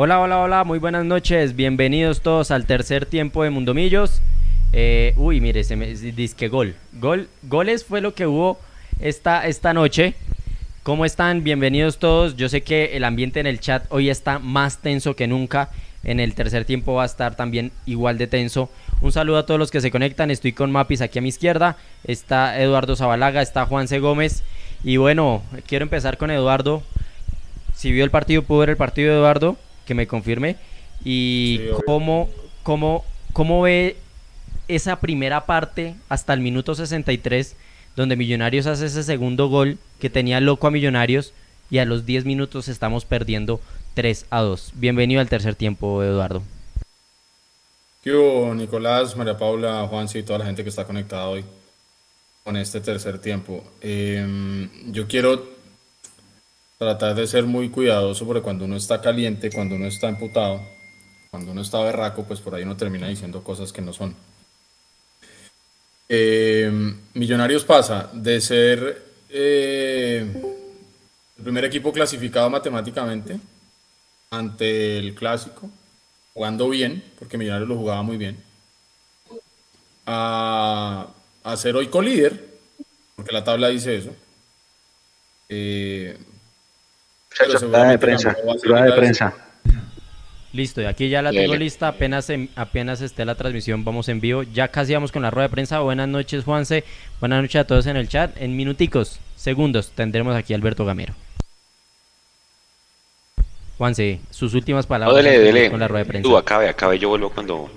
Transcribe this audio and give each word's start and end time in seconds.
Hola, 0.00 0.20
hola, 0.20 0.38
hola, 0.38 0.62
muy 0.62 0.78
buenas 0.78 1.04
noches. 1.04 1.56
Bienvenidos 1.56 2.20
todos 2.20 2.52
al 2.52 2.66
tercer 2.66 3.04
tiempo 3.04 3.42
de 3.42 3.50
Mundomillos. 3.50 4.22
Eh, 4.72 5.12
uy, 5.16 5.40
mire, 5.40 5.64
se 5.64 5.74
me 5.74 5.88
dice 5.88 6.36
que 6.36 6.46
gol. 6.46 6.76
gol. 6.92 7.28
Goles 7.42 7.84
fue 7.84 8.00
lo 8.00 8.14
que 8.14 8.28
hubo 8.28 8.60
esta, 9.00 9.44
esta 9.48 9.74
noche. 9.74 10.14
¿Cómo 10.84 11.04
están? 11.04 11.42
Bienvenidos 11.42 11.98
todos. 11.98 12.36
Yo 12.36 12.48
sé 12.48 12.60
que 12.60 12.96
el 12.96 13.02
ambiente 13.02 13.40
en 13.40 13.48
el 13.48 13.58
chat 13.58 13.86
hoy 13.88 14.08
está 14.08 14.38
más 14.38 14.78
tenso 14.78 15.16
que 15.16 15.26
nunca. 15.26 15.70
En 16.04 16.20
el 16.20 16.36
tercer 16.36 16.64
tiempo 16.64 16.94
va 16.94 17.02
a 17.02 17.06
estar 17.06 17.34
también 17.34 17.72
igual 17.84 18.18
de 18.18 18.28
tenso. 18.28 18.70
Un 19.00 19.10
saludo 19.10 19.38
a 19.38 19.46
todos 19.46 19.58
los 19.58 19.72
que 19.72 19.80
se 19.80 19.90
conectan. 19.90 20.30
Estoy 20.30 20.52
con 20.52 20.70
Mapis 20.70 21.00
aquí 21.00 21.18
a 21.18 21.22
mi 21.22 21.30
izquierda. 21.30 21.76
Está 22.04 22.60
Eduardo 22.60 22.94
Zabalaga, 22.94 23.42
está 23.42 23.66
Juanse 23.66 23.98
Gómez. 23.98 24.44
Y 24.84 24.96
bueno, 24.98 25.42
quiero 25.66 25.82
empezar 25.82 26.18
con 26.18 26.30
Eduardo. 26.30 26.84
Si 27.74 27.90
vio 27.90 28.04
el 28.04 28.12
partido, 28.12 28.42
pudo 28.42 28.60
ver 28.60 28.70
el 28.70 28.76
partido 28.76 29.12
de 29.12 29.18
Eduardo, 29.18 29.56
que 29.88 29.94
me 29.94 30.06
confirme. 30.06 30.56
Y 31.02 31.60
cómo, 31.86 32.28
cómo, 32.62 33.04
cómo 33.32 33.62
ve 33.62 33.96
esa 34.68 35.00
primera 35.00 35.46
parte 35.46 35.94
hasta 36.10 36.34
el 36.34 36.40
minuto 36.40 36.74
63 36.74 37.56
donde 37.96 38.14
Millonarios 38.14 38.66
hace 38.66 38.86
ese 38.86 39.02
segundo 39.02 39.48
gol 39.48 39.78
que 39.98 40.10
tenía 40.10 40.40
loco 40.40 40.66
a 40.66 40.70
Millonarios 40.70 41.32
y 41.70 41.78
a 41.78 41.86
los 41.86 42.04
10 42.04 42.26
minutos 42.26 42.68
estamos 42.68 43.06
perdiendo 43.06 43.60
3 43.94 44.26
a 44.30 44.42
2. 44.42 44.72
Bienvenido 44.74 45.20
al 45.20 45.28
tercer 45.28 45.54
tiempo, 45.54 46.02
Eduardo. 46.04 46.42
Yo, 48.04 48.54
Nicolás, 48.54 49.16
María 49.16 49.36
Paula, 49.38 49.86
Juanci 49.88 50.18
y 50.18 50.22
toda 50.22 50.40
la 50.40 50.44
gente 50.44 50.62
que 50.62 50.68
está 50.68 50.84
conectada 50.84 51.28
hoy 51.28 51.44
con 52.44 52.56
este 52.56 52.80
tercer 52.80 53.18
tiempo. 53.18 53.64
Em, 53.80 54.68
yo 54.92 55.08
quiero 55.08 55.57
tratar 56.78 57.16
de 57.16 57.26
ser 57.26 57.44
muy 57.44 57.68
cuidadoso 57.70 58.24
porque 58.24 58.42
cuando 58.42 58.64
uno 58.64 58.76
está 58.76 59.00
caliente, 59.00 59.50
cuando 59.50 59.74
uno 59.74 59.86
está 59.86 60.08
emputado, 60.08 60.62
cuando 61.30 61.50
uno 61.52 61.60
está 61.60 61.82
berraco, 61.82 62.24
pues 62.24 62.40
por 62.40 62.54
ahí 62.54 62.62
uno 62.62 62.76
termina 62.76 63.08
diciendo 63.08 63.42
cosas 63.42 63.72
que 63.72 63.82
no 63.82 63.92
son. 63.92 64.14
Eh, 66.08 66.70
Millonarios 67.14 67.64
pasa 67.64 68.08
de 68.14 68.40
ser 68.40 69.02
eh, 69.28 70.24
el 71.36 71.42
primer 71.42 71.64
equipo 71.64 71.92
clasificado 71.92 72.48
matemáticamente 72.48 73.38
ante 74.30 74.98
el 74.98 75.14
clásico, 75.14 75.68
jugando 76.32 76.68
bien, 76.68 77.02
porque 77.18 77.36
Millonarios 77.36 77.68
lo 77.68 77.76
jugaba 77.76 78.02
muy 78.02 78.16
bien, 78.16 78.42
a, 80.06 81.08
ser 81.56 81.76
hoy 81.76 81.88
colíder, 81.88 82.58
porque 83.16 83.32
la 83.32 83.42
tabla 83.42 83.68
dice 83.68 83.96
eso. 83.96 84.14
Eh, 85.48 86.16
de 87.38 87.98
prensa, 87.98 88.36
de 88.84 88.92
prensa. 88.92 89.34
Listo, 90.52 90.80
y 90.80 90.86
aquí 90.86 91.08
ya 91.08 91.20
la 91.20 91.30
tengo 91.30 91.54
lista, 91.54 91.88
apenas, 91.88 92.32
apenas 92.56 93.02
esté 93.02 93.24
la 93.24 93.34
transmisión, 93.34 93.84
vamos 93.84 94.08
en 94.08 94.20
vivo. 94.20 94.42
Ya 94.42 94.68
casi 94.68 94.94
vamos 94.94 95.12
con 95.12 95.22
la 95.22 95.30
rueda 95.30 95.48
de 95.48 95.52
prensa. 95.52 95.80
Buenas 95.80 96.08
noches, 96.08 96.44
Juanse. 96.44 96.84
Buenas 97.20 97.42
noches 97.42 97.60
a 97.60 97.64
todos 97.64 97.86
en 97.86 97.96
el 97.96 98.08
chat. 98.08 98.34
En 98.40 98.56
minuticos, 98.56 99.20
segundos, 99.36 99.92
tendremos 99.94 100.34
aquí 100.34 100.54
a 100.54 100.56
Alberto 100.56 100.86
Gamero. 100.86 101.14
Juanse, 103.76 104.20
sus 104.30 104.54
últimas 104.54 104.86
palabras 104.86 105.24
con 105.70 105.80
la 105.80 105.86
rueda 105.86 106.04
de 106.04 106.08
prensa. 106.08 106.28
Tú 106.28 106.36
acabe, 106.36 106.68
acabe, 106.68 106.98
yo 106.98 107.10
vuelvo 107.10 107.30
cuando 107.30 107.70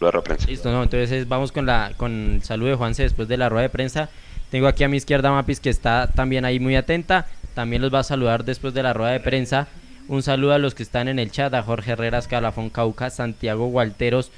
la 0.00 0.10
rueda 0.10 0.22
de 0.22 0.26
prensa. 0.26 0.46
Listo, 0.48 0.70
no, 0.72 0.82
entonces 0.82 1.28
vamos 1.28 1.50
con, 1.50 1.66
la, 1.66 1.92
con 1.96 2.36
el 2.36 2.42
saludo 2.42 2.70
de 2.70 2.76
Juanse 2.76 3.02
después 3.02 3.28
de 3.28 3.36
la 3.36 3.48
rueda 3.48 3.62
de 3.62 3.68
prensa. 3.68 4.08
Tengo 4.50 4.68
aquí 4.68 4.84
a 4.84 4.88
mi 4.88 4.96
izquierda 4.96 5.30
Mapis 5.30 5.60
que 5.60 5.70
está 5.70 6.06
también 6.14 6.44
ahí 6.44 6.60
muy 6.60 6.76
atenta. 6.76 7.26
También 7.54 7.82
los 7.82 7.92
va 7.92 8.00
a 8.00 8.04
saludar 8.04 8.44
después 8.44 8.74
de 8.74 8.82
la 8.82 8.92
rueda 8.92 9.12
de 9.12 9.20
prensa. 9.20 9.68
Un 10.08 10.22
saludo 10.22 10.54
a 10.54 10.58
los 10.58 10.74
que 10.74 10.82
están 10.82 11.08
en 11.08 11.18
el 11.18 11.30
chat, 11.30 11.52
a 11.54 11.62
Jorge 11.62 11.92
Herreras, 11.92 12.28
Calafón 12.28 12.70
Cauca, 12.70 13.10
Santiago 13.10 13.66
Gualteros, 13.66 14.32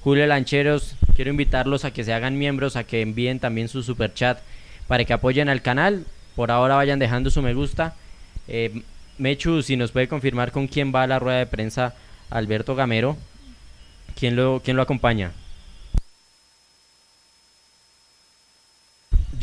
Julio 0.00 0.26
Lancheros. 0.26 0.96
Quiero 1.14 1.30
invitarlos 1.30 1.84
a 1.84 1.92
que 1.92 2.04
se 2.04 2.12
hagan 2.12 2.38
miembros, 2.38 2.76
a 2.76 2.84
que 2.84 3.00
envíen 3.00 3.38
también 3.38 3.68
su 3.68 3.82
super 3.82 4.12
chat 4.12 4.38
para 4.88 5.04
que 5.04 5.12
apoyen 5.12 5.48
al 5.48 5.62
canal. 5.62 6.04
Por 6.34 6.50
ahora 6.50 6.76
vayan 6.76 6.98
dejando 6.98 7.30
su 7.30 7.42
me 7.42 7.54
gusta. 7.54 7.94
Eh, 8.48 8.82
Mechu, 9.18 9.62
si 9.62 9.76
nos 9.76 9.92
puede 9.92 10.08
confirmar 10.08 10.50
con 10.50 10.66
quién 10.66 10.92
va 10.92 11.04
a 11.04 11.06
la 11.06 11.18
rueda 11.18 11.38
de 11.38 11.46
prensa 11.46 11.94
Alberto 12.30 12.74
Gamero. 12.74 13.16
¿Quién 14.18 14.36
lo, 14.36 14.60
quién 14.64 14.76
lo 14.76 14.82
acompaña? 14.82 15.32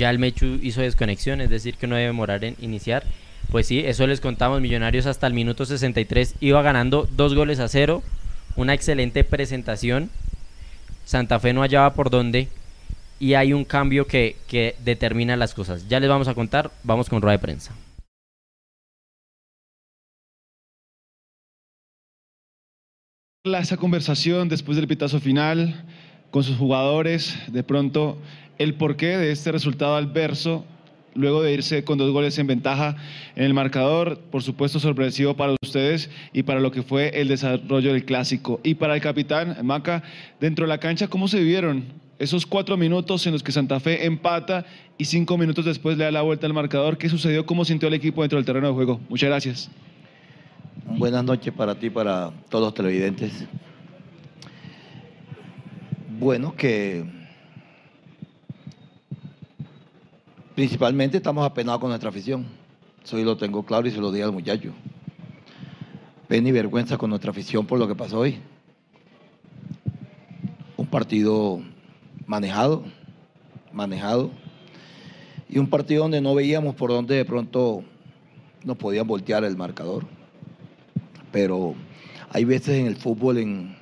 Ya 0.01 0.09
el 0.09 0.17
Mechu 0.17 0.57
hizo 0.63 0.81
desconexión, 0.81 1.41
es 1.41 1.51
decir, 1.51 1.75
que 1.75 1.85
no 1.85 1.93
debe 1.93 2.07
demorar 2.07 2.43
en 2.43 2.55
iniciar. 2.59 3.03
Pues 3.51 3.67
sí, 3.67 3.81
eso 3.85 4.07
les 4.07 4.19
contamos. 4.19 4.59
Millonarios 4.59 5.05
hasta 5.05 5.27
el 5.27 5.35
minuto 5.35 5.63
63 5.63 6.37
iba 6.39 6.59
ganando 6.63 7.07
dos 7.15 7.35
goles 7.35 7.59
a 7.59 7.67
cero. 7.67 8.01
Una 8.55 8.73
excelente 8.73 9.23
presentación. 9.23 10.09
Santa 11.05 11.39
Fe 11.39 11.53
no 11.53 11.61
hallaba 11.61 11.93
por 11.93 12.09
dónde. 12.09 12.47
Y 13.19 13.35
hay 13.35 13.53
un 13.53 13.63
cambio 13.63 14.07
que, 14.07 14.37
que 14.47 14.75
determina 14.83 15.35
las 15.35 15.53
cosas. 15.53 15.87
Ya 15.87 15.99
les 15.99 16.09
vamos 16.09 16.27
a 16.27 16.33
contar. 16.33 16.71
Vamos 16.83 17.07
con 17.07 17.21
rueda 17.21 17.33
de 17.33 17.43
prensa. 17.43 17.71
esa 23.43 23.77
conversación 23.77 24.49
después 24.49 24.77
del 24.77 24.87
pitazo 24.87 25.19
final 25.19 25.85
con 26.31 26.43
sus 26.43 26.57
jugadores, 26.57 27.37
de 27.51 27.61
pronto 27.61 28.17
el 28.61 28.75
porqué 28.75 29.17
de 29.17 29.31
este 29.31 29.51
resultado 29.51 29.95
adverso 29.95 30.65
luego 31.13 31.41
de 31.41 31.53
irse 31.53 31.83
con 31.83 31.97
dos 31.97 32.11
goles 32.11 32.37
en 32.37 32.47
ventaja 32.47 32.95
en 33.35 33.43
el 33.43 33.53
marcador, 33.53 34.19
por 34.31 34.43
supuesto 34.43 34.79
sorpresivo 34.79 35.35
para 35.35 35.55
ustedes 35.61 36.09
y 36.31 36.43
para 36.43 36.59
lo 36.59 36.71
que 36.71 36.83
fue 36.83 37.19
el 37.19 37.27
desarrollo 37.27 37.93
del 37.93 38.05
clásico. 38.05 38.61
Y 38.63 38.75
para 38.75 38.95
el 38.95 39.01
capitán 39.01 39.57
Maca, 39.63 40.03
dentro 40.39 40.65
de 40.65 40.69
la 40.69 40.79
cancha, 40.79 41.07
¿cómo 41.07 41.27
se 41.27 41.39
vivieron 41.39 41.85
esos 42.19 42.45
cuatro 42.45 42.77
minutos 42.77 43.25
en 43.25 43.33
los 43.33 43.43
que 43.43 43.51
Santa 43.51 43.79
Fe 43.79 44.05
empata 44.05 44.65
y 44.97 45.05
cinco 45.05 45.37
minutos 45.37 45.65
después 45.65 45.97
le 45.97 46.05
da 46.05 46.11
la 46.11 46.21
vuelta 46.21 46.47
al 46.47 46.53
marcador? 46.53 46.97
¿Qué 46.97 47.09
sucedió? 47.09 47.45
¿Cómo 47.45 47.65
sintió 47.65 47.87
el 47.87 47.95
equipo 47.95 48.21
dentro 48.21 48.37
del 48.37 48.45
terreno 48.45 48.67
de 48.67 48.73
juego? 48.73 48.99
Muchas 49.09 49.29
gracias. 49.29 49.71
Buenas 50.85 51.23
noches 51.23 51.53
para 51.53 51.75
ti, 51.75 51.89
para 51.89 52.31
todos 52.49 52.65
los 52.65 52.73
televidentes. 52.73 53.45
Bueno, 56.19 56.55
que 56.55 57.20
Principalmente 60.55 61.17
estamos 61.17 61.45
apenados 61.45 61.79
con 61.79 61.89
nuestra 61.89 62.09
afición. 62.09 62.45
Eso 63.03 63.17
yo 63.17 63.23
lo 63.23 63.37
tengo 63.37 63.63
claro 63.63 63.87
y 63.87 63.91
se 63.91 63.99
lo 64.01 64.11
digo 64.11 64.25
al 64.25 64.33
muchacho. 64.33 64.73
Pena 66.27 66.49
y 66.49 66.51
vergüenza 66.51 66.97
con 66.97 67.09
nuestra 67.09 67.31
afición 67.31 67.65
por 67.65 67.79
lo 67.79 67.87
que 67.87 67.95
pasó 67.95 68.19
hoy. 68.19 68.39
Un 70.75 70.87
partido 70.87 71.61
manejado, 72.25 72.83
manejado. 73.71 74.29
Y 75.47 75.57
un 75.57 75.67
partido 75.67 76.03
donde 76.03 76.19
no 76.19 76.35
veíamos 76.35 76.75
por 76.75 76.89
dónde 76.89 77.15
de 77.15 77.25
pronto 77.25 77.83
nos 78.65 78.75
podían 78.75 79.07
voltear 79.07 79.45
el 79.45 79.55
marcador. 79.55 80.05
Pero 81.31 81.75
hay 82.29 82.43
veces 82.43 82.77
en 82.77 82.87
el 82.87 82.97
fútbol, 82.97 83.37
en, 83.37 83.77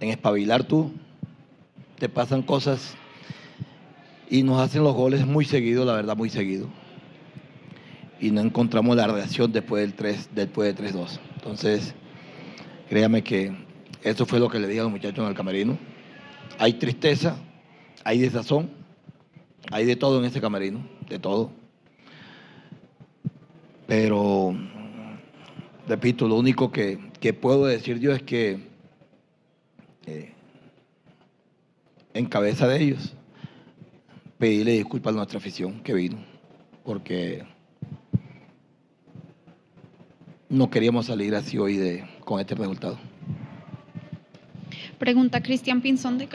en 0.00 0.10
espabilar 0.10 0.64
tú, 0.64 0.92
te 1.98 2.08
pasan 2.08 2.42
cosas 2.42 2.96
y 4.34 4.42
nos 4.42 4.60
hacen 4.60 4.82
los 4.82 4.96
goles 4.96 5.24
muy 5.24 5.44
seguido, 5.44 5.84
la 5.84 5.92
verdad, 5.92 6.16
muy 6.16 6.28
seguido. 6.28 6.66
Y 8.18 8.32
no 8.32 8.40
encontramos 8.40 8.96
la 8.96 9.06
reacción 9.06 9.52
después 9.52 9.80
del 9.82 9.94
3, 9.94 10.30
después 10.34 10.74
de 10.74 10.92
3-2. 10.92 11.20
Entonces, 11.36 11.94
créame 12.88 13.22
que 13.22 13.56
eso 14.02 14.26
fue 14.26 14.40
lo 14.40 14.48
que 14.48 14.58
le 14.58 14.66
dije 14.66 14.80
a 14.80 14.82
los 14.82 14.90
muchachos 14.90 15.20
en 15.20 15.26
el 15.26 15.36
camerino. 15.36 15.78
Hay 16.58 16.72
tristeza, 16.72 17.36
hay 18.02 18.18
desazón, 18.18 18.70
hay 19.70 19.84
de 19.84 19.94
todo 19.94 20.18
en 20.18 20.24
ese 20.24 20.40
camerino, 20.40 20.84
de 21.08 21.20
todo. 21.20 21.52
Pero, 23.86 24.52
repito, 25.86 26.26
lo 26.26 26.34
único 26.34 26.72
que, 26.72 26.98
puedo 27.40 27.66
decir 27.66 28.00
yo 28.00 28.12
es 28.12 28.24
que 28.24 28.58
eh, 30.06 30.32
en 32.14 32.26
cabeza 32.26 32.66
de 32.66 32.82
ellos 32.82 33.14
pedirle 34.44 34.72
disculpas 34.72 35.14
a 35.14 35.16
nuestra 35.16 35.38
afición 35.38 35.80
que 35.80 35.94
vino, 35.94 36.18
porque 36.84 37.46
no 40.50 40.68
queríamos 40.68 41.06
salir 41.06 41.34
así 41.34 41.56
hoy 41.56 41.78
de, 41.78 42.04
con 42.26 42.38
este 42.40 42.54
resultado. 42.54 42.98
Pregunta 44.98 45.42
Cristian 45.42 45.80
Pinzón 45.80 46.18
de 46.18 46.28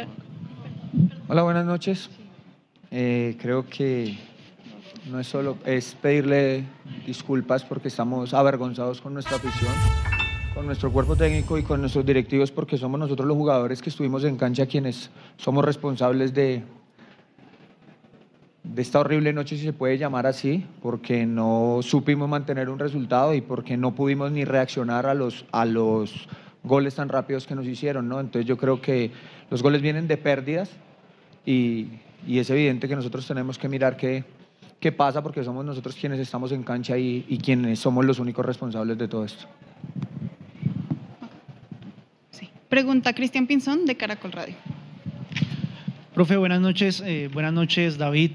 Hola, 1.28 1.44
buenas 1.44 1.68
noches. 1.68 2.10
Eh, 2.90 3.38
creo 3.40 3.70
que 3.70 4.18
no 5.12 5.20
es 5.20 5.28
solo, 5.28 5.60
es 5.64 5.94
pedirle 5.94 6.64
disculpas 7.06 7.64
porque 7.64 7.90
estamos 7.90 8.34
avergonzados 8.34 9.02
con 9.02 9.14
nuestra 9.14 9.36
afición, 9.36 9.72
con 10.56 10.66
nuestro 10.66 10.92
cuerpo 10.92 11.16
técnico 11.16 11.60
y 11.60 11.62
con 11.62 11.80
nuestros 11.80 12.04
directivos 12.08 12.50
porque 12.50 12.76
somos 12.76 13.00
nosotros 13.00 13.28
los 13.28 13.38
jugadores 13.38 13.84
que 13.84 13.92
estuvimos 13.92 14.24
en 14.24 14.36
cancha 14.36 14.66
quienes 14.66 15.12
somos 15.38 15.64
responsables 15.64 16.34
de, 16.34 16.64
de 18.74 18.82
esta 18.84 19.00
horrible 19.00 19.34
noche, 19.34 19.58
si 19.58 19.64
se 19.64 19.74
puede 19.74 19.98
llamar 19.98 20.28
así, 20.28 20.66
porque 20.82 21.26
no 21.26 21.80
supimos 21.82 22.30
mantener 22.30 22.70
un 22.70 22.78
resultado 22.78 23.34
y 23.34 23.42
porque 23.42 23.78
no 23.78 23.96
pudimos 23.96 24.32
ni 24.32 24.46
reaccionar 24.46 25.08
a 25.08 25.14
los, 25.16 25.46
a 25.52 25.66
los 25.66 26.28
goles 26.64 26.96
tan 26.96 27.10
rápidos 27.10 27.48
que 27.48 27.56
nos 27.56 27.66
hicieron, 27.66 28.08
¿no? 28.08 28.20
Entonces 28.20 28.48
yo 28.48 28.58
creo 28.58 28.80
que 28.80 29.12
los 29.50 29.64
goles 29.64 29.82
vienen 29.82 30.08
de 30.08 30.18
pérdidas 30.18 30.70
y, 31.46 31.88
y 32.28 32.38
es 32.38 32.50
evidente 32.52 32.88
que 32.88 32.96
nosotros 32.96 33.28
tenemos 33.28 33.58
que 33.58 33.68
mirar 33.68 33.98
qué, 33.98 34.24
qué 34.80 34.92
pasa 34.92 35.24
porque 35.24 35.44
somos 35.44 35.66
nosotros 35.66 35.96
quienes 36.00 36.20
estamos 36.20 36.52
en 36.52 36.62
cancha 36.62 36.96
y, 36.96 37.26
y 37.28 37.40
quienes 37.40 37.80
somos 37.80 38.06
los 38.06 38.20
únicos 38.20 38.46
responsables 38.46 38.98
de 39.00 39.08
todo 39.08 39.26
esto. 39.26 39.48
Pregunta 42.70 43.14
Cristian 43.14 43.48
Pinzón 43.48 43.88
de 43.88 43.98
Caracol 43.98 44.32
Radio. 44.32 44.56
Profe, 46.20 46.36
buenas 46.36 46.60
noches. 46.60 47.02
eh, 47.06 47.30
buenas 47.32 47.54
noches, 47.54 47.98
David. 47.98 48.32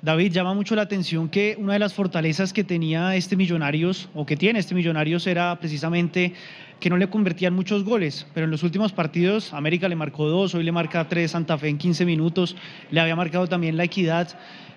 David, 0.00 0.32
llama 0.32 0.54
mucho 0.54 0.74
la 0.74 0.80
atención 0.80 1.28
que 1.28 1.56
una 1.58 1.74
de 1.74 1.78
las 1.78 1.92
fortalezas 1.92 2.54
que 2.54 2.64
tenía 2.64 3.14
este 3.16 3.36
Millonarios, 3.36 4.08
o 4.14 4.24
que 4.24 4.34
tiene 4.34 4.60
este 4.60 4.74
Millonarios, 4.74 5.26
era 5.26 5.54
precisamente 5.60 6.32
que 6.80 6.88
no 6.88 6.96
le 6.96 7.10
convertían 7.10 7.52
muchos 7.52 7.84
goles, 7.84 8.26
pero 8.32 8.46
en 8.46 8.50
los 8.50 8.62
últimos 8.62 8.94
partidos 8.94 9.52
América 9.52 9.90
le 9.90 9.94
marcó 9.94 10.26
dos, 10.26 10.54
hoy 10.54 10.64
le 10.64 10.72
marca 10.72 11.06
tres, 11.06 11.32
Santa 11.32 11.58
Fe 11.58 11.68
en 11.68 11.76
15 11.76 12.06
minutos, 12.06 12.56
le 12.90 12.98
había 12.98 13.14
marcado 13.14 13.46
también 13.46 13.76
la 13.76 13.84
equidad. 13.84 14.30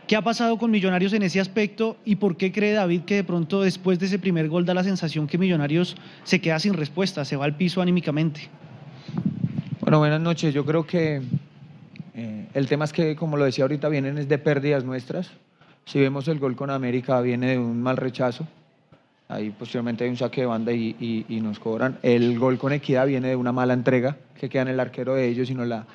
¿Qué 0.05 0.17
ha 0.17 0.21
pasado 0.21 0.57
con 0.57 0.71
Millonarios 0.71 1.13
en 1.13 1.23
ese 1.23 1.39
aspecto 1.39 1.95
y 2.03 2.17
por 2.17 2.35
qué 2.35 2.51
cree 2.51 2.73
David 2.73 3.03
que 3.03 3.15
de 3.15 3.23
pronto 3.23 3.61
después 3.61 3.97
de 3.97 4.07
ese 4.07 4.19
primer 4.19 4.49
gol 4.49 4.65
da 4.65 4.73
la 4.73 4.83
sensación 4.83 5.25
que 5.25 5.37
Millonarios 5.37 5.95
se 6.25 6.41
queda 6.41 6.59
sin 6.59 6.73
respuesta, 6.73 7.23
se 7.23 7.37
va 7.37 7.45
al 7.45 7.55
piso 7.55 7.81
anímicamente? 7.81 8.49
Bueno, 9.79 9.99
buenas 9.99 10.19
noches. 10.19 10.53
Yo 10.53 10.65
creo 10.65 10.85
que 10.85 11.21
eh, 12.13 12.47
el 12.53 12.67
tema 12.67 12.85
es 12.85 12.93
que, 12.93 13.15
como 13.15 13.37
lo 13.37 13.45
decía 13.45 13.63
ahorita, 13.63 13.89
vienen 13.89 14.17
es 14.17 14.27
de 14.27 14.37
pérdidas 14.37 14.83
nuestras. 14.83 15.31
Si 15.85 15.99
vemos 15.99 16.27
el 16.27 16.39
gol 16.39 16.55
con 16.55 16.69
América, 16.69 17.21
viene 17.21 17.51
de 17.51 17.57
un 17.57 17.81
mal 17.81 17.97
rechazo. 17.97 18.47
Ahí 19.27 19.49
posteriormente 19.49 20.03
hay 20.03 20.09
un 20.09 20.17
saque 20.17 20.41
de 20.41 20.47
banda 20.47 20.73
y, 20.73 21.25
nos 21.41 21.59
cobran. 21.59 21.97
El 22.03 22.37
gol 22.37 22.57
con 22.57 22.73
Equidad 22.73 23.07
viene 23.07 23.29
de 23.29 23.35
una 23.35 23.53
mala 23.53 23.73
entrega 23.73 24.17
que 24.37 24.49
queda 24.49 24.63
en 24.63 24.67
el 24.67 24.79
arquero 24.79 25.15
de 25.15 25.27
ellos 25.27 25.49
y 25.49 25.55
nos 25.55 25.67
la 25.67 25.85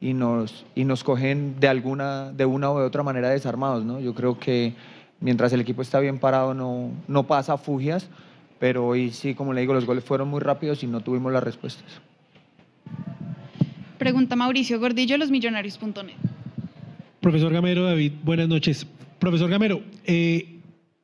y 0.00 0.14
nos 0.14 0.64
y 0.74 0.84
nos 0.84 1.02
cogen 1.04 1.58
de 1.58 1.68
alguna 1.68 2.32
de 2.32 2.44
una 2.44 2.70
o 2.70 2.78
de 2.78 2.86
otra 2.86 3.02
manera 3.02 3.30
desarmados, 3.30 3.84
¿no? 3.84 3.98
Yo 3.98 4.14
creo 4.14 4.38
que 4.38 4.74
mientras 5.20 5.52
el 5.52 5.60
equipo 5.60 5.82
está 5.82 5.98
bien 5.98 6.18
parado 6.18 6.54
no 6.54 6.90
no 7.08 7.24
pasa 7.24 7.56
fugias, 7.56 8.08
pero 8.60 8.86
hoy 8.86 9.10
sí, 9.10 9.34
como 9.34 9.52
le 9.52 9.60
digo, 9.62 9.74
los 9.74 9.86
goles 9.86 10.04
fueron 10.04 10.28
muy 10.28 10.40
rápidos 10.40 10.84
y 10.84 10.86
no 10.86 11.00
tuvimos 11.00 11.32
las 11.32 11.42
respuestas. 11.42 12.00
Pregunta 14.02 14.34
Mauricio 14.34 14.80
Gordillo, 14.80 15.16
losmillonarios.net. 15.16 16.14
Profesor 17.20 17.52
Gamero, 17.52 17.84
David, 17.84 18.10
buenas 18.24 18.48
noches. 18.48 18.84
Profesor 19.20 19.48
Gamero, 19.48 19.80
eh, 20.06 20.56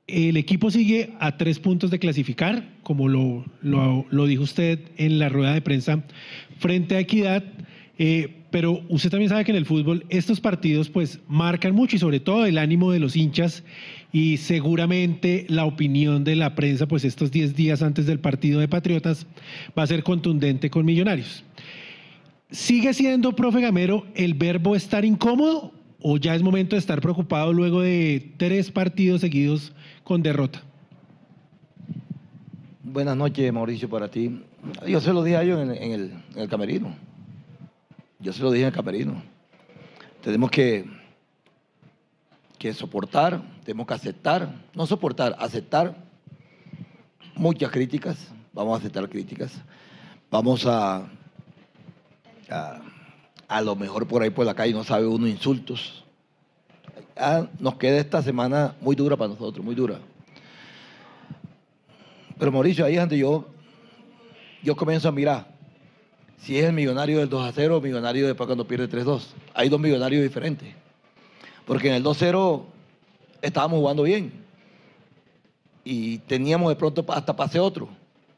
el 0.09 0.37
equipo 0.37 0.69
sigue 0.73 1.11
a 1.21 1.37
tres 1.37 1.61
puntos 1.61 1.93
de 1.93 2.01
clasificar, 2.01 2.65
como 2.83 3.07
lo, 3.09 3.45
lo- 3.63 4.27
dijo 4.27 4.43
usted 4.43 4.81
en 4.97 5.21
la 5.21 5.29
rueda 5.29 5.55
de 5.55 5.61
prensa, 5.61 6.03
frente 6.59 6.97
a 6.97 6.99
Equidad, 6.99 7.45
eh, 8.01 8.35
pero 8.51 8.83
usted 8.89 9.11
también 9.11 9.29
sabe 9.29 9.45
que 9.45 9.53
en 9.53 9.59
el 9.59 9.67
fútbol 9.67 10.05
estos 10.09 10.41
partidos 10.41 10.89
pues 10.89 11.21
marcan 11.29 11.77
mucho 11.77 11.95
y 11.95 11.99
sobre 12.01 12.19
todo 12.19 12.47
el 12.47 12.59
ánimo 12.59 12.91
de 12.91 12.99
los 12.99 13.15
hinchas 13.15 13.63
y 14.13 14.39
seguramente 14.39 15.47
la 15.49 15.67
opinión 15.67 16.25
de 16.25 16.35
la 16.35 16.57
prensa 16.57 16.89
pues 16.89 17.05
estos 17.05 17.31
10 17.31 17.55
días 17.55 17.81
antes 17.81 18.07
del 18.07 18.19
partido 18.19 18.59
de 18.59 18.67
Patriotas 18.67 19.25
va 19.79 19.85
a 19.85 19.87
ser 19.87 20.03
contundente 20.03 20.69
con 20.69 20.85
Millonarios. 20.85 21.45
¿Sigue 22.51 22.95
siendo, 22.95 23.37
profe 23.37 23.61
Gamero, 23.61 24.07
el 24.15 24.33
verbo 24.33 24.75
estar 24.75 25.05
incómodo 25.05 25.71
o 26.01 26.17
ya 26.17 26.35
es 26.35 26.43
momento 26.43 26.77
de 26.77 26.81
estar 26.81 26.99
preocupado 27.03 27.53
luego 27.53 27.83
de 27.83 28.33
tres 28.39 28.71
partidos 28.71 29.21
seguidos 29.21 29.75
con 30.03 30.23
derrota? 30.23 30.63
Buenas 32.83 33.19
noches, 33.19 33.53
Mauricio, 33.53 33.91
para 33.91 34.11
ti. 34.11 34.43
Yo 34.87 34.99
se 35.03 35.13
lo 35.13 35.23
dije 35.23 35.37
a 35.37 35.43
ellos 35.43 35.61
en, 35.61 36.23
el 36.35 36.49
camerino. 36.49 36.97
Yo 38.19 38.33
se 38.33 38.43
lo 38.43 38.51
dije 38.51 38.63
en 38.63 38.69
el 38.69 38.75
camerino. 38.75 39.23
Tenemos 40.23 40.51
que, 40.51 40.87
que 42.59 42.73
soportar, 42.73 43.43
tenemos 43.63 43.87
que 43.87 43.93
aceptar, 43.93 44.55
no 44.75 44.87
soportar, 44.87 45.37
aceptar 45.39 45.95
muchas 47.35 47.71
críticas. 47.71 48.33
Vamos 48.55 48.75
a 48.75 48.79
aceptar 48.79 49.07
críticas. 49.07 49.53
Vamos 50.31 50.65
a, 50.67 51.09
a, 52.51 53.61
lo 53.61 53.77
mejor 53.77 54.07
por 54.07 54.23
ahí 54.23 54.31
por 54.31 54.47
la 54.47 54.55
calle 54.55 54.73
no 54.73 54.85
sabe 54.85 55.07
uno 55.07 55.27
insultos. 55.27 56.05
Ah, 57.17 57.47
nos 57.59 57.77
queda 57.77 57.99
esta 57.99 58.23
semana 58.23 58.75
muy 58.81 58.95
dura 58.95 59.17
para 59.17 59.31
nosotros, 59.31 59.65
muy 59.65 59.75
dura. 59.75 59.99
Pero 62.39 62.53
Mauricio, 62.53 62.85
ahí 62.85 62.95
es 62.95 63.01
donde 63.01 63.19
yo, 63.19 63.47
yo 64.63 64.77
comienzo 64.77 65.09
a 65.09 65.13
mirar 65.13 65.59
si 66.39 66.59
es 66.59 66.65
el 66.65 66.73
millonario 66.73 67.19
del 67.19 67.29
2 67.29 67.49
a 67.49 67.53
0 67.53 67.77
o 67.77 67.81
millonario 67.81 68.27
después 68.27 68.47
cuando 68.47 68.67
pierde 68.67 68.89
3-2. 68.89 69.23
Hay 69.55 69.69
dos 69.69 69.81
millonarios 69.81 70.23
diferentes. 70.23 70.69
Porque 71.67 71.89
en 71.89 71.95
el 71.95 72.05
2-0 72.05 72.63
estábamos 73.43 73.81
jugando 73.81 74.05
bien. 74.05 74.33
Y 75.85 76.19
teníamos 76.19 76.69
de 76.69 76.77
pronto 76.77 77.05
hasta 77.09 77.35
pase 77.35 77.59
otro, 77.59 77.89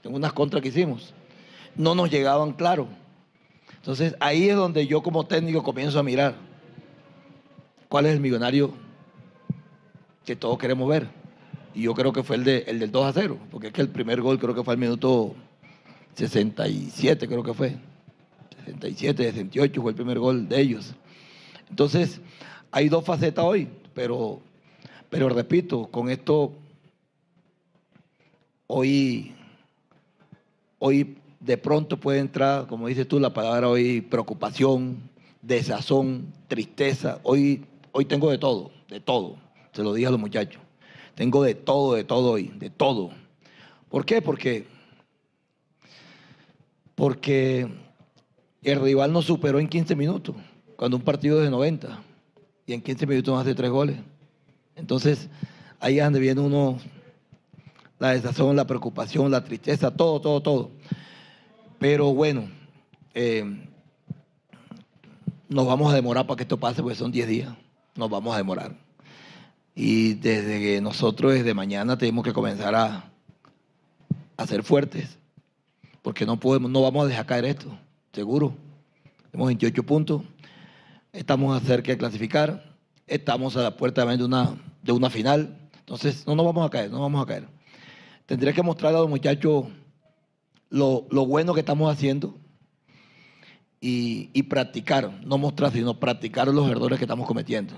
en 0.03 0.15
unas 0.15 0.33
contras 0.33 0.63
que 0.63 0.69
hicimos. 0.69 1.13
No 1.77 1.95
nos 1.95 2.11
llegaban 2.11 2.53
claro. 2.53 2.89
Entonces 3.81 4.15
ahí 4.21 4.50
es 4.50 4.56
donde 4.56 4.87
yo 4.87 5.03
como 5.03 5.27
técnico 5.27 5.62
comienzo 5.62 5.99
a 5.99 6.03
mirar 6.03 6.35
cuál 7.88 8.06
es 8.06 8.12
el 8.12 8.21
millonario 8.21 8.73
que 10.25 10.37
todos 10.37 10.59
queremos 10.59 10.88
ver. 10.88 11.09
Y 11.75 11.82
yo 11.82 11.94
creo 11.94 12.12
que 12.12 12.23
fue 12.23 12.37
el, 12.37 12.44
de, 12.44 12.65
el 12.67 12.79
del 12.79 12.91
2 12.91 13.06
a 13.06 13.12
0, 13.12 13.38
porque 13.50 13.69
es 13.69 13.73
que 13.73 13.81
el 13.81 13.88
primer 13.88 14.21
gol 14.21 14.38
creo 14.38 14.55
que 14.55 14.62
fue 14.62 14.75
al 14.75 14.81
minuto 14.81 15.35
67, 16.15 17.27
creo 17.27 17.43
que 17.43 17.55
fue. 17.55 17.77
67, 18.65 19.25
68 19.25 19.81
fue 19.81 19.93
el 19.93 19.97
primer 19.97 20.19
gol 20.19 20.49
de 20.49 20.61
ellos. 20.61 20.94
Entonces, 21.71 22.21
hay 22.71 22.88
dos 22.88 23.05
facetas 23.05 23.44
hoy, 23.44 23.69
pero, 23.94 24.41
pero 25.09 25.29
repito, 25.29 25.87
con 25.87 26.11
esto, 26.11 26.53
hoy, 28.67 29.32
hoy 30.79 31.17
de 31.41 31.57
pronto 31.57 31.99
puede 31.99 32.20
entrar, 32.20 32.67
como 32.67 32.87
dices 32.87 33.09
tú, 33.09 33.19
la 33.19 33.32
palabra 33.32 33.69
hoy, 33.69 34.03
preocupación, 34.03 34.99
desazón, 35.41 36.32
tristeza. 36.49 37.19
Hoy, 37.23 37.65
hoy 37.93 38.05
tengo 38.05 38.31
de 38.31 38.39
todo, 38.39 38.70
de 38.89 39.01
todo. 39.01 39.37
Se 39.73 39.82
lo 39.82 39.94
dije 39.94 40.06
a 40.06 40.11
los 40.11 40.20
muchachos. 40.20 40.61
Tengo 41.15 41.43
de 41.43 41.55
todo, 41.55 41.94
de 41.94 42.05
todo 42.05 42.32
hoy, 42.32 42.53
de 42.59 42.70
todo. 42.70 43.11
¿Por 43.89 44.05
qué? 44.05 44.23
Porque, 44.23 44.67
porque 46.94 47.69
el 48.63 48.81
rival 48.81 49.13
nos 49.13 49.25
superó 49.25 49.59
en 49.59 49.69
15 49.69 49.97
minutos, 49.97 50.37
cuando 50.77 50.99
un 50.99 51.03
partido 51.03 51.39
es 51.39 51.44
de 51.44 51.51
90, 51.51 52.03
y 52.67 52.75
en 52.75 52.82
15 52.82 53.06
minutos 53.06 53.35
nos 53.35 53.43
hace 53.43 53.55
tres 53.55 53.70
goles. 53.70 53.97
Entonces, 54.77 55.29
ahí 55.81 55.99
es 55.99 56.05
donde 56.05 56.20
viene 56.20 56.41
uno, 56.41 56.79
la 57.99 58.11
desazón, 58.11 58.56
la 58.56 58.67
preocupación, 58.67 59.31
la 59.31 59.43
tristeza, 59.43 59.91
todo, 59.91 60.20
todo, 60.20 60.41
todo. 60.41 60.70
Pero 61.81 62.13
bueno, 62.13 62.46
eh, 63.15 63.43
nos 65.49 65.67
vamos 65.67 65.91
a 65.91 65.96
demorar 65.96 66.27
para 66.27 66.37
que 66.37 66.43
esto 66.43 66.60
pase, 66.60 66.82
porque 66.82 66.94
son 66.94 67.10
10 67.10 67.27
días, 67.27 67.55
nos 67.96 68.10
vamos 68.10 68.34
a 68.34 68.37
demorar. 68.37 68.77
Y 69.75 70.13
desde 70.13 70.60
que 70.60 70.81
nosotros 70.82 71.32
desde 71.32 71.55
mañana 71.55 71.96
tenemos 71.96 72.22
que 72.22 72.34
comenzar 72.34 72.75
a, 72.75 73.10
a 74.37 74.46
ser 74.46 74.63
fuertes, 74.63 75.17
porque 76.03 76.27
no 76.27 76.39
podemos, 76.39 76.70
no 76.70 76.82
vamos 76.82 77.06
a 77.06 77.08
dejar 77.08 77.25
caer 77.25 77.46
esto, 77.46 77.67
seguro. 78.13 78.53
Tenemos 79.31 79.46
28 79.46 79.82
puntos, 79.82 80.22
estamos 81.15 81.63
cerca 81.63 81.93
de 81.93 81.96
clasificar, 81.96 82.77
estamos 83.06 83.56
a 83.56 83.63
la 83.63 83.77
puerta 83.79 84.05
de 84.05 84.22
una, 84.22 84.55
de 84.82 84.93
una 84.93 85.08
final, 85.08 85.56
entonces 85.79 86.27
no 86.27 86.34
nos 86.34 86.44
vamos 86.44 86.67
a 86.67 86.69
caer, 86.69 86.91
no 86.91 87.01
vamos 87.01 87.22
a 87.22 87.27
caer. 87.27 87.49
Tendría 88.27 88.53
que 88.53 88.63
mostrarle 88.63 88.99
a 88.99 89.01
los 89.01 89.08
muchachos 89.08 89.65
lo, 90.70 91.06
lo 91.10 91.27
bueno 91.27 91.53
que 91.53 91.60
estamos 91.60 91.93
haciendo 91.93 92.34
y, 93.81 94.31
y 94.32 94.44
practicar, 94.44 95.20
no 95.24 95.36
mostrar, 95.36 95.72
sino 95.72 96.00
practicar 96.00 96.48
los 96.48 96.70
errores 96.70 96.98
que 96.98 97.05
estamos 97.05 97.27
cometiendo. 97.27 97.74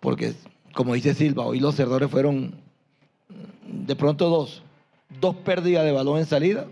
Porque 0.00 0.34
como 0.74 0.94
dice 0.94 1.14
Silva, 1.14 1.46
hoy 1.46 1.60
los 1.60 1.78
errores 1.78 2.10
fueron 2.10 2.56
de 3.68 3.96
pronto 3.96 4.28
dos. 4.28 4.62
Dos 5.20 5.36
pérdidas 5.36 5.84
de 5.84 5.92
balón 5.92 6.18
en 6.18 6.26
salida 6.26 6.66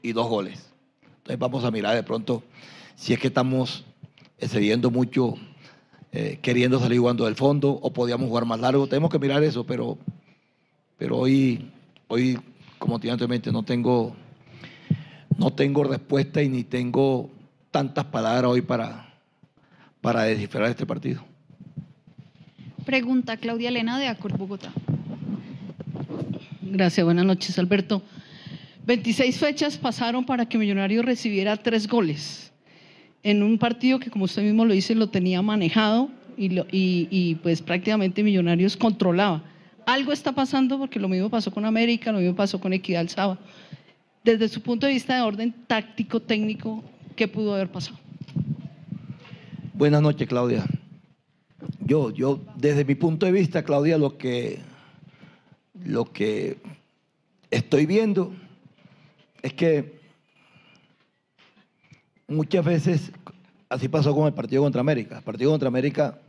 y 0.00 0.12
dos 0.12 0.28
goles. 0.28 0.72
Entonces 1.18 1.38
vamos 1.38 1.64
a 1.64 1.70
mirar 1.70 1.94
de 1.94 2.02
pronto 2.02 2.42
si 2.94 3.12
es 3.12 3.18
que 3.18 3.28
estamos 3.28 3.84
excediendo 4.38 4.90
mucho, 4.90 5.34
eh, 6.10 6.38
queriendo 6.42 6.80
salir 6.80 6.98
jugando 6.98 7.26
del 7.26 7.36
fondo 7.36 7.70
o 7.70 7.92
podíamos 7.92 8.28
jugar 8.28 8.44
más 8.44 8.60
largo. 8.60 8.86
Tenemos 8.86 9.10
que 9.10 9.18
mirar 9.18 9.42
eso, 9.42 9.64
pero, 9.64 9.98
pero 10.96 11.18
hoy, 11.18 11.70
hoy, 12.08 12.38
como 12.78 12.98
te 12.98 13.10
anteriormente, 13.10 13.52
no 13.52 13.62
tengo, 13.62 14.16
no 15.38 15.52
tengo 15.52 15.84
respuesta 15.84 16.42
y 16.42 16.48
ni 16.48 16.64
tengo 16.64 17.30
tantas 17.70 18.04
palabras 18.06 18.50
hoy 18.50 18.62
para, 18.62 19.06
para 20.00 20.22
descifrar 20.24 20.68
este 20.70 20.86
partido. 20.86 21.22
Pregunta 22.84 23.36
Claudia 23.36 23.68
Elena 23.68 23.98
de 23.98 24.08
Acor 24.08 24.36
Bogotá. 24.36 24.72
Gracias, 26.62 27.04
buenas 27.04 27.24
noches, 27.24 27.58
Alberto. 27.58 28.02
26 28.86 29.38
fechas 29.38 29.76
pasaron 29.78 30.24
para 30.24 30.46
que 30.46 30.58
Millonarios 30.58 31.04
recibiera 31.04 31.56
tres 31.56 31.86
goles 31.86 32.52
en 33.22 33.42
un 33.44 33.56
partido 33.58 34.00
que, 34.00 34.10
como 34.10 34.24
usted 34.24 34.42
mismo 34.42 34.64
lo 34.64 34.74
dice, 34.74 34.96
lo 34.96 35.08
tenía 35.08 35.40
manejado 35.42 36.08
y, 36.36 36.48
lo- 36.48 36.66
y- 36.72 37.06
y, 37.10 37.36
pues 37.36 37.62
prácticamente 37.62 38.24
Millonarios 38.24 38.76
controlaba. 38.76 39.44
Algo 39.86 40.12
está 40.12 40.32
pasando 40.32 40.78
porque 40.78 40.98
lo 40.98 41.08
mismo 41.08 41.30
pasó 41.30 41.52
con 41.52 41.64
América, 41.64 42.10
lo 42.10 42.18
mismo 42.18 42.34
pasó 42.34 42.58
con 42.60 42.72
Equidad 42.72 43.02
el 43.02 43.08
sábado. 43.10 43.38
Desde 44.24 44.48
su 44.48 44.62
punto 44.62 44.86
de 44.86 44.92
vista 44.92 45.16
de 45.16 45.22
orden 45.22 45.52
táctico, 45.66 46.20
técnico, 46.20 46.84
¿qué 47.16 47.26
pudo 47.26 47.54
haber 47.54 47.72
pasado? 47.72 47.98
Buenas 49.74 50.00
noches, 50.00 50.28
Claudia. 50.28 50.64
Yo, 51.80 52.10
yo, 52.10 52.40
desde 52.56 52.84
mi 52.84 52.94
punto 52.94 53.26
de 53.26 53.32
vista, 53.32 53.64
Claudia, 53.64 53.98
lo 53.98 54.16
que, 54.16 54.60
lo 55.84 56.12
que 56.12 56.58
estoy 57.50 57.86
viendo 57.86 58.32
es 59.42 59.54
que 59.54 59.98
muchas 62.28 62.64
veces, 62.64 63.10
así 63.68 63.88
pasó 63.88 64.14
con 64.14 64.28
el 64.28 64.34
partido 64.34 64.62
contra 64.62 64.80
América. 64.80 65.18
El 65.18 65.24
partido 65.24 65.50
contra 65.50 65.66
América, 65.66 66.20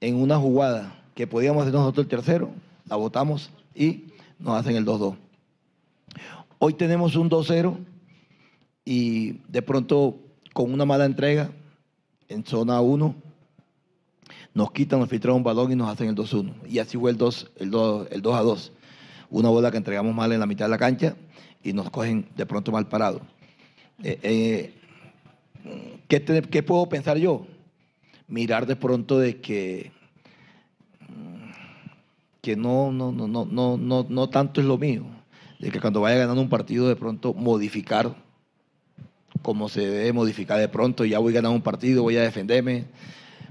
en 0.00 0.16
una 0.16 0.38
jugada 0.38 0.98
que 1.14 1.26
podíamos 1.26 1.62
hacer 1.62 1.74
nosotros 1.74 2.06
el 2.06 2.10
tercero, 2.10 2.50
la 2.88 2.96
votamos 2.96 3.50
y 3.74 4.04
nos 4.38 4.58
hacen 4.58 4.76
el 4.76 4.86
2-2. 4.86 5.16
Hoy 6.64 6.74
tenemos 6.74 7.16
un 7.16 7.28
2-0 7.28 7.76
y 8.84 9.32
de 9.48 9.62
pronto 9.62 10.20
con 10.52 10.72
una 10.72 10.84
mala 10.84 11.06
entrega 11.06 11.50
en 12.28 12.46
zona 12.46 12.80
1 12.80 13.16
nos 14.54 14.70
quitan, 14.70 15.00
nos 15.00 15.08
filtran 15.08 15.34
un 15.34 15.42
balón 15.42 15.72
y 15.72 15.74
nos 15.74 15.88
hacen 15.88 16.10
el 16.10 16.14
2-1. 16.14 16.52
Y 16.68 16.78
así 16.78 16.96
fue 16.96 17.10
el 17.10 17.16
2, 17.16 17.50
el 17.56 17.70
2, 17.72 18.08
el 18.12 18.22
2 18.22 18.36
a 18.36 18.42
2. 18.42 18.72
Una 19.30 19.48
bola 19.48 19.72
que 19.72 19.76
entregamos 19.78 20.14
mal 20.14 20.30
en 20.30 20.38
la 20.38 20.46
mitad 20.46 20.66
de 20.66 20.68
la 20.68 20.78
cancha 20.78 21.16
y 21.64 21.72
nos 21.72 21.90
cogen 21.90 22.28
de 22.36 22.46
pronto 22.46 22.70
mal 22.70 22.86
parado. 22.86 23.22
Eh, 24.04 24.20
eh, 24.22 24.74
¿qué, 26.06 26.22
qué 26.48 26.62
puedo 26.62 26.88
pensar 26.88 27.16
yo? 27.16 27.44
Mirar 28.28 28.66
de 28.66 28.76
pronto 28.76 29.18
de 29.18 29.40
que, 29.40 29.90
que 32.40 32.54
no, 32.54 32.92
no, 32.92 33.10
no, 33.10 33.26
no, 33.26 33.46
no, 33.46 33.76
no, 33.76 34.06
no 34.08 34.28
tanto 34.28 34.60
es 34.60 34.66
lo 34.68 34.78
mío. 34.78 35.21
De 35.62 35.70
que 35.70 35.80
cuando 35.80 36.02
vaya 36.02 36.18
ganando 36.18 36.42
un 36.42 36.50
partido 36.50 36.88
de 36.88 36.96
pronto 36.96 37.32
modificar 37.32 38.14
como 39.42 39.68
se 39.68 39.80
debe 39.80 40.12
modificar 40.12 40.58
de 40.58 40.68
pronto, 40.68 41.04
ya 41.04 41.18
voy 41.18 41.32
ganando 41.32 41.54
un 41.54 41.62
partido, 41.62 42.02
voy 42.02 42.16
a 42.16 42.22
defenderme. 42.22 42.84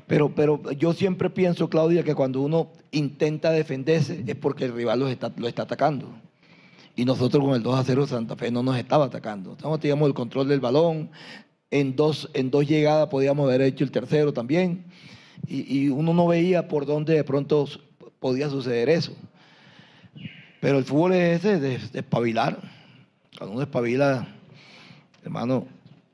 Pero, 0.08 0.34
pero 0.36 0.62
yo 0.74 0.94
siempre 0.94 1.30
pienso, 1.30 1.70
Claudia, 1.70 2.04
que 2.04 2.14
cuando 2.16 2.42
uno 2.42 2.70
intenta 2.92 3.52
defenderse 3.52 4.24
es 4.28 4.36
porque 4.36 4.66
el 4.66 4.74
rival 4.74 5.00
lo 5.00 5.08
está, 5.08 5.32
lo 5.38 5.48
está 5.48 5.64
atacando. 5.64 6.10
Y 6.96 7.06
nosotros 7.06 7.44
con 7.44 7.56
el 7.56 7.64
2 7.64 7.80
a 7.80 7.84
0 7.84 8.08
Santa 8.08 8.36
Fe 8.36 8.52
no 8.52 8.62
nos 8.62 8.78
estaba 8.78 9.06
atacando. 9.06 9.54
Estamos, 9.54 9.80
teníamos 9.80 10.08
el 10.08 10.14
control 10.14 10.50
del 10.50 10.60
balón. 10.60 11.10
En 11.70 11.96
dos, 11.96 12.30
en 12.34 12.52
dos 12.52 12.68
llegadas 12.68 13.08
podíamos 13.08 13.48
haber 13.48 13.62
hecho 13.62 13.86
el 13.86 13.92
tercero 13.92 14.34
también. 14.34 14.84
Y, 15.48 15.86
y 15.86 15.90
uno 15.90 16.14
no 16.14 16.28
veía 16.28 16.68
por 16.68 16.86
dónde 16.86 17.14
de 17.14 17.24
pronto 17.24 17.68
podía 18.20 18.50
suceder 18.50 18.90
eso. 18.90 19.14
Pero 20.62 20.78
el 20.78 20.86
fútbol 20.86 21.14
es 21.14 21.40
ese, 21.40 21.60
de, 21.60 21.80
de 21.80 22.00
espabilar. 22.00 22.60
Cuando 23.36 23.56
uno 23.56 23.64
espabila, 23.64 24.28
hermano, 25.24 25.66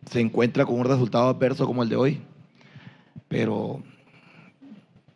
se 0.10 0.22
encuentra 0.22 0.66
con 0.66 0.80
un 0.80 0.86
resultado 0.86 1.27
adverso 1.27 1.66
como 1.66 1.84
el 1.84 1.89
de 1.89 1.98
hoy. 1.98 2.22
Pero 3.27 3.84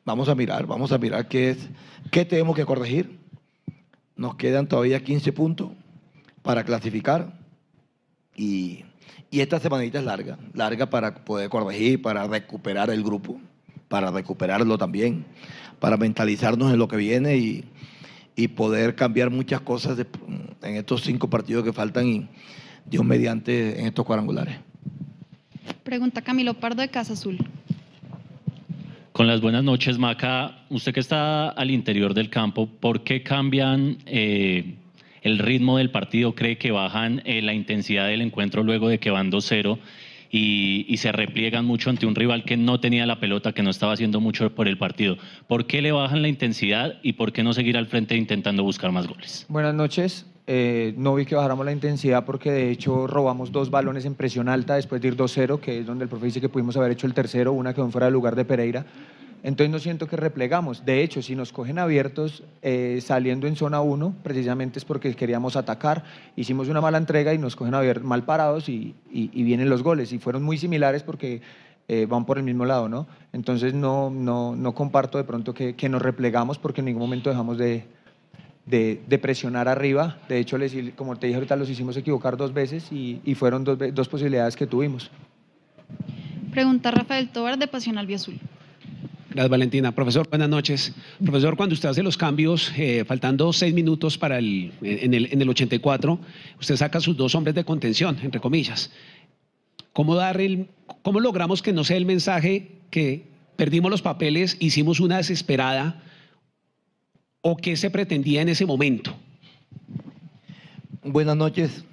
vamos 0.04 0.28
a 0.28 0.36
mirar, 0.36 0.68
vamos 0.68 0.92
a 0.92 0.98
mirar 0.98 1.30
qué 1.30 1.52
es, 1.52 1.70
qué 2.12 2.26
tenemos 2.26 2.58
que 2.58 2.66
corregir. 2.66 3.20
Nos 4.18 4.36
quedan 4.36 4.68
todavía 4.68 5.02
15 5.02 5.32
puntos 5.32 5.70
para 6.42 6.66
clasificar 6.66 7.40
y, 8.36 8.84
y 9.30 9.40
esta 9.40 9.62
semanita 9.62 10.00
es 10.00 10.04
larga, 10.04 10.40
larga 10.54 10.90
para 10.90 11.24
poder 11.24 11.50
corregir, 11.50 12.02
para 12.02 12.28
recuperar 12.28 12.90
el 12.90 13.02
grupo, 13.02 13.40
para 13.88 14.12
recuperarlo 14.12 14.78
también, 14.78 15.26
para 15.80 15.96
mentalizarnos 15.96 16.74
en 16.74 16.80
lo 16.80 16.90
que 16.90 16.98
viene 16.98 17.38
y, 17.38 17.64
y 18.36 18.48
poder 18.50 18.96
cambiar 18.96 19.30
muchas 19.30 19.62
cosas 19.62 19.98
de- 19.98 20.06
en 20.64 20.76
estos 20.76 21.02
cinco 21.02 21.30
partidos 21.30 21.64
que 21.64 21.74
faltan 21.74 22.08
y 22.08 22.28
Dios 22.86 23.04
mediante 23.06 23.80
en 23.80 23.88
estos 23.88 24.06
cuadrangulares. 24.06 24.56
Pregunta 25.84 26.22
Camilo 26.22 26.54
Pardo 26.54 26.82
de 26.82 26.90
Casa 26.90 27.14
Azul. 27.14 27.38
Con 29.12 29.28
las 29.28 29.42
buenas 29.42 29.64
noches, 29.64 29.98
Maca. 29.98 30.64
Usted 30.70 30.94
que 30.94 31.00
está 31.02 31.50
al 31.50 31.70
interior 31.70 32.14
del 32.14 32.30
campo, 32.30 32.68
¿por 32.68 33.04
qué 33.04 33.22
cambian 33.24 33.98
eh, 34.06 34.76
el 35.22 35.38
ritmo 35.38 35.78
del 35.78 35.92
partido? 35.92 36.34
¿Cree 36.34 36.58
que 36.58 36.72
bajan 36.72 37.22
eh, 37.26 37.42
la 37.42 37.54
intensidad 37.54 38.08
del 38.08 38.22
encuentro 38.22 38.64
luego 38.64 38.88
de 38.88 39.00
que 39.00 39.12
van 39.12 39.30
2-0 39.30 39.78
y, 40.32 40.96
se 40.98 41.12
repliegan 41.12 41.66
mucho 41.66 41.90
ante 41.90 42.06
un 42.06 42.16
rival 42.16 42.44
que 42.44 42.56
no 42.56 42.80
tenía 42.80 43.06
la 43.06 43.20
pelota, 43.20 43.54
que 43.54 43.64
no 43.64 43.70
estaba 43.70 43.94
haciendo 43.94 44.20
mucho 44.20 44.54
por 44.54 44.68
el 44.68 44.78
partido? 44.78 45.18
¿Por 45.48 45.66
qué 45.66 45.82
le 45.82 45.92
bajan 45.92 46.22
la 46.22 46.28
intensidad 46.28 47.00
y 47.02 47.14
por 47.14 47.34
qué 47.34 47.44
no 47.44 47.54
seguir 47.54 47.78
al 47.78 47.88
frente 47.88 48.16
intentando 48.16 48.64
buscar 48.64 48.92
más 48.92 49.08
goles? 49.08 49.46
Buenas 49.50 49.74
noches. 49.74 50.26
Eh, 50.48 50.94
no 50.98 51.16
vi 51.16 51.26
que 51.26 51.36
bajáramos 51.36 51.66
la 51.66 51.72
intensidad 51.72 52.26
porque 52.26 52.52
de 52.52 52.72
hecho 52.72 53.08
robamos 53.08 53.52
dos 53.52 53.70
balones 53.70 54.06
en 54.06 54.16
presión 54.16 54.50
alta 54.50 54.76
después 54.76 55.02
de 55.02 55.10
ir 55.10 55.16
2-0, 55.16 55.60
que 55.60 55.80
es 55.80 55.86
donde 55.86 56.04
el 56.04 56.10
profe 56.10 56.26
dice 56.26 56.42
que 56.42 56.50
pudimos 56.50 56.76
haber 56.78 56.92
hecho 56.92 57.08
el 57.08 57.14
tercero, 57.14 57.54
una 57.54 57.74
quedó 57.74 57.90
fuera 57.90 58.06
del 58.08 58.14
lugar 58.14 58.36
de 58.36 58.46
Pereira. 58.46 58.86
Entonces 59.44 59.72
no 59.72 59.80
siento 59.80 60.08
que 60.08 60.16
replegamos. 60.16 60.86
De 60.86 61.02
hecho, 61.02 61.22
si 61.22 61.36
nos 61.36 61.52
cogen 61.52 61.80
abiertos 61.80 62.44
eh, 62.62 63.00
saliendo 63.02 63.48
en 63.48 63.56
zona 63.56 63.82
1, 63.82 64.16
precisamente 64.22 64.78
es 64.78 64.86
porque 64.86 65.16
queríamos 65.16 65.56
atacar. 65.56 66.04
Hicimos 66.36 66.70
una 66.70 66.82
mala 66.82 66.98
entrega 66.98 67.34
y 67.34 67.38
nos 67.38 67.56
cogen 67.56 67.74
mal 68.04 68.24
parados 68.24 68.70
y, 68.70 68.96
vienen 69.12 69.70
los 69.70 69.82
goles. 69.82 70.14
Y 70.14 70.20
fueron 70.20 70.44
muy 70.44 70.58
similares 70.58 71.02
porque 71.02 71.42
eh, 71.88 72.06
van 72.08 72.26
por 72.26 72.38
el 72.38 72.44
mismo 72.44 72.66
lado, 72.66 72.88
¿no? 72.88 73.08
Entonces 73.34 73.74
no, 73.74 74.12
no, 74.12 74.56
no 74.56 74.76
comparto 74.76 75.18
de 75.18 75.24
pronto 75.24 75.54
que, 75.54 75.76
que 75.76 75.90
nos 75.90 76.02
replegamos 76.02 76.60
porque 76.60 76.82
en 76.82 76.86
ningún 76.86 77.02
momento 77.02 77.30
dejamos 77.32 77.58
de, 77.58 77.86
de, 78.66 79.20
presionar 79.20 79.68
arriba. 79.68 80.18
De 80.30 80.40
hecho, 80.40 80.58
les, 80.58 80.74
como 80.96 81.16
te 81.16 81.28
dije 81.28 81.36
ahorita, 81.38 81.56
los 81.56 81.70
hicimos 81.70 81.98
equivocar 81.98 82.38
dos 82.38 82.54
veces 82.54 82.92
y, 82.92 83.36
fueron 83.36 83.64
dos, 83.64 83.78
dos 83.94 84.08
posibilidades 84.08 84.56
que 84.56 84.68
tuvimos. 84.68 85.10
Pregunta 86.52 86.92
Rafael 86.92 87.30
Tobar 87.30 87.58
de 87.58 87.68
Pasión 87.68 87.98
Albiazul. 87.98 88.40
Gracias, 89.34 89.50
Valentina. 89.50 89.96
Profesor, 89.96 90.28
buenas 90.28 90.50
noches. 90.50 90.94
Profesor, 91.24 91.56
cuando 91.56 91.74
usted 91.74 91.88
hace 91.88 92.04
los 92.04 92.18
cambios, 92.18 92.70
eh, 92.76 93.06
faltando 93.06 93.54
seis 93.54 93.74
minutos 93.74 94.18
para 94.18 94.38
el, 94.38 94.74
en, 94.82 95.14
el, 95.14 95.30
en 95.32 95.42
el 95.42 95.48
84, 95.48 96.20
usted 96.60 96.76
saca 96.76 97.00
sus 97.00 97.16
dos 97.16 97.34
hombres 97.34 97.56
de 97.56 97.64
contención, 97.64 98.20
entre 98.24 98.42
comillas. 98.42 98.92
¿Cómo, 99.94 100.16
dar 100.16 100.42
el, 100.42 100.68
¿Cómo 101.02 101.22
logramos 101.22 101.62
que 101.62 101.72
no 101.72 101.86
sea 101.86 101.96
el 101.96 102.06
mensaje 102.06 102.72
que 102.90 103.24
perdimos 103.56 103.90
los 103.90 104.02
papeles, 104.02 104.58
hicimos 104.60 105.00
una 105.00 105.16
desesperada 105.16 106.04
o 107.40 107.56
qué 107.56 107.78
se 107.78 107.90
pretendía 107.90 108.42
en 108.42 108.50
ese 108.50 108.66
momento? 108.66 109.16
Buenas 111.04 111.38
noches. 111.38 111.86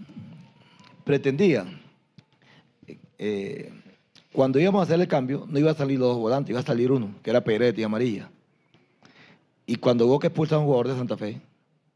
Pretendía, 1.04 1.66
eh, 3.16 3.72
cuando 4.32 4.58
íbamos 4.60 4.80
a 4.80 4.82
hacer 4.84 5.00
el 5.00 5.08
cambio, 5.08 5.46
no 5.48 5.58
iba 5.58 5.70
a 5.70 5.74
salir 5.74 5.98
los 5.98 6.08
dos 6.08 6.18
volantes, 6.18 6.50
iba 6.50 6.60
a 6.60 6.64
salir 6.64 6.92
uno, 6.92 7.14
que 7.22 7.30
era 7.30 7.42
y 7.76 7.82
Amarilla. 7.82 8.30
Y 9.66 9.76
cuando 9.76 10.06
hubo 10.06 10.18
que 10.18 10.28
expulsar 10.28 10.56
a 10.56 10.60
un 10.60 10.66
jugador 10.66 10.88
de 10.88 10.96
Santa 10.96 11.16
Fe, 11.16 11.40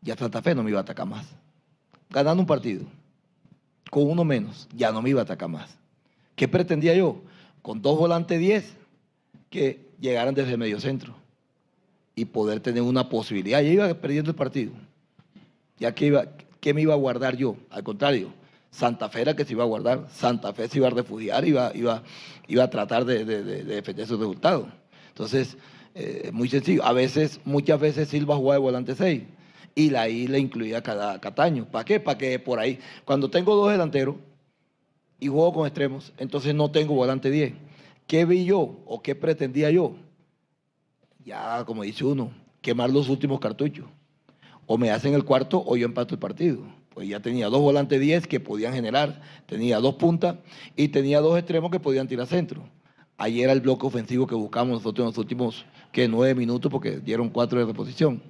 ya 0.01 0.17
Santa 0.17 0.43
Fe 0.43 0.55
no 0.55 0.63
me 0.63 0.71
iba 0.71 0.79
a 0.81 0.83
atacar 0.83 1.07
más. 1.07 1.27
Ganando 2.11 2.41
un 2.41 2.47
partido, 2.47 2.85
con 3.91 4.11
uno 4.11 4.25
menos, 4.25 4.69
ya 4.75 4.93
no 4.93 5.01
me 5.03 5.11
iba 5.11 5.21
a 5.21 5.25
atacar 5.25 5.49
más. 5.49 5.77
¿Qué 6.35 6.49
pretendía 6.49 6.95
yo? 6.95 7.23
Con 7.63 7.81
dos 7.81 7.99
volantes 7.99 8.39
10 8.39 8.77
que 9.49 9.91
llegaran 10.01 10.35
desde 10.35 10.53
el 10.53 10.59
medio 10.59 10.81
centro 10.81 11.15
y 12.15 12.25
poder 12.25 12.61
tener 12.61 12.83
una 12.83 13.09
posibilidad. 13.09 13.61
Ya 13.61 13.69
iba 13.69 13.95
perdiendo 13.95 14.31
el 14.31 14.37
partido. 14.37 14.73
Ya 15.79 15.95
que 15.95 16.07
iba, 16.07 16.27
¿qué 16.61 16.75
me 16.75 16.83
iba 16.83 16.95
a 16.95 16.97
guardar 16.97 17.37
yo? 17.37 17.57
Al 17.71 17.83
contrario, 17.83 18.33
Santa 18.73 19.09
Fe 19.09 19.21
era 19.21 19.37
que 19.37 19.45
se 19.45 19.53
iba 19.53 19.63
a 19.63 19.67
guardar. 19.67 20.09
Santa 20.11 20.53
Fe 20.53 20.67
se 20.67 20.79
iba 20.79 20.89
a 20.89 20.91
refugiar, 20.91 21.45
iba, 21.47 21.71
iba, 21.77 22.03
iba 22.49 22.65
a 22.65 22.71
tratar 22.71 23.05
de, 23.05 23.25
de- 23.25 23.45
de- 23.45 23.63
de 23.65 23.75
defender 23.77 24.07
sus 24.09 24.19
resultados. 24.19 24.67
Entonces, 25.11 25.57
eh, 25.95 26.31
muy 26.33 26.49
sencillo. 26.49 26.83
A 26.85 26.93
veces, 26.93 27.39
muchas 27.45 27.79
veces 27.79 28.09
Silva 28.09 28.35
jugaba 28.37 28.55
de 28.55 28.61
volante 28.61 28.95
6 28.97 29.23
y 29.75 29.91
la 29.91 30.09
le 30.09 30.39
incluía 30.39 30.83
cada 30.83 31.21
Cataño. 31.21 31.67
¿Para 31.71 31.85
qué? 31.85 32.01
Para 32.01 32.19
que 32.19 32.39
por 32.39 32.59
ahí, 32.59 32.79
cuando 33.05 33.31
tengo 33.31 33.55
dos 33.55 33.71
delanteros 33.71 34.17
y 35.21 35.29
juego 35.29 35.53
con 35.53 35.67
extremos, 35.67 36.13
entonces 36.19 36.55
no 36.55 36.71
tengo 36.71 36.95
volante 36.95 37.31
10. 37.31 37.53
¿Qué 38.07 38.25
vi 38.25 38.45
yo 38.47 38.81
o 38.87 39.03
qué 39.03 39.15
pretendía 39.15 39.71
yo? 39.71 39.95
Ya, 41.25 41.65
como 41.67 41.83
dice 41.83 42.05
uno, 42.05 42.33
quemar 42.61 42.91
los 42.91 43.09
últimos 43.09 43.39
cartuchos. 43.39 43.87
O 44.67 44.79
me 44.79 44.91
hacen 44.91 45.15
el 45.15 45.25
cuarto 45.25 45.63
o 45.65 45.77
yo 45.77 45.87
empato 45.87 46.15
el 46.15 46.19
partido. 46.21 46.63
Pues 46.95 47.09
ya 47.09 47.21
tenía 47.21 47.49
dos 47.49 47.61
volantes 47.61 48.01
10 48.01 48.27
que 48.27 48.41
podían 48.41 48.75
generar, 48.75 49.21
tenía 49.47 49.79
dos 49.79 49.95
puntas 49.95 50.37
y 50.77 50.89
tenía 50.89 51.21
dos 51.21 51.39
extremos 51.39 51.71
que 51.71 51.81
podían 51.81 52.07
tirar 52.07 52.27
centro. 52.27 52.69
Ahí 53.17 53.43
era 53.43 53.53
el 53.53 53.61
bloque 53.61 53.87
ofensivo 53.87 54.27
que 54.27 54.35
buscamos 54.35 54.79
nosotros 54.79 55.05
en 55.05 55.11
los 55.11 55.19
últimos 55.19 55.65
que 55.93 56.09
nueve 56.09 56.35
minutos 56.35 56.71
porque 56.71 56.99
dieron 56.99 57.29
cuatro 57.29 57.61
de 57.61 57.67
reposición. 57.67 58.23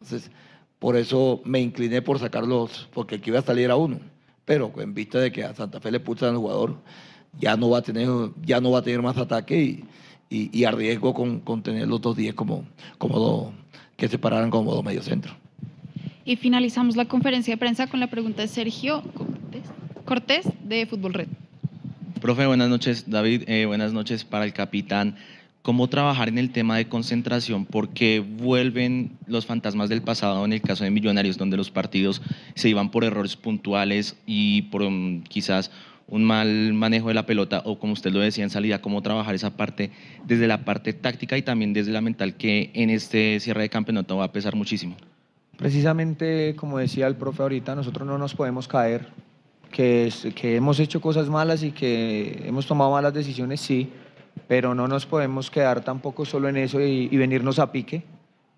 Entonces, 0.00 0.30
por 0.78 0.96
eso 0.96 1.40
me 1.44 1.60
incliné 1.60 2.02
por 2.02 2.18
sacarlos, 2.18 2.88
porque 2.92 3.16
aquí 3.16 3.30
iba 3.30 3.38
a 3.38 3.42
salir 3.42 3.70
a 3.70 3.76
uno. 3.76 4.00
Pero 4.44 4.70
en 4.76 4.92
vista 4.92 5.18
de 5.18 5.32
que 5.32 5.42
a 5.42 5.54
Santa 5.54 5.80
Fe 5.80 5.90
le 5.90 6.00
pulsan 6.00 6.30
al 6.30 6.36
jugador, 6.36 6.76
ya 7.38 7.56
no 7.56 7.70
va 7.70 7.78
a 7.78 7.82
tener, 7.82 8.08
ya 8.44 8.60
no 8.60 8.70
va 8.70 8.80
a 8.80 8.82
tener 8.82 9.00
más 9.00 9.16
ataque 9.16 9.84
y, 10.28 10.64
arriesgo 10.64 11.14
con, 11.14 11.40
con, 11.40 11.62
tener 11.62 11.88
los 11.88 12.00
dos 12.00 12.16
días 12.16 12.34
como, 12.34 12.66
como 12.98 13.18
dos, 13.18 13.52
que 13.96 14.08
se 14.08 14.18
pararan 14.18 14.50
como 14.50 14.74
dos 14.74 14.84
mediocentros. 14.84 15.34
Y 16.26 16.36
finalizamos 16.36 16.96
la 16.96 17.04
conferencia 17.04 17.52
de 17.52 17.58
prensa 17.58 17.86
con 17.86 18.00
la 18.00 18.06
pregunta 18.06 18.42
de 18.42 18.48
Sergio 18.48 19.02
Cortés, 20.06 20.46
de 20.62 20.86
Fútbol 20.86 21.12
Red. 21.12 21.28
Profe, 22.20 22.46
buenas 22.46 22.70
noches. 22.70 23.10
David, 23.10 23.42
eh, 23.46 23.66
buenas 23.66 23.92
noches 23.92 24.24
para 24.24 24.46
el 24.46 24.54
capitán. 24.54 25.16
¿Cómo 25.60 25.88
trabajar 25.88 26.28
en 26.28 26.38
el 26.38 26.50
tema 26.50 26.78
de 26.78 26.88
concentración? 26.88 27.66
Porque 27.66 28.20
vuelven 28.20 29.12
los 29.26 29.44
fantasmas 29.44 29.90
del 29.90 30.00
pasado 30.00 30.44
en 30.46 30.54
el 30.54 30.62
caso 30.62 30.84
de 30.84 30.90
Millonarios, 30.90 31.36
donde 31.36 31.58
los 31.58 31.70
partidos 31.70 32.22
se 32.54 32.70
iban 32.70 32.90
por 32.90 33.04
errores 33.04 33.36
puntuales 33.36 34.16
y 34.26 34.62
por 34.62 34.82
um, 34.82 35.22
quizás 35.22 35.70
un 36.06 36.24
mal 36.24 36.72
manejo 36.72 37.08
de 37.08 37.14
la 37.14 37.26
pelota 37.26 37.62
o 37.64 37.78
como 37.78 37.92
usted 37.94 38.12
lo 38.12 38.20
decía 38.20 38.44
en 38.44 38.50
salida, 38.50 38.80
cómo 38.80 39.02
trabajar 39.02 39.34
esa 39.34 39.56
parte 39.56 39.90
desde 40.26 40.46
la 40.46 40.64
parte 40.64 40.92
táctica 40.94 41.36
y 41.36 41.42
también 41.42 41.72
desde 41.72 41.92
la 41.92 42.00
mental 42.00 42.36
que 42.36 42.70
en 42.74 42.88
este 42.90 43.40
cierre 43.40 43.62
de 43.62 43.68
campeonato 43.70 44.16
va 44.16 44.24
a 44.24 44.32
pesar 44.32 44.54
muchísimo. 44.54 44.96
Precisamente 45.56 46.54
como 46.56 46.78
decía 46.78 47.06
el 47.06 47.16
profe 47.16 47.42
ahorita, 47.42 47.74
nosotros 47.74 48.06
no 48.06 48.18
nos 48.18 48.34
podemos 48.34 48.68
caer, 48.68 49.08
que, 49.70 50.12
hemos 50.42 50.78
hecho 50.80 51.00
cosas 51.00 51.28
malas 51.28 51.62
y 51.62 51.72
que 51.72 52.42
hemos 52.46 52.66
tomado 52.66 52.92
malas 52.92 53.12
decisiones, 53.12 53.60
sí, 53.60 53.90
pero 54.46 54.74
no 54.74 54.88
nos 54.88 55.06
podemos 55.06 55.50
quedar 55.50 55.82
tampoco 55.84 56.24
solo 56.24 56.48
en 56.48 56.56
eso 56.56 56.80
y, 56.80 57.08
y 57.10 57.16
venirnos 57.16 57.58
a 57.58 57.72
pique. 57.72 58.02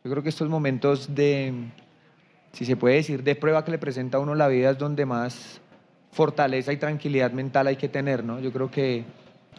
Yo 0.05 0.11
creo 0.11 0.23
que 0.23 0.29
estos 0.29 0.49
momentos 0.49 1.15
de, 1.15 1.53
si 2.53 2.65
se 2.65 2.77
puede 2.77 2.97
decir, 2.97 3.23
de 3.23 3.35
prueba 3.35 3.65
que 3.65 3.71
le 3.71 3.79
presenta 3.79 4.19
a 4.19 4.21
uno 4.21 4.35
la 4.35 4.49
vida 4.49 4.71
es 4.71 4.79
donde 4.79 5.05
más 5.05 5.61
fortaleza 6.11 6.73
y 6.73 6.79
tranquilidad 6.79 7.31
mental 7.33 7.67
hay 7.67 7.77
que 7.77 7.89
tener, 7.89 8.25
¿no? 8.25 8.41
Yo 8.41 8.51
creo 8.51 8.71
que, 8.71 9.05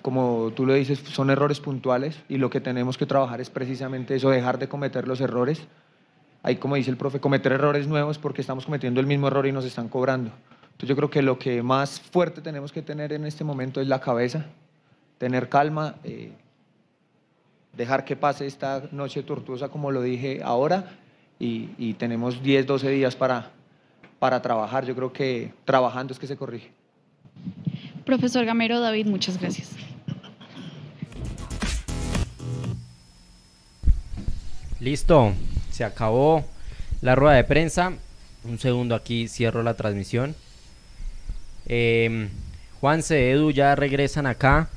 como 0.01 0.51
tú 0.55 0.65
lo 0.65 0.73
dices, 0.73 0.99
son 0.99 1.29
errores 1.29 1.59
puntuales 1.59 2.19
y 2.27 2.37
lo 2.37 2.49
que 2.49 2.59
tenemos 2.59 2.97
que 2.97 3.05
trabajar 3.05 3.39
es 3.39 3.51
precisamente 3.51 4.15
eso, 4.15 4.31
dejar 4.31 4.57
de 4.57 4.67
cometer 4.67 5.07
los 5.07 5.21
errores. 5.21 5.67
Hay, 6.47 6.55
como 6.55 6.75
dice 6.75 6.89
el 6.89 6.95
profe, 6.95 7.19
cometer 7.19 7.51
errores 7.51 7.89
nuevos 7.89 8.17
porque 8.17 8.39
estamos 8.39 8.63
cometiendo 8.63 9.01
el 9.01 9.05
mismo 9.05 9.27
error 9.27 9.45
y 9.47 9.51
nos 9.51 9.65
están 9.65 9.89
cobrando. 9.89 10.31
Entonces 10.63 10.87
yo 10.87 10.95
creo 10.95 11.09
que 11.09 11.21
lo 11.21 11.37
que 11.37 11.61
más 11.61 11.99
fuerte 11.99 12.39
tenemos 12.39 12.71
que 12.71 12.81
tener 12.81 13.11
en 13.11 13.25
este 13.25 13.43
momento 13.43 13.81
es 13.81 13.87
la 13.89 13.99
cabeza, 13.99 14.45
tener 15.17 15.49
calma, 15.49 15.95
eh, 16.05 16.31
dejar 17.73 18.05
que 18.05 18.15
pase 18.15 18.47
esta 18.47 18.83
noche 18.93 19.23
tortuosa 19.23 19.67
como 19.67 19.91
lo 19.91 20.01
dije 20.01 20.39
ahora 20.41 20.89
y, 21.37 21.71
y 21.77 21.95
tenemos 21.95 22.41
10, 22.41 22.65
12 22.65 22.91
días 22.91 23.17
para, 23.17 23.51
para 24.17 24.41
trabajar. 24.41 24.85
Yo 24.85 24.95
creo 24.95 25.11
que 25.11 25.51
trabajando 25.65 26.13
es 26.13 26.19
que 26.19 26.27
se 26.27 26.37
corrige. 26.37 26.71
Profesor 28.05 28.45
Gamero, 28.45 28.79
David, 28.79 29.07
muchas 29.07 29.37
gracias. 29.37 29.71
Listo, 34.79 35.33
se 35.77 35.83
acabó 35.83 36.43
la 37.01 37.13
rueda 37.13 37.35
de 37.35 37.43
prensa. 37.43 37.93
Un 38.43 38.57
segundo 38.57 38.95
aquí, 38.95 39.27
cierro 39.27 39.61
la 39.61 39.75
transmisión. 39.75 40.35
Eh, 41.67 42.29
Juanse, 42.81 43.31
Edu 43.31 43.51
ya 43.51 43.75
regresan 43.75 44.25
acá. 44.25 44.69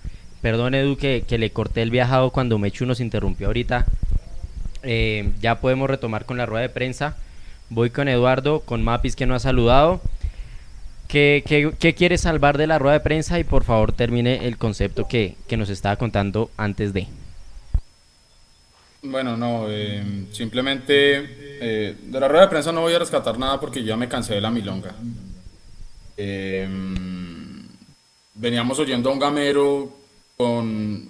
Perdón, 0.42 0.74
Edu, 0.74 0.98
que, 0.98 1.24
le 1.26 1.50
corté 1.50 1.80
el 1.80 1.90
viajado 1.90 2.30
cuando 2.30 2.58
Mechu 2.58 2.84
nos 2.84 3.00
interrumpió 3.00 3.46
ahorita. 3.46 3.86
Em, 4.82 5.32
ya 5.40 5.60
podemos 5.60 5.88
retomar 5.88 6.26
con 6.26 6.36
la 6.36 6.44
rueda 6.44 6.62
de 6.62 6.68
prensa. 6.68 7.16
Voy 7.70 7.88
con 7.88 8.08
Eduardo, 8.08 8.60
con 8.60 8.82
Mapis 8.82 9.16
que 9.16 9.24
no 9.24 9.34
ha 9.34 9.38
saludado. 9.38 10.02
¿Qué, 11.08 11.94
quiere 11.96 12.18
salvar 12.18 12.58
de 12.58 12.66
la 12.66 12.78
rueda 12.78 12.94
de 12.94 13.00
prensa? 13.00 13.38
Y 13.38 13.44
por 13.44 13.64
favor 13.64 13.92
termine 13.92 14.46
el 14.46 14.58
concepto 14.58 15.08
que, 15.08 15.36
nos 15.56 15.70
estaba 15.70 15.96
contando 15.96 16.50
antes 16.58 16.92
de. 16.92 17.06
Bueno, 19.02 19.36
no, 19.36 19.66
eh, 19.68 20.26
simplemente 20.30 21.56
eh, 21.60 21.96
de 22.02 22.20
la 22.20 22.28
rueda 22.28 22.44
de 22.44 22.50
prensa 22.50 22.70
no 22.70 22.82
voy 22.82 22.92
a 22.92 22.98
rescatar 22.98 23.38
nada 23.38 23.58
porque 23.58 23.82
ya 23.82 23.96
me 23.96 24.08
cansé 24.08 24.34
de 24.34 24.40
la 24.42 24.50
milonga. 24.50 24.94
Eh, 26.16 26.68
veníamos 28.34 28.78
oyendo 28.78 29.08
a 29.08 29.12
un 29.12 29.18
gamero 29.18 29.90
con, 30.36 31.08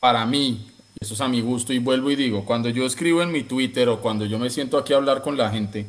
para 0.00 0.26
mí, 0.26 0.70
eso 1.00 1.14
es 1.14 1.20
a 1.22 1.28
mi 1.28 1.40
gusto 1.40 1.72
y 1.72 1.78
vuelvo 1.78 2.10
y 2.10 2.16
digo, 2.16 2.44
cuando 2.44 2.68
yo 2.68 2.84
escribo 2.84 3.22
en 3.22 3.32
mi 3.32 3.42
Twitter 3.42 3.88
o 3.88 4.00
cuando 4.00 4.26
yo 4.26 4.38
me 4.38 4.50
siento 4.50 4.76
aquí 4.76 4.92
a 4.92 4.96
hablar 4.96 5.22
con 5.22 5.38
la 5.38 5.50
gente, 5.50 5.86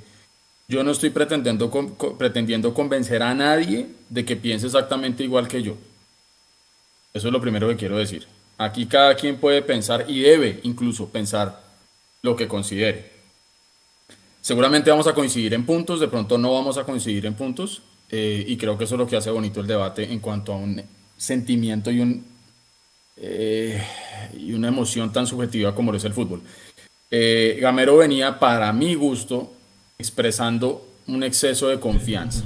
yo 0.69 0.84
no 0.84 0.91
estoy 0.91 1.10
pretendiendo, 1.10 1.69
pretendiendo 2.17 2.74
convencer 2.74 3.21
a 3.21 3.34
nadie 3.34 3.88
de 4.10 4.24
que 4.24 4.38
piense 4.38 4.67
exactamente 4.67 5.24
igual 5.24 5.50
que 5.50 5.62
yo. 5.62 5.76
Eso 7.13 7.28
es 7.28 7.34
lo 7.34 7.41
primero 7.41 7.67
que 7.67 7.76
quiero 7.76 7.98
decir. 7.98 8.26
Aquí 8.57 8.85
cada 8.85 9.15
quien 9.15 9.37
puede 9.37 9.61
pensar 9.61 10.05
y 10.07 10.21
debe 10.21 10.59
incluso 10.63 11.09
pensar 11.09 11.61
lo 12.21 12.35
que 12.35 12.47
considere. 12.47 13.11
Seguramente 14.41 14.91
vamos 14.91 15.07
a 15.07 15.13
coincidir 15.13 15.53
en 15.53 15.65
puntos, 15.65 15.99
de 15.99 16.07
pronto 16.07 16.37
no 16.37 16.53
vamos 16.53 16.77
a 16.77 16.83
coincidir 16.83 17.25
en 17.25 17.33
puntos, 17.33 17.81
eh, 18.09 18.45
y 18.47 18.57
creo 18.57 18.77
que 18.77 18.83
eso 18.83 18.95
es 18.95 18.99
lo 18.99 19.07
que 19.07 19.17
hace 19.17 19.31
bonito 19.31 19.59
el 19.59 19.67
debate 19.67 20.11
en 20.11 20.19
cuanto 20.19 20.53
a 20.53 20.57
un 20.57 20.81
sentimiento 21.17 21.89
y 21.91 21.99
un 21.99 22.35
eh, 23.17 23.81
y 24.37 24.51
una 24.51 24.67
emoción 24.67 25.11
tan 25.13 25.25
subjetiva 25.25 25.73
como 25.73 25.91
lo 25.91 25.97
es 25.97 26.03
el 26.03 26.13
fútbol. 26.13 26.41
Eh, 27.09 27.57
Gamero 27.61 27.97
venía, 27.97 28.39
para 28.39 28.73
mi 28.73 28.93
gusto, 28.95 29.53
expresando 29.97 30.85
un 31.07 31.23
exceso 31.23 31.69
de 31.69 31.79
confianza, 31.79 32.43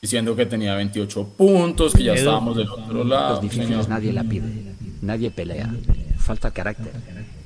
diciendo 0.00 0.36
que 0.36 0.46
tenía 0.46 0.74
28 0.76 1.28
puntos, 1.36 1.94
que 1.94 2.04
ya 2.04 2.14
estábamos 2.14 2.56
del 2.56 2.68
otro 2.68 3.02
lado. 3.02 3.42
Los 3.42 3.42
difíciles 3.42 3.88
nadie 3.88 4.12
la 4.12 4.22
pide, 4.22 4.69
nadie 5.00 5.30
pelea, 5.30 5.72
falta 6.18 6.50
carácter. 6.50 6.92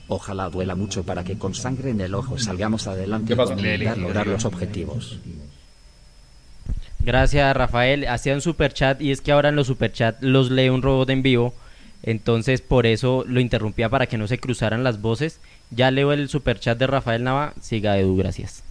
Ojalá 0.09 0.51
duela 0.51 0.75
mucho 0.75 1.03
para 1.03 1.25
que 1.25 1.38
con 1.38 1.55
sangre 1.55 1.90
en 1.90 2.01
el 2.01 2.14
ojo 2.14 2.38
salgamos 2.38 2.87
adelante 2.87 3.33
y 3.33 4.01
lograr 4.01 4.27
los 4.27 4.45
objetivos. 4.45 5.19
Gracias, 7.01 7.57
Rafael. 7.57 8.07
Hacía 8.07 8.35
un 8.35 8.40
super 8.40 8.73
chat 8.73 9.01
y 9.01 9.11
es 9.11 9.21
que 9.21 9.33
ahora 9.33 9.49
en 9.51 9.57
los 9.57 9.67
super 9.67 9.93
chat 9.93 10.23
los 10.23 10.51
lee 10.51 10.69
un 10.69 10.83
robot 10.83 11.11
en 11.11 11.23
vivo 11.23 11.55
entonces 12.07 12.61
por 12.61 12.85
eso 12.85 13.25
lo 13.27 13.40
interrumpía 13.40 13.88
para 13.88 14.07
que 14.07 14.19
no 14.19 14.29
se 14.29 14.38
cruzaran 14.38 14.85
las 14.85 15.01
voces. 15.01 15.40
Ya 15.71 15.90
leo 15.90 16.12
el 16.12 16.29
superchat 16.29 16.79
de 16.79 16.87
Rafael 16.87 17.25
Nava. 17.25 17.55
Siga 17.62 17.99
Edu, 17.99 18.17
gracias. 18.17 18.62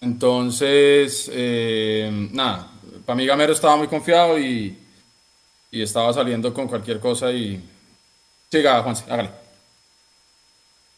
Entonces, 0.00 1.30
eh, 1.32 2.28
nada, 2.32 2.70
para 3.06 3.16
mí 3.16 3.24
Gamero 3.24 3.52
estaba 3.52 3.76
muy 3.76 3.86
confiado 3.86 4.38
y, 4.38 4.76
y 5.70 5.82
estaba 5.82 6.12
saliendo 6.12 6.52
con 6.52 6.66
cualquier 6.66 6.98
cosa 7.00 7.30
y... 7.30 7.62
Siga, 8.50 8.82
Juan, 8.82 8.96
hágale. 9.08 9.30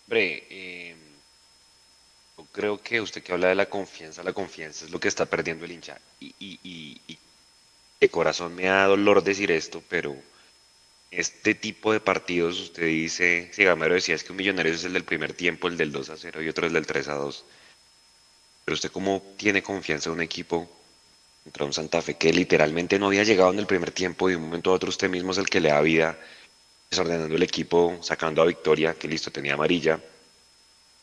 Hombre, 0.07 0.47
eh, 0.49 0.97
yo 2.37 2.47
creo 2.51 2.83
que 2.83 3.01
usted 3.01 3.23
que 3.23 3.33
habla 3.33 3.49
de 3.49 3.55
la 3.55 3.66
confianza, 3.66 4.23
la 4.23 4.33
confianza 4.33 4.87
es 4.87 4.90
lo 4.90 4.99
que 4.99 5.09
está 5.09 5.27
perdiendo 5.27 5.66
el 5.66 5.73
hincha. 5.73 5.99
Y, 6.18 6.35
y, 6.38 6.59
y 7.07 7.18
de 8.01 8.09
corazón 8.09 8.55
me 8.55 8.64
da 8.64 8.87
dolor 8.87 9.23
decir 9.23 9.51
esto, 9.51 9.83
pero 9.88 10.16
este 11.11 11.55
tipo 11.55 11.92
de 11.92 12.01
partidos, 12.01 12.61
usted 12.61 12.87
dice, 12.87 13.51
si 13.53 13.64
Gamero 13.64 13.94
decía 13.94 14.14
es 14.14 14.25
que 14.25 14.33
un 14.33 14.38
millonario 14.38 14.73
es 14.73 14.85
el 14.85 14.92
del 14.92 15.05
primer 15.05 15.33
tiempo, 15.33 15.68
el 15.68 15.77
del 15.77 15.92
2 15.92 16.11
a 16.11 16.16
0 16.16 16.42
y 16.42 16.49
otro 16.49 16.66
es 16.66 16.71
el 16.71 16.75
del 16.75 16.87
3 16.87 17.09
a 17.09 17.14
2. 17.14 17.44
Pero 18.64 18.75
usted 18.75 18.90
cómo 18.90 19.23
tiene 19.37 19.62
confianza 19.62 20.11
en 20.11 20.16
un 20.16 20.23
equipo 20.23 20.71
contra 21.49 21.65
un 21.65 21.73
Santa 21.73 22.03
Fe 22.03 22.15
que 22.15 22.31
literalmente 22.31 22.99
no 22.99 23.07
había 23.07 23.25
llegado 23.25 23.51
en 23.53 23.59
el 23.59 23.67
primer 23.67 23.91
tiempo 23.91 24.29
y 24.29 24.33
de 24.33 24.37
un 24.37 24.45
momento 24.45 24.71
a 24.71 24.75
otro 24.75 24.91
usted 24.91 25.09
mismo 25.09 25.33
es 25.33 25.39
el 25.39 25.49
que 25.49 25.61
le 25.61 25.71
da 25.71 25.81
vida, 25.81 26.19
desordenando 26.91 27.35
el 27.35 27.43
equipo, 27.43 27.99
sacando 28.03 28.43
a 28.43 28.45
victoria, 28.45 28.95
que 28.95 29.09
listo, 29.09 29.31
tenía 29.31 29.55
amarilla. 29.55 29.99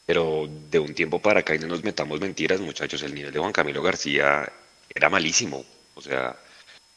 Pero 0.05 0.47
de 0.69 0.77
un 0.77 0.93
tiempo 0.93 1.19
para 1.19 1.39
acá 1.39 1.55
y 1.55 1.60
no 1.60 1.67
nos 1.67 1.84
metamos 1.84 2.21
mentiras, 2.21 2.62
muchachos, 2.62 3.01
el 3.01 3.15
nivel 3.15 3.34
de 3.34 3.39
Juan 3.39 3.51
Camilo 3.51 3.81
García 3.81 4.47
era 4.93 5.10
malísimo. 5.10 5.65
O 5.95 6.01
sea, 6.01 6.38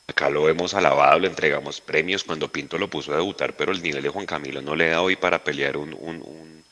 Acá 0.08 0.30
lo 0.30 0.48
hemos 0.48 0.72
alabado, 0.72 1.18
le 1.18 1.28
entregamos 1.28 1.82
premios 1.82 2.24
cuando 2.24 2.50
Pinto 2.50 2.78
lo 2.78 2.88
puso 2.88 3.12
a 3.12 3.16
debutar, 3.16 3.54
pero 3.56 3.72
el 3.72 3.82
nivel 3.82 4.02
de 4.02 4.08
Juan 4.08 4.24
Camilo 4.24 4.62
no 4.62 4.74
le 4.74 4.88
da 4.88 5.02
hoy 5.02 5.16
para 5.16 5.44
pelear 5.44 5.76
un, 5.76 6.64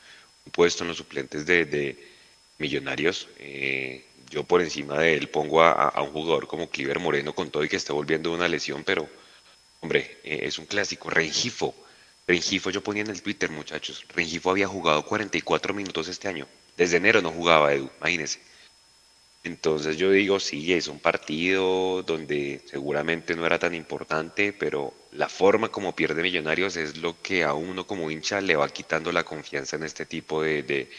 puesto 0.51 0.83
en 0.83 0.87
los 0.87 0.97
suplentes 0.97 1.45
de, 1.45 1.97
Millonarios. 2.57 3.29
Eh, 3.37 4.03
yo 4.29 4.43
por 4.43 4.61
encima 4.61 4.99
de 4.99 5.13
él 5.15 5.29
pongo 5.29 5.61
a, 5.61 6.01
un 6.01 6.11
jugador 6.11 6.47
como 6.47 6.69
Cliver 6.69 6.99
Moreno 6.99 7.33
con 7.33 7.49
todo 7.49 7.63
y 7.63 7.69
que 7.69 7.75
está 7.75 7.93
volviendo 7.93 8.33
una 8.33 8.47
lesión, 8.47 8.83
pero 8.83 9.07
hombre, 9.81 10.19
eh, 10.23 10.39
es 10.43 10.57
un 10.59 10.65
clásico. 10.65 11.09
Rengifo, 11.09 11.75
Rengifo 12.27 12.69
yo 12.69 12.83
ponía 12.83 13.03
en 13.03 13.09
el 13.09 13.21
Twitter, 13.21 13.49
muchachos. 13.49 14.05
Rengifo 14.09 14.51
había 14.51 14.67
jugado 14.67 15.05
44 15.05 15.73
minutos 15.73 16.07
este 16.07 16.27
año. 16.27 16.47
Desde 16.75 16.97
enero 16.97 17.21
no 17.21 17.31
jugaba 17.31 17.73
Edu, 17.73 17.89
imagínense 17.99 18.39
Entonces 19.43 19.97
yo 19.97 20.11
digo, 20.11 20.39
sí, 20.39 20.73
es 20.73 20.87
un 20.87 20.99
partido 20.99 22.03
donde 22.03 22.61
seguramente 22.65 23.35
no 23.35 23.45
era 23.45 23.57
tan 23.57 23.73
importante, 23.73 24.53
pero 24.53 24.93
la 25.11 25.29
forma 25.29 25.69
como 25.69 25.95
pierde 25.95 26.21
Millonarios 26.21 26.75
es 26.77 26.97
lo 26.97 27.19
que 27.21 27.43
a 27.43 27.53
uno 27.53 27.87
como 27.87 28.11
hincha 28.11 28.41
le 28.41 28.55
va 28.55 28.69
quitando 28.69 29.11
la 29.11 29.23
confianza 29.23 29.77
en 29.77 29.83
este 29.83 30.05
tipo 30.05 30.43
de, 30.43 30.63
de 30.63 30.89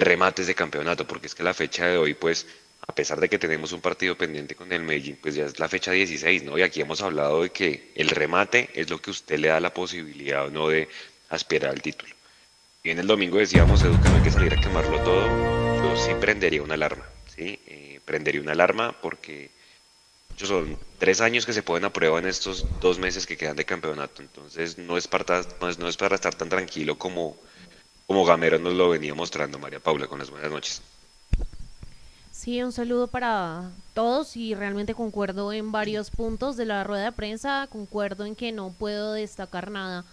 remates 0.00 0.46
de 0.46 0.54
campeonato, 0.54 1.06
porque 1.06 1.26
es 1.26 1.34
que 1.34 1.42
la 1.42 1.54
fecha 1.54 1.86
de 1.86 1.96
hoy, 1.96 2.14
pues, 2.14 2.46
a 2.86 2.94
pesar 2.94 3.20
de 3.20 3.28
que 3.28 3.38
tenemos 3.38 3.72
un 3.72 3.80
partido 3.80 4.16
pendiente 4.16 4.54
con 4.54 4.72
el 4.72 4.82
Medellín, 4.82 5.18
pues 5.20 5.34
ya 5.34 5.44
es 5.46 5.58
la 5.58 5.68
fecha 5.68 5.92
16, 5.92 6.44
¿no? 6.44 6.58
Y 6.58 6.62
aquí 6.62 6.80
hemos 6.80 7.02
hablado 7.02 7.42
de 7.42 7.50
que 7.50 7.92
el 7.94 8.08
remate 8.08 8.70
es 8.74 8.90
lo 8.90 9.00
que 9.00 9.10
usted 9.10 9.38
le 9.38 9.48
da 9.48 9.60
la 9.60 9.72
posibilidad 9.74 10.46
o 10.46 10.50
no 10.50 10.68
de 10.68 10.88
aspirar 11.28 11.70
al 11.70 11.82
título. 11.82 12.14
Y 12.82 12.90
en 12.90 12.98
el 12.98 13.06
domingo 13.06 13.38
decíamos, 13.38 13.82
Edu, 13.82 14.00
que 14.00 14.08
no 14.08 14.16
hay 14.16 14.22
que 14.22 14.30
salir 14.30 14.52
a 14.54 14.56
quemarlo 14.56 15.00
todo, 15.00 15.36
yo 15.76 15.96
sí 15.96 16.14
prendería 16.14 16.62
una 16.62 16.74
alarma, 16.74 17.06
¿sí? 17.26 17.60
Eh, 17.66 18.00
prendería 18.04 18.40
una 18.40 18.52
alarma 18.52 18.98
porque 19.00 19.50
son 20.36 20.78
tres 20.98 21.20
años 21.20 21.44
que 21.46 21.52
se 21.52 21.62
pueden 21.62 21.84
aprueba 21.84 22.18
en 22.18 22.26
estos 22.26 22.80
dos 22.80 22.98
meses 22.98 23.26
que 23.26 23.36
quedan 23.36 23.56
de 23.56 23.64
campeonato, 23.64 24.22
entonces 24.22 24.78
no 24.78 24.96
es 24.96 25.06
para, 25.06 25.44
no 25.78 25.88
es 25.88 25.96
para 25.96 26.14
estar 26.14 26.34
tan 26.34 26.48
tranquilo 26.48 26.98
como, 26.98 27.36
como 28.10 28.24
Gamero 28.24 28.58
nos 28.58 28.74
lo 28.74 28.88
venía 28.88 29.14
mostrando 29.14 29.60
María 29.60 29.78
Paula 29.78 30.08
con 30.08 30.18
las 30.18 30.30
buenas 30.30 30.50
noches. 30.50 30.82
Sí, 32.32 32.60
un 32.60 32.72
saludo 32.72 33.06
para 33.06 33.70
todos 33.94 34.36
y 34.36 34.52
realmente 34.56 34.94
concuerdo 34.94 35.52
en 35.52 35.70
varios 35.70 36.10
puntos 36.10 36.56
de 36.56 36.64
la 36.64 36.82
rueda 36.82 37.04
de 37.04 37.12
prensa, 37.12 37.68
concuerdo 37.70 38.24
en 38.24 38.34
que 38.34 38.50
no 38.50 38.70
puedo 38.76 39.12
destacar 39.12 39.70
nada. 39.70 40.04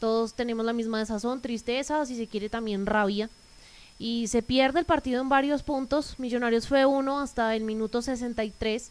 Todos 0.00 0.34
tenemos 0.34 0.66
la 0.66 0.72
misma 0.72 0.98
desazón, 0.98 1.40
tristeza, 1.40 2.04
si 2.04 2.16
se 2.16 2.26
quiere 2.26 2.48
también 2.48 2.84
rabia. 2.84 3.30
Y 3.96 4.26
se 4.26 4.42
pierde 4.42 4.80
el 4.80 4.84
partido 4.84 5.22
en 5.22 5.28
varios 5.28 5.62
puntos. 5.62 6.18
Millonarios 6.18 6.66
fue 6.66 6.84
uno 6.84 7.20
hasta 7.20 7.54
el 7.54 7.62
minuto 7.62 8.02
63, 8.02 8.90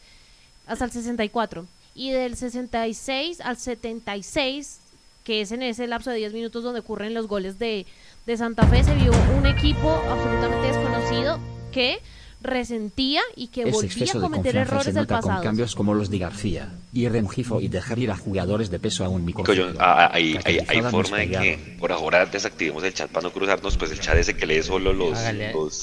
hasta 0.66 0.86
el 0.86 0.92
64. 0.92 1.66
Y 1.94 2.12
del 2.12 2.38
66 2.38 3.42
al 3.42 3.58
76, 3.58 4.80
que 5.26 5.42
es 5.42 5.52
en 5.52 5.62
ese 5.62 5.88
lapso 5.88 6.10
de 6.10 6.18
10 6.18 6.32
minutos 6.32 6.64
donde 6.64 6.80
ocurren 6.80 7.14
los 7.14 7.28
goles 7.28 7.60
de, 7.60 7.86
de 8.30 8.38
Santa 8.38 8.68
Fe, 8.68 8.84
se 8.84 8.94
vio 8.94 9.12
un 9.40 9.48
equipo 9.48 9.90
absolutamente 10.08 10.68
desconocido 10.68 11.40
que 11.72 11.98
resentía 12.44 13.22
y 13.36 13.48
que 13.48 13.66
volvía 13.66 14.06
a 14.14 14.20
cometer 14.20 14.56
errores 14.56 14.94
del 14.94 15.08
pasado. 15.08 15.38
Con 15.38 15.44
cambios 15.44 15.76
como 15.76 15.96
los 15.96 16.12
de 16.12 16.20
García 16.20 16.70
y 16.94 17.10
Remgifo 17.10 17.60
y 17.60 17.70
dejar 17.70 17.98
ir 17.98 18.12
a 18.12 18.16
jugadores 18.16 18.70
de 18.70 18.78
peso 18.78 19.04
a 19.04 19.10
un 19.10 19.26
micro. 19.26 19.44
Ah, 19.80 20.12
hay, 20.14 20.38
hay, 20.46 20.82
forma 20.84 21.18
de 21.18 21.32
que 21.32 21.76
por 21.80 21.92
ahora 21.92 22.28
desactivemos 22.28 22.84
el 22.84 22.94
chat 22.94 23.10
para 23.10 23.24
no 23.24 23.34
cruzarnos, 23.34 23.76
pues 23.78 23.92
el 23.94 24.00
chat 24.00 24.16
ese 24.16 24.36
que 24.36 24.46
lee 24.46 24.62
solo 24.62 24.94
los, 24.94 25.18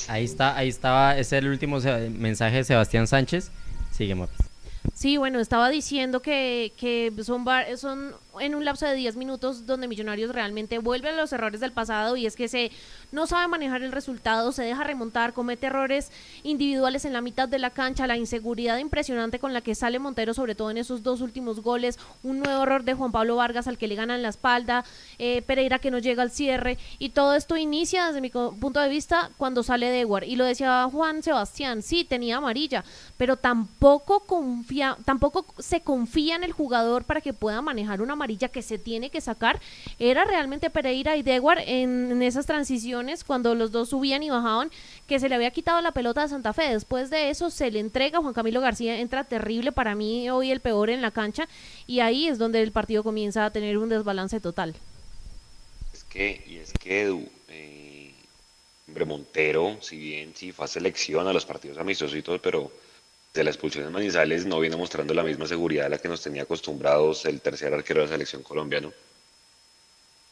Ahí 0.09 0.25
está, 0.25 0.57
ahí 0.57 0.69
estaba, 0.69 1.19
ese 1.19 1.39
es 1.39 1.43
el 1.43 1.51
último 1.51 1.81
mensaje 2.17 2.59
de 2.59 2.65
Sebastián 2.65 3.09
Sánchez. 3.09 3.51
Sigue, 3.91 4.15
Sí, 4.95 5.17
bueno, 5.17 5.41
estaba 5.41 5.69
diciendo 5.69 6.23
que, 6.23 6.73
que 6.77 7.13
son, 7.25 7.45
son 7.77 8.15
en 8.41 8.55
un 8.55 8.65
lapso 8.65 8.87
de 8.87 8.95
10 8.95 9.17
minutos 9.17 9.67
donde 9.67 9.89
Millonarios 9.89 10.35
realmente 10.35 10.79
vuelve 10.79 11.11
a 11.11 11.13
los 11.13 11.33
errores 11.33 11.61
del 11.61 11.73
pasado 11.73 12.17
y 12.17 12.27
es 12.27 12.37
que 12.37 12.49
se 12.49 12.71
no 13.13 13.27
sabe 13.27 13.49
manejar 13.49 13.83
el 13.83 13.93
resultado, 13.93 14.53
se 14.53 14.63
deja 14.63 14.85
remontar, 14.85 15.33
comete 15.33 15.69
errores 15.69 16.11
individuales 16.43 17.05
en 17.05 17.13
la 17.13 17.21
mitad 17.21 17.49
de 17.49 17.59
la 17.59 17.71
cancha, 17.71 18.07
la 18.07 18.17
inseguridad 18.17 18.79
impresionante 18.79 19.39
con 19.39 19.53
la 19.53 19.61
que 19.61 19.75
sale 19.75 19.99
Montero, 19.99 20.35
sobre 20.35 20.55
todo 20.55 20.71
en 20.71 20.79
esos 20.79 21.03
dos 21.03 21.21
últimos 21.21 21.61
goles, 21.61 21.99
un 22.23 22.41
nuevo 22.41 22.63
error 22.63 22.85
de 22.85 22.95
Juan 22.95 23.13
Pablo 23.13 23.37
Vargas 23.37 23.69
al 23.69 23.79
que 23.79 23.89
le 23.89 23.95
ganan 23.95 24.23
la 24.23 24.29
espalda, 24.29 24.85
eh, 25.19 25.43
Pereira 25.43 25.79
que 25.79 25.91
no 25.91 25.99
llega 25.99 26.23
al 26.23 26.31
cierre 26.31 26.79
y 26.99 27.11
todo 27.11 27.35
esto 27.35 27.57
inicia 27.57 28.07
desde 28.09 28.21
mi 28.21 28.31
punto 28.31 28.81
de 28.81 28.89
vista 28.89 29.31
cuando 29.37 29.63
sale 29.63 29.87
de 29.87 30.01
Edward 30.01 30.25
y 30.25 30.37
lo 30.37 30.45
decía 30.45 30.89
Juan 30.91 31.23
Sebastián, 31.23 31.83
sí 31.83 32.05
tenía 32.05 32.37
amarilla, 32.37 32.85
pero 33.17 33.37
tampoco 33.37 34.21
confía, 34.21 34.97
tampoco 35.05 35.47
se 35.59 35.81
confía 35.81 36.37
en 36.37 36.45
el 36.45 36.53
jugador 36.53 37.05
para 37.05 37.21
que 37.21 37.33
pueda 37.33 37.63
manejar 37.63 38.03
una 38.03 38.15
amarilla 38.15 38.26
que 38.27 38.63
se 38.63 38.79
tiene 38.79 39.11
que 39.11 39.21
sacar, 39.21 39.61
era 39.99 40.25
realmente 40.25 40.71
Pereira 40.71 41.17
y 41.17 41.23
Dewar 41.23 41.61
en, 41.67 42.11
en 42.13 42.23
esas 42.23 42.47
transiciones 42.47 43.25
cuando 43.25 43.55
los 43.55 43.71
dos 43.71 43.91
subían 43.91 44.23
y 44.23 44.31
bajaban, 44.31 44.71
que 45.07 45.21
se 45.21 45.29
le 45.29 45.35
había 45.35 45.51
quitado 45.51 45.81
la 45.81 45.93
pelota 45.93 46.23
de 46.23 46.29
Santa 46.29 46.53
Fe. 46.53 46.73
Después 46.73 47.11
de 47.11 47.31
eso 47.31 47.51
se 47.51 47.71
le 47.71 47.81
entrega, 47.81 48.21
Juan 48.21 48.35
Camilo 48.35 48.61
García 48.61 48.99
entra 48.99 49.25
terrible, 49.25 49.73
para 49.73 49.95
mí 49.95 50.29
hoy 50.31 50.51
el 50.51 50.61
peor 50.61 50.91
en 50.91 51.03
la 51.03 51.11
cancha, 51.11 51.49
y 51.87 52.01
ahí 52.01 52.27
es 52.27 52.39
donde 52.39 52.63
el 52.63 52.73
partido 52.73 53.03
comienza 53.03 53.45
a 53.45 53.51
tener 53.51 53.79
un 53.79 53.89
desbalance 53.89 54.41
total. 54.41 54.75
Es 55.93 56.05
que, 56.05 56.43
y 56.47 56.57
es 56.57 56.73
que 56.73 57.03
Edu, 57.03 57.29
eh, 57.49 58.13
Montero, 59.07 59.77
si 59.81 59.97
bien 59.97 60.33
sí 60.35 60.53
fue 60.53 60.65
a 60.65 60.69
selección 60.69 61.27
a 61.27 61.33
los 61.33 61.45
partidos 61.45 61.79
amistosos 61.79 62.17
pero 62.43 62.71
de 63.37 63.45
la 63.45 63.51
expulsión 63.51 63.85
de 63.85 63.91
Manizales 63.91 64.47
no 64.47 64.59
viene 64.59 64.77
mostrando 64.77 65.15
la 65.15 65.23
misma 65.23 65.47
seguridad 65.47 65.87
a 65.87 65.91
la 65.91 65.99
que 65.99 66.09
nos 66.09 66.23
tenía 66.23 66.43
acostumbrados 66.43 67.25
el 67.27 67.41
tercer 67.41 67.73
arquero 67.73 68.01
de 68.01 68.07
la 68.07 68.13
selección 68.13 68.43
colombiana. 68.43 68.89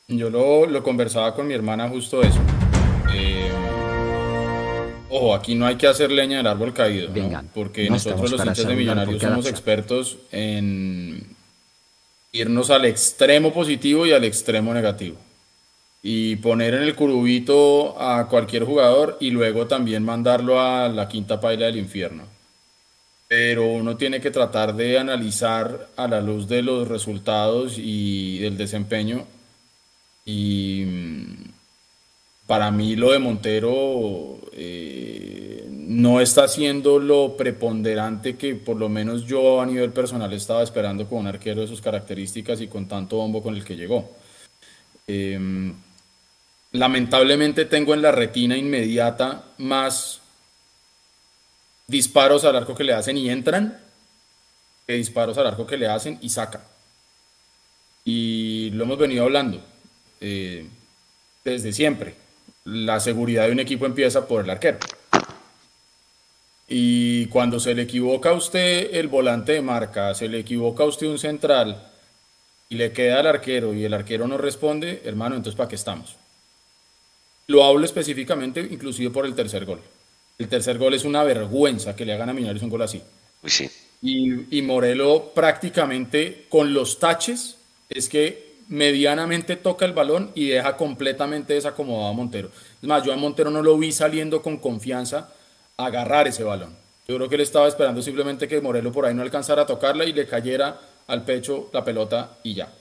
Yo 0.09 0.31
lo, 0.31 0.83
conversaba 0.83 1.35
con 1.35 1.47
mi 1.47 1.55
hermana 1.55 1.89
justo 1.89 2.23
eso. 2.23 2.41
Eh, 3.15 3.51
ojo, 5.09 5.35
aquí 5.35 5.55
no 5.55 5.67
hay 5.67 5.77
que 5.77 5.87
hacer 5.87 6.11
leña 6.11 6.39
del 6.39 6.47
árbol 6.47 6.75
caído, 6.75 7.11
porque 7.55 7.89
nosotros 7.89 8.33
los 8.33 8.45
hinchas 8.45 8.67
de 8.67 8.75
Millonarios 8.75 9.23
somos 9.23 9.47
expertos 9.47 10.19
en 10.33 11.37
irnos 12.33 12.71
al 12.71 12.85
extremo 12.87 13.53
positivo 13.53 14.07
y 14.07 14.13
al 14.13 14.25
extremo 14.25 14.75
negativo. 14.75 15.17
Y 16.03 16.37
poner 16.37 16.75
en 16.75 16.83
el 16.83 16.95
curubito 16.95 17.99
a 17.99 18.29
cualquier 18.29 18.65
jugador 18.65 19.17
y 19.21 19.31
luego 19.31 19.67
también 19.67 20.05
mandarlo 20.05 20.61
a 20.61 20.89
la 20.89 21.09
quinta 21.09 21.41
paila 21.41 21.67
del 21.67 21.77
infierno 21.77 22.34
pero 23.37 23.67
uno 23.67 23.97
tiene 23.97 24.21
que 24.21 24.31
tratar 24.31 24.77
de 24.77 24.97
analizar 24.97 25.89
a 25.97 26.07
la 26.07 26.21
luz 26.21 26.47
de 26.47 26.63
los 26.63 26.87
resultados 26.87 27.75
y 27.79 28.39
del 28.39 28.57
desempeño. 28.57 29.27
Y 30.25 30.85
mm, 30.87 31.35
para 32.47 32.71
mí 32.71 32.95
lo 32.95 33.11
de 33.11 33.19
Montero 33.19 34.39
eh, 34.53 35.67
no 35.69 36.21
está 36.21 36.47
siendo 36.47 37.01
lo 37.01 37.37
preponderante 37.37 38.37
que 38.37 38.55
por 38.55 38.77
lo 38.77 38.89
menos 38.89 39.27
yo 39.27 39.61
a 39.61 39.67
nivel 39.67 39.91
personal 39.91 40.33
estaba 40.33 40.63
esperando 40.63 41.09
con 41.09 41.19
un 41.19 41.27
arquero 41.27 41.63
de 41.63 41.67
sus 41.67 41.81
características 41.81 42.61
y 42.61 42.69
con 42.69 42.87
tanto 42.87 43.17
bombo 43.17 43.43
con 43.43 43.57
el 43.57 43.65
que 43.65 43.75
llegó. 43.75 44.13
Em, 45.09 45.75
lamentablemente 46.71 47.65
tengo 47.65 47.95
en 47.95 48.03
la 48.03 48.13
retina 48.13 48.57
inmediata 48.57 49.47
más 49.59 50.21
disparos 51.87 52.45
al 52.45 52.57
arco 52.57 52.75
que 52.75 52.85
le 52.85 52.95
hacen 52.95 53.17
y 53.17 53.31
entran, 53.31 53.79
que 54.87 54.95
disparos 54.95 55.39
al 55.39 55.47
arco 55.47 55.67
que 55.67 55.77
le 55.77 55.87
hacen 55.87 56.19
y 56.21 56.29
saca 56.29 56.65
Y 58.05 58.71
lo 58.71 58.85
hemos 58.85 58.99
venido 58.99 59.25
hablando 59.25 59.61
eh, 60.21 60.67
desde 61.45 61.73
siempre. 61.73 62.15
La 62.65 63.01
seguridad 63.01 63.47
de 63.47 63.53
un 63.53 63.61
equipo 63.61 63.87
empieza 63.87 64.27
por 64.27 64.45
el 64.45 64.51
arquero. 64.51 64.79
Y 66.69 67.27
cuando 67.27 67.61
se 67.61 67.75
le 67.75 67.83
equivoca 67.83 68.31
a 68.31 68.35
usted 68.35 68.95
el 68.95 69.09
volante 69.09 69.53
de 69.53 69.61
marca, 69.61 70.15
se 70.15 70.29
le 70.29 70.39
equivoca 70.39 70.85
a 70.85 70.87
usted 70.87 71.07
un 71.07 71.19
central 71.19 71.91
y 72.71 72.77
le 72.77 72.93
queda 72.93 73.21
al 73.21 73.27
arquero 73.27 73.75
y 73.75 73.85
el 73.85 73.93
arquero 73.93 74.27
no 74.27 74.39
responde, 74.39 75.03
hermano, 75.05 75.37
entonces 75.37 75.57
¿para 75.57 75.69
qué 75.69 75.75
estamos? 75.75 76.17
Lo 77.47 77.65
hablo 77.65 77.85
específicamente 77.85 78.61
inclusive 78.61 79.11
por 79.11 79.27
el 79.27 79.35
tercer 79.35 79.67
gol. 79.67 79.81
El 80.39 80.49
tercer 80.49 80.79
gol 80.79 80.95
es 80.95 81.05
una 81.05 81.23
vergüenza 81.23 81.95
que 81.95 82.05
le 82.05 82.13
hagan 82.13 82.29
a 82.29 82.33
Millonarios 82.33 82.63
un 82.63 82.71
gol 82.71 82.83
así. 82.83 83.03
sí. 83.45 83.71
Y, 84.03 84.59
y 84.59 84.63
Morelo 84.63 85.33
prácticamente 85.35 86.45
con 86.51 86.75
los 86.75 86.99
taches 86.99 87.57
es 87.89 88.09
que 88.09 88.55
medianamente 88.69 89.57
toca 89.57 89.85
el 89.85 89.93
balón 89.93 90.31
y 90.35 90.49
deja 90.49 90.77
completamente 90.77 91.55
desacomodado 91.55 92.11
a 92.11 92.13
Montero. 92.13 92.51
Es 92.83 92.89
más, 92.89 93.03
yo 93.03 93.13
a 93.13 93.17
Montero 93.17 93.51
no 93.51 93.63
lo 93.63 93.79
vi 93.79 93.93
saliendo 93.93 94.43
con 94.43 94.59
confianza 94.59 95.31
a 95.77 95.87
agarrar 95.87 96.29
ese 96.29 96.45
balón. 96.45 96.77
Yo 97.07 97.17
creo 97.17 97.29
que 97.29 97.35
él 97.35 97.43
estaba 97.43 97.69
esperando 97.69 98.03
simplemente 98.03 98.49
que 98.49 98.61
Morelo 98.61 98.93
por 98.93 99.05
ahí 99.05 99.15
no 99.15 99.23
alcanzara 99.23 99.63
a 99.63 99.67
tocarla 99.67 100.05
y 100.05 100.13
le 100.13 100.27
cayera 100.27 100.81
al 101.07 101.25
pecho 101.25 101.69
la 101.73 101.85
pelota 101.85 102.39
y 102.43 102.55
ya. 102.55 102.73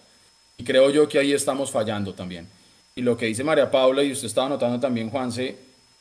Y 0.58 0.64
creo 0.64 0.90
yo 0.90 1.08
que 1.08 1.20
ahí 1.20 1.34
estamos 1.34 1.72
fallando 1.72 2.14
también. 2.14 2.48
Y 2.96 3.02
lo 3.02 3.18
que 3.18 3.26
dice 3.26 3.44
María 3.44 3.70
Paula 3.70 4.04
y 4.04 4.12
usted 4.12 4.28
estaba 4.28 4.50
notando 4.50 4.80
también, 4.80 5.10
Juanse, 5.10 5.58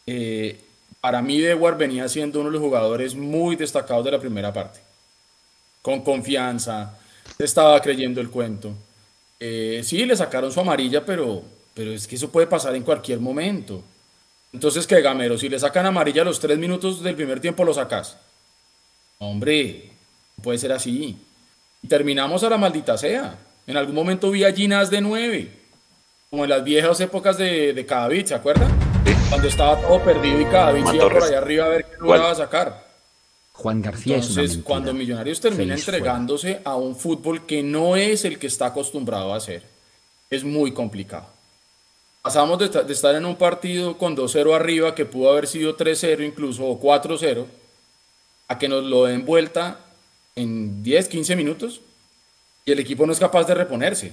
eh, 0.06 0.60
para 1.02 1.20
mí 1.20 1.40
Dewar 1.40 1.76
venía 1.76 2.08
siendo 2.08 2.38
uno 2.38 2.48
de 2.48 2.52
los 2.52 2.62
jugadores 2.62 3.16
muy 3.16 3.56
destacados 3.56 4.04
de 4.04 4.12
la 4.12 4.20
primera 4.20 4.52
parte. 4.52 4.78
Con 5.82 6.02
confianza, 6.02 6.96
estaba 7.40 7.80
creyendo 7.80 8.20
el 8.20 8.30
cuento. 8.30 8.72
Eh, 9.40 9.82
sí, 9.84 10.06
le 10.06 10.14
sacaron 10.14 10.52
su 10.52 10.60
amarilla, 10.60 11.04
pero, 11.04 11.42
pero 11.74 11.92
es 11.92 12.06
que 12.06 12.14
eso 12.14 12.30
puede 12.30 12.46
pasar 12.46 12.76
en 12.76 12.84
cualquier 12.84 13.18
momento. 13.18 13.82
Entonces, 14.52 14.86
¿qué, 14.86 15.02
Gamero? 15.02 15.36
Si 15.36 15.48
le 15.48 15.58
sacan 15.58 15.86
amarilla 15.86 16.22
los 16.22 16.38
tres 16.38 16.56
minutos 16.56 17.02
del 17.02 17.16
primer 17.16 17.40
tiempo, 17.40 17.64
lo 17.64 17.74
sacas. 17.74 18.16
Hombre, 19.18 19.90
puede 20.40 20.58
ser 20.58 20.70
así. 20.70 21.18
Y 21.82 21.88
terminamos 21.88 22.44
a 22.44 22.48
la 22.48 22.58
maldita 22.58 22.96
sea. 22.96 23.36
En 23.66 23.76
algún 23.76 23.96
momento 23.96 24.30
vi 24.30 24.44
a 24.44 24.52
Ginas 24.52 24.88
de 24.88 25.00
nueve, 25.00 25.50
como 26.30 26.44
en 26.44 26.50
las 26.50 26.62
viejas 26.62 27.00
épocas 27.00 27.38
de, 27.38 27.72
de 27.72 28.24
¿se 28.24 28.34
acuerdan? 28.36 28.81
Cuando 29.32 29.48
estaba 29.48 29.80
todo 29.80 29.98
perdido 30.04 30.42
y 30.42 30.44
cada 30.44 30.72
vez 30.72 30.84
iba 30.92 31.08
por 31.08 31.22
allá 31.24 31.38
arriba 31.38 31.64
a 31.64 31.68
ver 31.70 31.86
qué 31.86 31.96
lograba 31.98 32.32
a 32.32 32.34
sacar. 32.34 32.86
Juan 33.52 33.80
García 33.80 34.16
Entonces, 34.16 34.50
es 34.50 34.56
una 34.56 34.64
cuando 34.64 34.92
Millonarios 34.92 35.40
termina 35.40 35.72
Feliz 35.72 35.84
fuera. 35.86 35.96
entregándose 35.96 36.60
a 36.62 36.76
un 36.76 36.94
fútbol 36.94 37.46
que 37.46 37.62
no 37.62 37.96
es 37.96 38.26
el 38.26 38.38
que 38.38 38.46
está 38.46 38.66
acostumbrado 38.66 39.32
a 39.32 39.38
hacer, 39.38 39.62
es 40.28 40.44
muy 40.44 40.74
complicado. 40.74 41.24
Pasamos 42.20 42.58
de, 42.58 42.68
de 42.84 42.92
estar 42.92 43.14
en 43.14 43.24
un 43.24 43.36
partido 43.36 43.96
con 43.96 44.14
2-0 44.14 44.54
arriba, 44.54 44.94
que 44.94 45.06
pudo 45.06 45.30
haber 45.30 45.46
sido 45.46 45.78
3-0 45.78 46.26
incluso, 46.26 46.66
o 46.66 46.78
4-0, 46.78 47.46
a 48.48 48.58
que 48.58 48.68
nos 48.68 48.84
lo 48.84 49.06
den 49.06 49.24
vuelta 49.24 49.80
en 50.36 50.82
10, 50.82 51.08
15 51.08 51.36
minutos 51.36 51.80
y 52.66 52.72
el 52.72 52.80
equipo 52.80 53.06
no 53.06 53.14
es 53.14 53.18
capaz 53.18 53.44
de 53.44 53.54
reponerse. 53.54 54.12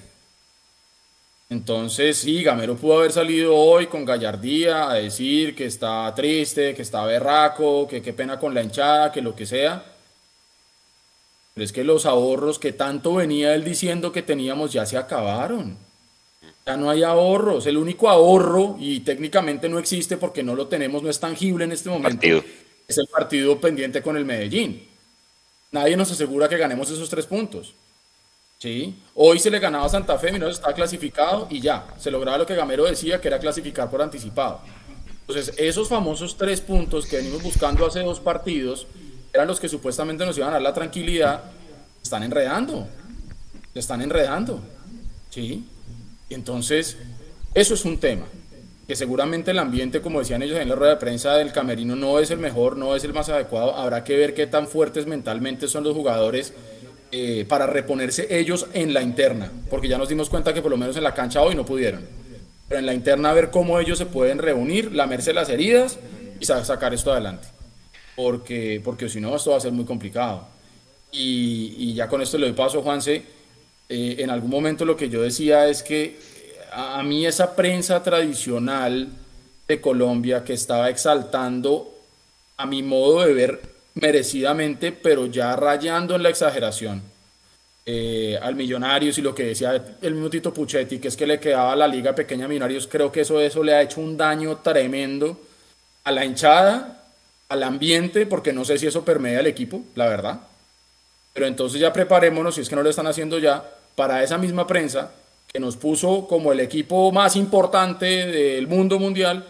Entonces, 1.50 2.18
sí, 2.18 2.44
Gamero 2.44 2.76
pudo 2.76 3.00
haber 3.00 3.12
salido 3.12 3.56
hoy 3.56 3.88
con 3.88 4.06
gallardía 4.06 4.90
a 4.90 4.94
decir 4.94 5.56
que 5.56 5.66
está 5.66 6.14
triste, 6.14 6.76
que 6.76 6.84
está 6.84 7.04
berraco, 7.06 7.88
que 7.88 8.04
qué 8.04 8.14
pena 8.14 8.38
con 8.38 8.54
la 8.54 8.62
hinchada, 8.62 9.12
que 9.12 9.22
lo 9.22 9.36
que 9.36 9.48
sea. 9.48 9.84
Pero 11.56 11.66
es 11.66 11.74
que 11.74 11.84
los 11.84 12.06
ahorros 12.06 12.60
que 12.60 12.72
tanto 12.72 13.16
venía 13.16 13.56
él 13.56 13.64
diciendo 13.64 14.12
que 14.12 14.22
teníamos 14.22 14.72
ya 14.72 14.86
se 14.86 14.96
acabaron. 14.96 15.76
Ya 16.68 16.78
no 16.78 16.88
hay 16.92 17.02
ahorros. 17.02 17.66
El 17.66 17.78
único 17.78 18.10
ahorro, 18.10 18.78
y 18.80 19.00
técnicamente 19.00 19.68
no 19.70 19.80
existe 19.80 20.18
porque 20.18 20.44
no 20.44 20.54
lo 20.56 20.68
tenemos, 20.68 21.02
no 21.02 21.10
es 21.10 21.20
tangible 21.20 21.66
en 21.66 21.72
este 21.72 21.90
momento, 21.90 22.18
Partido. 22.18 22.44
es 22.88 22.98
el 23.00 23.08
partido 23.08 23.60
pendiente 23.60 24.04
con 24.04 24.16
el 24.16 24.24
Medellín. 24.24 24.88
Nadie 25.72 25.98
nos 25.98 26.12
asegura 26.12 26.48
que 26.48 26.58
ganemos 26.58 26.92
esos 26.92 27.10
tres 27.10 27.26
puntos. 27.26 27.74
¿Sí? 28.60 28.94
Hoy 29.16 29.40
se 29.40 29.50
le 29.50 29.60
ganaba 29.60 29.86
a 29.86 29.90
Santa 29.90 30.18
Fe, 30.18 30.34
Mineros 30.34 30.56
estaba 30.56 30.74
clasificado 30.74 31.48
y 31.50 31.62
ya, 31.62 31.88
se 31.98 32.12
lograba 32.12 32.38
lo 32.38 32.46
que 32.46 32.56
Gamero 32.56 32.84
decía, 32.84 33.22
que 33.22 33.30
era 33.30 33.40
clasificar 33.40 33.90
por 33.90 34.02
anticipado. 34.02 34.60
Entonces, 35.22 35.54
esos 35.58 35.88
famosos 35.88 36.36
tres 36.36 36.60
puntos 36.60 37.06
que 37.06 37.18
venimos 37.18 37.42
buscando 37.42 37.86
hace 37.86 38.02
dos 38.02 38.20
partidos, 38.20 38.86
eran 39.32 39.48
los 39.48 39.62
que 39.62 39.70
supuestamente 39.70 40.26
nos 40.26 40.38
iban 40.38 40.50
a 40.50 40.54
dar 40.54 40.62
la 40.62 40.74
tranquilidad, 40.74 41.44
están 42.04 42.24
enredando, 42.24 42.86
se 43.74 43.80
están 43.80 44.02
enredando, 44.02 44.60
¿sí? 45.30 45.66
Entonces, 46.30 46.98
eso 47.54 47.74
es 47.74 47.86
un 47.86 47.98
tema, 47.98 48.26
que 48.88 48.96
seguramente 48.96 49.52
el 49.52 49.60
ambiente, 49.60 50.02
como 50.02 50.20
decían 50.20 50.42
ellos 50.42 50.60
en 50.60 50.68
la 50.68 50.76
rueda 50.76 50.96
de 50.96 51.00
prensa 51.00 51.36
del 51.36 51.54
Camerino, 51.54 51.96
no 51.96 52.20
es 52.20 52.30
el 52.30 52.40
mejor, 52.40 52.76
no 52.76 52.94
es 52.96 53.06
el 53.06 53.14
más 53.14 53.30
adecuado, 53.30 53.76
habrá 53.76 54.04
que 54.04 54.18
ver 54.18 54.34
qué 54.34 54.48
tan 54.48 54.68
fuertes 54.68 55.06
mentalmente 55.06 55.70
son 55.70 55.86
los 55.86 55.96
jugadores 55.96 56.54
eh, 57.12 57.46
para 57.48 57.68
reponerse 57.68 58.28
ellos 58.40 58.68
en 58.74 58.94
la 58.94 59.02
interna, 59.02 59.52
porque 59.70 59.88
ya 59.88 59.98
nos 59.98 60.10
dimos 60.10 60.30
cuenta 60.30 60.54
que 60.54 60.62
por 60.62 60.72
lo 60.72 60.78
menos 60.78 60.96
en 60.98 61.04
la 61.04 61.14
cancha 61.14 61.42
hoy 61.42 61.56
no 61.56 61.66
pudieron. 61.66 62.06
Pero 62.68 62.80
en 62.80 62.86
la 62.86 62.94
interna 62.94 63.34
ver 63.34 63.50
cómo 63.50 63.80
ellos 63.80 63.98
se 63.98 64.06
pueden 64.06 64.38
reunir, 64.38 64.94
lamerse 64.94 65.34
las 65.34 65.50
heridas 65.50 65.98
y 66.40 66.46
sa- 66.46 66.64
sacar 66.64 66.94
esto 66.94 67.12
adelante. 67.12 67.48
Porque, 68.16 68.82
porque 68.84 69.10
si 69.10 69.20
no, 69.20 69.36
esto 69.36 69.52
va 69.52 69.58
a 69.58 69.62
ser 69.62 69.72
muy 69.72 69.86
complicado. 69.86 70.48
Y, 71.12 71.74
y 71.78 71.94
ya 71.96 72.08
con 72.08 72.22
esto 72.22 72.38
le 72.38 72.46
doy 72.48 72.56
paso, 72.56 72.82
Juanse. 72.84 73.24
Eh, 73.90 74.18
en 74.20 74.30
algún 74.30 74.52
momento 74.52 74.86
lo 74.86 74.96
que 74.96 75.10
yo 75.10 75.22
decía 75.24 75.68
es 75.68 75.82
que 75.82 76.20
a, 76.72 77.00
a 77.00 77.04
mí 77.04 77.26
esa 77.26 77.56
prensa 77.56 78.04
tradicional 78.04 79.08
de 79.68 79.82
Colombia 79.82 80.44
que 80.44 80.54
estaba 80.54 80.90
exaltando, 80.90 81.92
a 82.58 82.66
mi 82.68 82.84
modo 82.84 83.22
de 83.26 83.34
ver, 83.34 83.62
merecidamente, 84.02 84.92
pero 84.92 85.26
ya 85.26 85.56
rayando 85.56 86.16
en 86.16 86.24
la 86.24 86.30
exageración, 86.30 87.02
eh, 87.86 88.38
al 88.42 88.56
Millonarios 88.56 89.18
y 89.18 89.22
lo 89.22 89.34
que 89.34 89.46
decía 89.46 89.98
el 90.02 90.14
mismo 90.14 90.30
Tito 90.30 90.54
Puchetti, 90.54 91.00
que 91.00 91.08
es 91.08 91.18
que 91.18 91.26
le 91.26 91.40
quedaba 91.40 91.76
la 91.76 91.88
liga 91.88 92.14
pequeña 92.14 92.46
a 92.46 92.48
Millonarios, 92.48 92.88
creo 92.88 93.12
que 93.12 93.22
eso, 93.22 93.40
eso 93.42 93.64
le 93.64 93.74
ha 93.74 93.82
hecho 93.82 94.02
un 94.02 94.16
daño 94.16 94.58
tremendo 94.58 95.40
a 96.04 96.12
la 96.12 96.24
hinchada, 96.24 97.04
al 97.50 97.64
ambiente, 97.64 98.26
porque 98.26 98.54
no 98.54 98.64
sé 98.64 98.78
si 98.78 98.86
eso 98.86 99.04
permea 99.04 99.40
al 99.40 99.48
equipo, 99.48 99.82
la 99.96 100.08
verdad. 100.08 100.40
Pero 101.34 101.48
entonces 101.48 101.80
ya 101.80 101.92
preparémonos, 101.92 102.56
si 102.56 102.62
es 102.62 102.70
que 102.70 102.76
no 102.76 102.84
lo 102.84 102.90
están 102.90 103.08
haciendo 103.08 103.40
ya, 103.40 103.64
para 103.96 104.24
esa 104.24 104.38
misma 104.38 104.68
prensa 104.68 105.12
que 105.52 105.60
nos 105.60 105.76
puso 105.76 106.28
como 106.28 106.52
el 106.52 106.60
equipo 106.60 107.12
más 107.12 107.36
importante 107.36 108.06
del 108.06 108.68
mundo 108.68 109.00
mundial, 109.00 109.48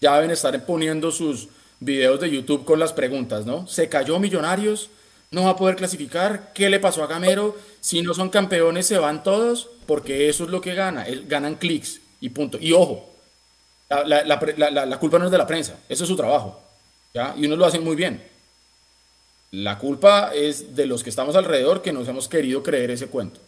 ya 0.00 0.14
deben 0.14 0.30
estar 0.30 0.64
poniendo 0.64 1.10
sus 1.10 1.48
videos 1.84 2.20
de 2.20 2.30
YouTube 2.30 2.64
con 2.64 2.78
las 2.78 2.92
preguntas, 2.92 3.46
¿no? 3.46 3.66
¿Se 3.66 3.88
cayó 3.88 4.18
Millonarios? 4.18 4.90
¿No 5.30 5.44
va 5.44 5.50
a 5.50 5.56
poder 5.56 5.76
clasificar? 5.76 6.52
¿Qué 6.54 6.68
le 6.68 6.78
pasó 6.80 7.02
a 7.02 7.06
Gamero? 7.06 7.56
Si 7.80 8.02
no 8.02 8.12
son 8.14 8.28
campeones, 8.28 8.86
se 8.86 8.98
van 8.98 9.22
todos, 9.22 9.68
porque 9.86 10.28
eso 10.28 10.44
es 10.44 10.50
lo 10.50 10.60
que 10.60 10.74
gana. 10.74 11.06
Ganan 11.26 11.54
clics 11.54 12.00
y 12.20 12.28
punto. 12.28 12.58
Y 12.60 12.72
ojo, 12.72 13.08
la, 13.88 14.04
la- 14.24 14.70
la 14.70 14.86
la- 14.86 14.98
culpa 14.98 15.18
no 15.18 15.24
es 15.26 15.30
de 15.30 15.38
la 15.38 15.46
prensa, 15.46 15.76
eso 15.88 16.04
es 16.04 16.08
su 16.08 16.16
trabajo. 16.16 16.60
¿ya? 17.14 17.34
Y 17.36 17.46
unos 17.46 17.58
lo 17.58 17.64
hacen 17.66 17.82
muy 17.82 17.96
bien. 17.96 18.22
La 19.50 19.78
culpa 19.78 20.32
es 20.34 20.74
de 20.76 20.86
los 20.86 21.02
que 21.02 21.10
estamos 21.10 21.36
alrededor 21.36 21.82
que 21.82 21.92
nos 21.92 22.08
hemos 22.08 22.28
querido 22.28 22.62
creer 22.62 22.90
ese 22.90 23.06
cuento. 23.08 23.40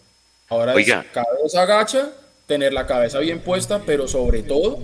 Ahora 0.49 0.75
Oiga. 0.75 1.01
es 1.07 1.13
cabeza 1.13 1.63
agacha, 1.63 2.11
tener 2.47 2.73
la 2.75 2.87
cabeza 2.87 3.19
bien 3.21 3.41
puesta, 3.41 3.81
pero 3.87 4.07
sobre 4.07 4.43
todo 4.43 4.79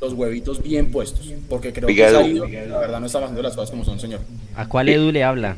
los 0.00 0.12
huevitos 0.12 0.62
bien 0.62 0.90
puestos. 0.90 1.32
Porque 1.48 1.72
creo 1.72 1.88
Oiga, 1.88 2.06
que 2.08 2.14
es 2.14 2.20
Edu. 2.36 2.44
ahí, 2.44 2.66
la 2.68 2.78
verdad 2.78 3.00
no 3.00 3.06
está 3.06 3.18
haciendo 3.18 3.42
las 3.42 3.54
cosas 3.54 3.70
como 3.70 3.84
son, 3.84 3.98
señor. 4.00 4.20
¿A 4.56 4.66
cuál 4.68 4.88
Edu 4.88 5.10
le 5.12 5.24
habla? 5.24 5.56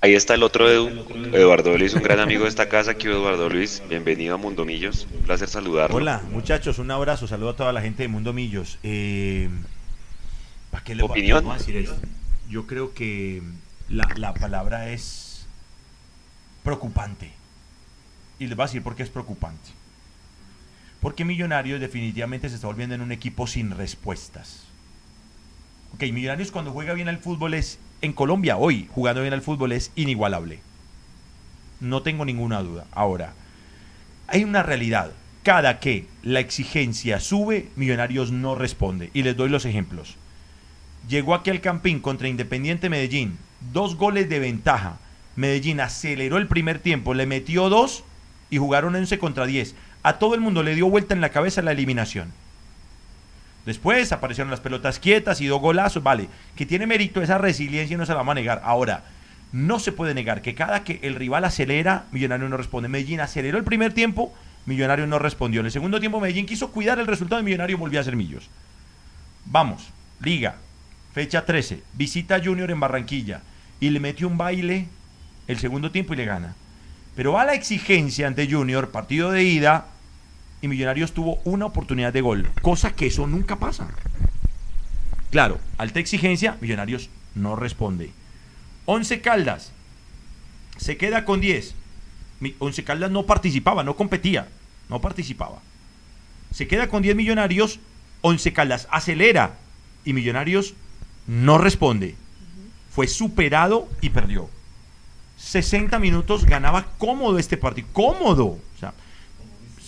Ahí 0.00 0.14
está 0.14 0.34
el 0.34 0.42
otro 0.42 0.68
Edu, 0.68 0.88
Eduardo 1.32 1.78
Luis, 1.78 1.94
un 1.94 2.02
gran 2.02 2.18
amigo 2.18 2.42
de 2.42 2.48
esta 2.48 2.68
casa, 2.68 2.90
aquí 2.92 3.06
Eduardo 3.06 3.48
Luis, 3.48 3.80
bienvenido 3.88 4.34
a 4.34 4.36
Mundomillos, 4.36 5.06
un 5.14 5.22
placer 5.22 5.48
saludarlo. 5.48 5.94
Hola, 5.96 6.22
muchachos, 6.32 6.80
un 6.80 6.90
abrazo, 6.90 7.28
saludo 7.28 7.50
a 7.50 7.56
toda 7.56 7.72
la 7.72 7.80
gente 7.82 8.02
de 8.02 8.08
Mundo 8.08 8.32
Millos. 8.32 8.78
Eh, 8.82 9.48
¿Para 10.72 10.82
qué 10.82 10.96
le 10.96 11.02
voy 11.02 11.10
a- 11.10 11.12
Opinión. 11.12 11.44
voy 11.44 11.54
a 11.54 11.58
decir 11.58 11.76
esto? 11.76 11.94
Yo 12.50 12.66
creo 12.66 12.94
que 12.94 13.42
la, 13.88 14.08
la 14.16 14.34
palabra 14.34 14.90
es 14.90 15.46
preocupante. 16.64 17.30
Y 18.40 18.46
les 18.48 18.56
voy 18.56 18.64
a 18.64 18.66
decir 18.66 18.82
por 18.82 18.96
qué 18.96 19.04
es 19.04 19.08
preocupante. 19.08 19.70
Porque 21.02 21.24
Millonarios 21.24 21.80
definitivamente 21.80 22.48
se 22.48 22.54
está 22.54 22.68
volviendo 22.68 22.94
en 22.94 23.00
un 23.00 23.10
equipo 23.10 23.48
sin 23.48 23.72
respuestas. 23.72 24.62
Ok, 25.94 26.04
Millonarios 26.12 26.52
cuando 26.52 26.70
juega 26.70 26.94
bien 26.94 27.08
al 27.08 27.18
fútbol 27.18 27.54
es, 27.54 27.80
en 28.02 28.12
Colombia 28.12 28.56
hoy, 28.56 28.88
jugando 28.92 29.20
bien 29.20 29.34
al 29.34 29.42
fútbol 29.42 29.72
es 29.72 29.90
inigualable. 29.96 30.60
No 31.80 32.02
tengo 32.02 32.24
ninguna 32.24 32.62
duda. 32.62 32.86
Ahora, 32.92 33.34
hay 34.28 34.44
una 34.44 34.62
realidad. 34.62 35.10
Cada 35.42 35.80
que 35.80 36.06
la 36.22 36.38
exigencia 36.38 37.18
sube, 37.18 37.68
Millonarios 37.74 38.30
no 38.30 38.54
responde. 38.54 39.10
Y 39.12 39.24
les 39.24 39.36
doy 39.36 39.48
los 39.48 39.64
ejemplos. 39.64 40.14
Llegó 41.08 41.34
aquí 41.34 41.50
al 41.50 41.60
Campín 41.60 41.98
contra 41.98 42.28
Independiente 42.28 42.88
Medellín. 42.88 43.38
Dos 43.72 43.96
goles 43.96 44.28
de 44.28 44.38
ventaja. 44.38 44.98
Medellín 45.34 45.80
aceleró 45.80 46.38
el 46.38 46.46
primer 46.46 46.78
tiempo, 46.78 47.12
le 47.12 47.26
metió 47.26 47.68
dos 47.68 48.04
y 48.50 48.58
jugaron 48.58 48.94
11 48.94 49.18
contra 49.18 49.46
10. 49.46 49.74
A 50.02 50.18
todo 50.18 50.34
el 50.34 50.40
mundo 50.40 50.62
le 50.62 50.74
dio 50.74 50.88
vuelta 50.88 51.14
en 51.14 51.20
la 51.20 51.30
cabeza 51.30 51.62
la 51.62 51.72
eliminación. 51.72 52.32
Después 53.66 54.10
aparecieron 54.10 54.50
las 54.50 54.60
pelotas 54.60 54.98
quietas 54.98 55.40
y 55.40 55.46
dos 55.46 55.60
golazos. 55.60 56.02
Vale, 56.02 56.28
que 56.56 56.66
tiene 56.66 56.86
mérito 56.86 57.22
esa 57.22 57.38
resiliencia 57.38 57.94
y 57.94 57.98
no 57.98 58.06
se 58.06 58.12
la 58.12 58.18
vamos 58.18 58.32
a 58.32 58.36
negar. 58.36 58.60
Ahora, 58.64 59.04
no 59.52 59.78
se 59.78 59.92
puede 59.92 60.14
negar 60.14 60.42
que 60.42 60.54
cada 60.54 60.82
que 60.82 60.98
el 61.02 61.14
rival 61.14 61.44
acelera, 61.44 62.06
Millonario 62.10 62.48
no 62.48 62.56
responde. 62.56 62.88
Medellín 62.88 63.20
aceleró 63.20 63.58
el 63.58 63.64
primer 63.64 63.92
tiempo, 63.92 64.34
Millonario 64.66 65.06
no 65.06 65.18
respondió. 65.18 65.60
En 65.60 65.66
el 65.66 65.72
segundo 65.72 66.00
tiempo, 66.00 66.20
Medellín 66.20 66.46
quiso 66.46 66.72
cuidar 66.72 66.98
el 66.98 67.06
resultado 67.06 67.40
y 67.40 67.44
Millonario 67.44 67.78
volvió 67.78 68.00
a 68.00 68.04
ser 68.04 68.16
Millos. 68.16 68.48
Vamos, 69.44 69.90
Liga, 70.20 70.56
fecha 71.12 71.44
13, 71.44 71.82
visita 71.94 72.36
a 72.36 72.44
Junior 72.44 72.70
en 72.70 72.80
Barranquilla 72.80 73.42
y 73.80 73.90
le 73.90 74.00
metió 74.00 74.26
un 74.26 74.38
baile 74.38 74.88
el 75.46 75.58
segundo 75.58 75.90
tiempo 75.90 76.14
y 76.14 76.16
le 76.16 76.24
gana. 76.24 76.54
Pero 77.14 77.32
va 77.32 77.44
la 77.44 77.54
exigencia 77.54 78.26
ante 78.26 78.50
Junior, 78.50 78.90
partido 78.90 79.30
de 79.30 79.44
ida, 79.44 79.86
y 80.62 80.68
Millonarios 80.68 81.12
tuvo 81.12 81.40
una 81.44 81.66
oportunidad 81.66 82.12
de 82.12 82.20
gol, 82.22 82.48
cosa 82.62 82.94
que 82.94 83.06
eso 83.08 83.26
nunca 83.26 83.56
pasa. 83.56 83.88
Claro, 85.30 85.58
alta 85.78 85.98
exigencia, 86.00 86.56
Millonarios 86.60 87.10
no 87.34 87.56
responde. 87.56 88.10
11 88.86 89.20
Caldas 89.20 89.72
se 90.76 90.96
queda 90.96 91.24
con 91.24 91.40
10. 91.40 91.74
Mi- 92.40 92.54
Once 92.58 92.82
Caldas 92.84 93.10
no 93.10 93.24
participaba, 93.26 93.84
no 93.84 93.96
competía, 93.96 94.48
no 94.88 95.00
participaba. 95.00 95.60
Se 96.52 96.66
queda 96.66 96.88
con 96.88 97.02
10 97.02 97.16
Millonarios, 97.16 97.78
Once 98.20 98.52
Caldas 98.52 98.88
acelera 98.90 99.56
y 100.04 100.12
Millonarios 100.12 100.74
no 101.26 101.58
responde. 101.58 102.14
Fue 102.94 103.06
superado 103.08 103.88
y 104.00 104.10
perdió. 104.10 104.50
60 105.38 105.98
minutos 105.98 106.44
ganaba 106.44 106.86
cómodo 106.98 107.38
este 107.38 107.56
partido, 107.56 107.88
cómodo. 107.92 108.44
O 108.46 108.60
sea, 108.78 108.92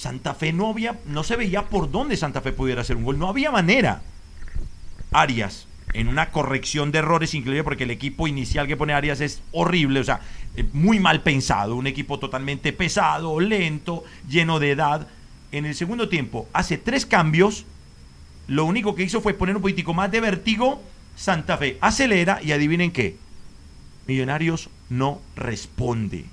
Santa 0.04 0.34
Fe 0.34 0.52
no 0.52 0.68
había, 0.68 0.98
no 1.06 1.24
se 1.24 1.34
veía 1.34 1.62
por 1.70 1.90
dónde 1.90 2.18
Santa 2.18 2.42
Fe 2.42 2.52
pudiera 2.52 2.82
hacer 2.82 2.94
un 2.94 3.04
gol, 3.04 3.18
no 3.18 3.26
había 3.26 3.50
manera. 3.50 4.02
Arias, 5.12 5.66
en 5.94 6.08
una 6.08 6.30
corrección 6.30 6.92
de 6.92 6.98
errores 6.98 7.32
increíble, 7.32 7.64
porque 7.64 7.84
el 7.84 7.90
equipo 7.90 8.28
inicial 8.28 8.66
que 8.66 8.76
pone 8.76 8.92
Arias 8.92 9.22
es 9.22 9.40
horrible, 9.50 10.00
o 10.00 10.04
sea, 10.04 10.20
eh, 10.56 10.68
muy 10.74 11.00
mal 11.00 11.22
pensado, 11.22 11.74
un 11.74 11.86
equipo 11.86 12.18
totalmente 12.18 12.74
pesado, 12.74 13.40
lento, 13.40 14.04
lleno 14.28 14.58
de 14.58 14.72
edad. 14.72 15.08
En 15.52 15.64
el 15.64 15.74
segundo 15.74 16.10
tiempo 16.10 16.50
hace 16.52 16.76
tres 16.76 17.06
cambios 17.06 17.64
lo 18.46 18.66
único 18.66 18.94
que 18.94 19.04
hizo 19.04 19.22
fue 19.22 19.32
poner 19.32 19.56
un 19.56 19.62
poquitico 19.62 19.94
más 19.94 20.10
de 20.10 20.20
vértigo. 20.20 20.82
Santa 21.16 21.56
Fe 21.56 21.78
acelera 21.80 22.40
y 22.42 22.52
adivinen 22.52 22.90
qué. 22.90 23.16
Millonarios 24.06 24.68
no 24.90 25.22
responde. 25.34 26.26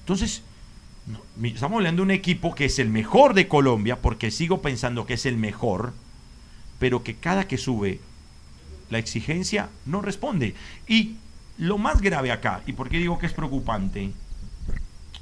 Entonces, 0.00 0.42
estamos 1.42 1.78
hablando 1.78 2.00
de 2.00 2.04
un 2.04 2.10
equipo 2.10 2.54
que 2.54 2.66
es 2.66 2.78
el 2.78 2.88
mejor 2.88 3.34
de 3.34 3.48
Colombia, 3.48 4.00
porque 4.00 4.30
sigo 4.30 4.62
pensando 4.62 5.06
que 5.06 5.14
es 5.14 5.26
el 5.26 5.36
mejor, 5.36 5.92
pero 6.78 7.02
que 7.02 7.14
cada 7.14 7.46
que 7.46 7.58
sube 7.58 8.00
la 8.90 8.98
exigencia 8.98 9.68
no 9.86 10.02
responde. 10.02 10.54
Y 10.86 11.16
lo 11.58 11.78
más 11.78 12.00
grave 12.00 12.32
acá, 12.32 12.62
y 12.66 12.72
por 12.72 12.88
qué 12.88 12.98
digo 12.98 13.18
que 13.18 13.26
es 13.26 13.32
preocupante, 13.32 14.12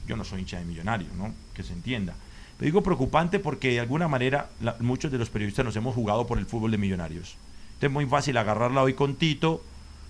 yo 0.06 0.16
no 0.16 0.24
soy 0.24 0.40
hincha 0.40 0.58
de 0.58 0.64
millonario, 0.64 1.08
¿no? 1.16 1.34
Que 1.54 1.62
se 1.62 1.72
entienda. 1.72 2.14
Pero 2.56 2.66
digo 2.66 2.82
preocupante 2.82 3.38
porque 3.38 3.70
de 3.70 3.80
alguna 3.80 4.08
manera 4.08 4.50
muchos 4.80 5.12
de 5.12 5.18
los 5.18 5.30
periodistas 5.30 5.64
nos 5.64 5.76
hemos 5.76 5.94
jugado 5.94 6.26
por 6.26 6.38
el 6.38 6.46
fútbol 6.46 6.70
de 6.70 6.78
millonarios. 6.78 7.36
Entonces 7.74 7.90
es 7.90 7.92
muy 7.92 8.06
fácil 8.06 8.36
agarrarla 8.36 8.82
hoy 8.82 8.94
con 8.94 9.14
Tito, 9.16 9.62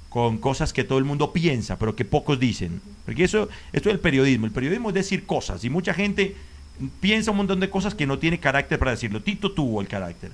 con 0.08 0.38
cosas 0.38 0.72
que 0.72 0.84
todo 0.84 0.98
el 0.98 1.04
mundo 1.04 1.32
piensa, 1.32 1.78
pero 1.78 1.94
que 1.94 2.04
pocos 2.04 2.40
dicen. 2.40 2.80
Porque 3.04 3.24
eso, 3.24 3.48
esto 3.72 3.88
es 3.88 3.94
el 3.94 4.00
periodismo. 4.00 4.46
El 4.46 4.52
periodismo 4.52 4.88
es 4.88 4.94
decir 4.94 5.26
cosas 5.26 5.64
y 5.64 5.70
mucha 5.70 5.92
gente 5.94 6.36
piensa 7.00 7.30
un 7.30 7.38
montón 7.38 7.60
de 7.60 7.70
cosas 7.70 7.94
que 7.94 8.06
no 8.06 8.18
tiene 8.18 8.40
carácter 8.40 8.78
para 8.78 8.92
decirlo. 8.92 9.22
Tito 9.22 9.52
tuvo 9.52 9.80
el 9.80 9.88
carácter. 9.88 10.32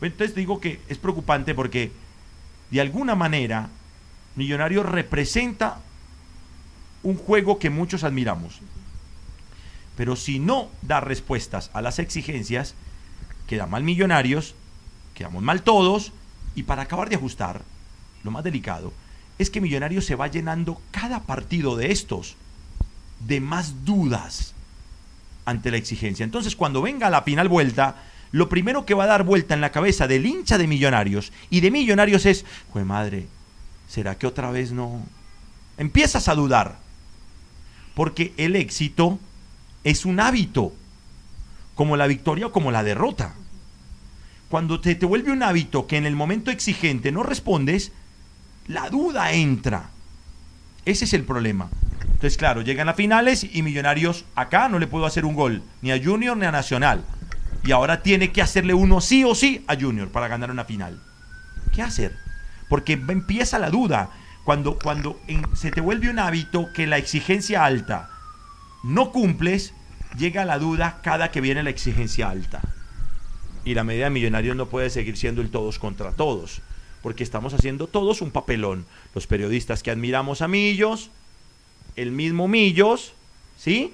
Entonces 0.00 0.34
digo 0.34 0.60
que 0.60 0.80
es 0.88 0.98
preocupante 0.98 1.54
porque 1.54 1.92
de 2.70 2.80
alguna 2.80 3.14
manera 3.14 3.68
Millonarios 4.36 4.84
representa 4.84 5.78
un 7.04 7.16
juego 7.16 7.60
que 7.60 7.70
muchos 7.70 8.02
admiramos. 8.02 8.60
Pero 9.96 10.16
si 10.16 10.40
no 10.40 10.70
da 10.82 11.00
respuestas 11.00 11.70
a 11.72 11.80
las 11.80 12.00
exigencias, 12.00 12.74
queda 13.46 13.66
mal 13.66 13.84
Millonarios, 13.84 14.56
quedamos 15.14 15.42
mal 15.42 15.62
todos, 15.62 16.12
y 16.56 16.64
para 16.64 16.82
acabar 16.82 17.08
de 17.08 17.16
ajustar, 17.16 17.62
lo 18.24 18.32
más 18.32 18.42
delicado, 18.42 18.92
es 19.38 19.50
que 19.50 19.60
Millonarios 19.60 20.04
se 20.04 20.14
va 20.14 20.28
llenando 20.28 20.80
cada 20.90 21.22
partido 21.24 21.76
de 21.76 21.92
estos 21.92 22.36
de 23.26 23.40
más 23.40 23.84
dudas 23.84 24.54
ante 25.44 25.70
la 25.70 25.76
exigencia. 25.76 26.24
Entonces, 26.24 26.56
cuando 26.56 26.82
venga 26.82 27.10
la 27.10 27.22
final 27.22 27.48
vuelta, 27.48 27.96
lo 28.32 28.48
primero 28.48 28.86
que 28.86 28.94
va 28.94 29.04
a 29.04 29.08
dar 29.08 29.24
vuelta 29.24 29.54
en 29.54 29.60
la 29.60 29.72
cabeza 29.72 30.06
del 30.06 30.26
hincha 30.26 30.58
de 30.58 30.66
Millonarios 30.66 31.32
y 31.50 31.60
de 31.60 31.70
Millonarios 31.70 32.26
es, 32.26 32.44
pues 32.72 32.84
madre, 32.84 33.26
¿será 33.88 34.16
que 34.16 34.26
otra 34.26 34.50
vez 34.50 34.72
no? 34.72 35.02
Empiezas 35.78 36.28
a 36.28 36.34
dudar, 36.34 36.78
porque 37.94 38.32
el 38.36 38.56
éxito 38.56 39.18
es 39.84 40.04
un 40.04 40.20
hábito, 40.20 40.72
como 41.74 41.96
la 41.96 42.06
victoria 42.06 42.46
o 42.46 42.52
como 42.52 42.70
la 42.70 42.84
derrota. 42.84 43.34
Cuando 44.48 44.80
te, 44.80 44.94
te 44.94 45.06
vuelve 45.06 45.32
un 45.32 45.42
hábito 45.42 45.86
que 45.86 45.96
en 45.96 46.06
el 46.06 46.14
momento 46.14 46.50
exigente 46.50 47.10
no 47.12 47.22
respondes, 47.22 47.92
la 48.66 48.88
duda 48.88 49.32
entra. 49.32 49.90
Ese 50.84 51.04
es 51.04 51.12
el 51.14 51.24
problema. 51.24 51.68
Entonces, 52.00 52.36
claro, 52.36 52.62
llegan 52.62 52.88
a 52.88 52.94
finales 52.94 53.44
y 53.44 53.62
Millonarios 53.62 54.24
acá 54.34 54.68
no 54.68 54.78
le 54.78 54.86
puedo 54.86 55.06
hacer 55.06 55.24
un 55.24 55.34
gol, 55.34 55.62
ni 55.82 55.92
a 55.92 56.02
Junior 56.02 56.36
ni 56.36 56.46
a 56.46 56.52
Nacional. 56.52 57.04
Y 57.64 57.72
ahora 57.72 58.02
tiene 58.02 58.32
que 58.32 58.42
hacerle 58.42 58.74
uno 58.74 59.00
sí 59.00 59.24
o 59.24 59.34
sí 59.34 59.64
a 59.66 59.76
Junior 59.78 60.08
para 60.08 60.28
ganar 60.28 60.50
una 60.50 60.64
final. 60.64 61.00
¿Qué 61.74 61.82
hacer? 61.82 62.16
Porque 62.68 62.94
empieza 62.94 63.58
la 63.58 63.70
duda. 63.70 64.10
Cuando, 64.44 64.78
cuando 64.78 65.18
se 65.54 65.70
te 65.70 65.80
vuelve 65.80 66.10
un 66.10 66.18
hábito 66.18 66.70
que 66.74 66.86
la 66.86 66.98
exigencia 66.98 67.64
alta 67.64 68.10
no 68.82 69.10
cumples, 69.10 69.72
llega 70.18 70.44
la 70.44 70.58
duda 70.58 71.00
cada 71.02 71.30
que 71.30 71.40
viene 71.40 71.62
la 71.62 71.70
exigencia 71.70 72.28
alta. 72.28 72.60
Y 73.64 73.74
la 73.74 73.84
medida 73.84 74.04
de 74.04 74.10
Millonarios 74.10 74.56
no 74.56 74.66
puede 74.66 74.90
seguir 74.90 75.16
siendo 75.16 75.40
el 75.40 75.50
todos 75.50 75.78
contra 75.78 76.12
todos 76.12 76.60
porque 77.04 77.22
estamos 77.22 77.52
haciendo 77.52 77.86
todos 77.86 78.22
un 78.22 78.30
papelón. 78.30 78.86
Los 79.14 79.26
periodistas 79.26 79.82
que 79.82 79.90
admiramos 79.90 80.40
a 80.40 80.48
Millos, 80.48 81.10
el 81.96 82.12
mismo 82.12 82.48
Millos, 82.48 83.12
¿sí? 83.58 83.92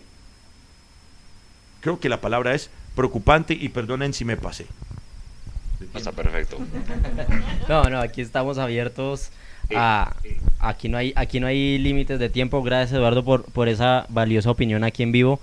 Creo 1.81 1.99
que 1.99 2.09
la 2.09 2.21
palabra 2.21 2.55
es 2.55 2.71
preocupante 2.95 3.53
y 3.53 3.69
perdonen 3.71 4.15
si 4.15 4.25
me 4.25 4.37
pasé. 4.37 4.67
Está 5.93 6.13
perfecto. 6.13 6.57
No, 7.69 7.83
no, 7.91 7.99
aquí 7.99 8.21
estamos 8.21 8.59
abiertos 8.59 9.31
a... 9.75 10.15
Aquí 10.61 10.89
no 10.89 10.97
hay, 10.97 11.13
aquí 11.17 11.41
no 11.41 11.49
hay 11.49 11.79
límites 11.79 12.21
de 12.21 12.31
tiempo. 12.31 12.63
Gracias 12.63 12.97
Eduardo 12.97 13.25
por, 13.25 13.43
por 13.47 13.69
esa 13.69 14.07
valiosa 14.09 14.53
opinión 14.53 14.85
aquí 14.85 15.03
en 15.03 15.11
vivo. 15.11 15.41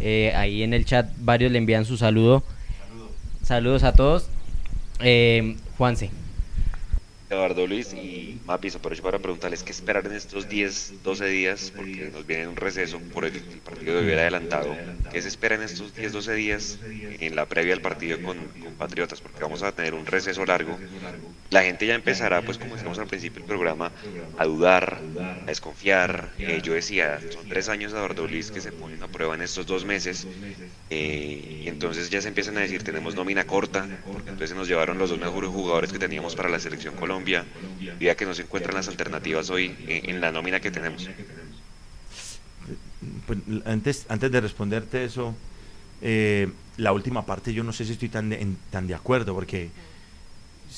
Eh, 0.00 0.32
ahí 0.36 0.62
en 0.62 0.72
el 0.72 0.84
chat 0.84 1.10
varios 1.18 1.50
le 1.50 1.58
envían 1.58 1.84
su 1.84 1.96
saludo. 1.96 2.44
Saludos 3.42 3.82
a 3.82 3.92
todos. 3.92 4.28
Eh, 5.00 5.56
Juanse. 5.76 6.12
Eduardo 7.30 7.66
Luis 7.66 7.92
y 7.92 8.40
Mapis, 8.46 8.76
aprovecho 8.76 9.02
para 9.02 9.18
preguntarles 9.18 9.62
qué 9.62 9.72
esperar 9.72 10.06
en 10.06 10.12
estos 10.12 10.48
10, 10.48 11.02
12 11.02 11.26
días, 11.26 11.72
porque 11.76 12.10
nos 12.10 12.26
viene 12.26 12.48
un 12.48 12.56
receso 12.56 12.98
por 13.12 13.26
el, 13.26 13.32
partido 13.60 13.96
de 13.96 14.04
hubiera 14.04 14.22
adelantado. 14.22 14.74
¿Qué 15.12 15.20
se 15.20 15.28
espera 15.28 15.56
en 15.56 15.62
estos 15.62 15.94
10, 15.94 16.12
12 16.12 16.34
días 16.34 16.78
en 16.82 17.36
la 17.36 17.46
previa 17.46 17.74
al 17.74 17.82
partido 17.82 18.22
con, 18.22 18.38
Patriotas? 18.78 19.20
Porque 19.20 19.42
vamos 19.42 19.62
a 19.62 19.72
tener 19.72 19.92
un 19.92 20.06
receso 20.06 20.46
largo. 20.46 20.78
La 21.50 21.62
gente 21.62 21.86
ya 21.86 21.94
empezará, 21.94 22.42
pues 22.42 22.58
como 22.58 22.74
decíamos 22.74 22.98
al 22.98 23.06
principio 23.06 23.40
del 23.40 23.48
programa, 23.48 23.90
a 24.36 24.44
dudar, 24.44 25.00
a 25.18 25.46
desconfiar. 25.46 26.30
Eh, 26.38 26.60
yo 26.62 26.74
decía, 26.74 27.20
son 27.30 27.48
tres 27.48 27.70
años 27.70 27.92
de 27.92 27.98
Eduardo 27.98 28.28
Luis 28.28 28.50
que 28.50 28.60
se 28.60 28.70
ponen 28.70 29.02
a 29.02 29.08
prueba 29.08 29.34
en 29.34 29.40
estos 29.40 29.66
dos 29.66 29.84
meses, 29.86 30.26
eh, 30.90 31.62
y 31.64 31.68
entonces 31.68 32.10
ya 32.10 32.20
se 32.20 32.28
empiezan 32.28 32.58
a 32.58 32.60
decir, 32.60 32.82
tenemos 32.82 33.14
nómina 33.14 33.46
corta, 33.46 33.86
porque 34.12 34.28
entonces 34.30 34.54
nos 34.54 34.68
llevaron 34.68 34.98
los 34.98 35.08
dos 35.08 35.18
mejores 35.18 35.48
jugadores 35.50 35.90
que 35.90 35.98
teníamos 35.98 36.36
para 36.36 36.50
la 36.50 36.58
selección 36.58 36.94
Colombia 36.96 37.46
ya 38.00 38.14
que 38.14 38.26
no 38.26 38.34
se 38.34 38.42
encuentran 38.42 38.74
las 38.74 38.88
alternativas 38.88 39.50
hoy 39.50 39.74
en, 39.86 40.20
la 40.20 40.32
nómina 40.32 40.60
que 40.60 40.70
tenemos. 40.70 41.08
Pues, 43.26 43.38
antes, 43.64 44.06
antes 44.08 44.30
de 44.30 44.40
responderte 44.40 45.04
eso, 45.04 45.34
eh, 46.02 46.48
la 46.76 46.92
última 46.92 47.26
parte 47.26 47.52
yo 47.52 47.64
no 47.64 47.72
sé 47.72 47.84
si 47.84 47.92
estoy 47.92 48.08
tan 48.08 48.28
de, 48.28 48.46
tan 48.70 48.86
de 48.86 48.94
acuerdo, 48.94 49.34
porque 49.34 49.70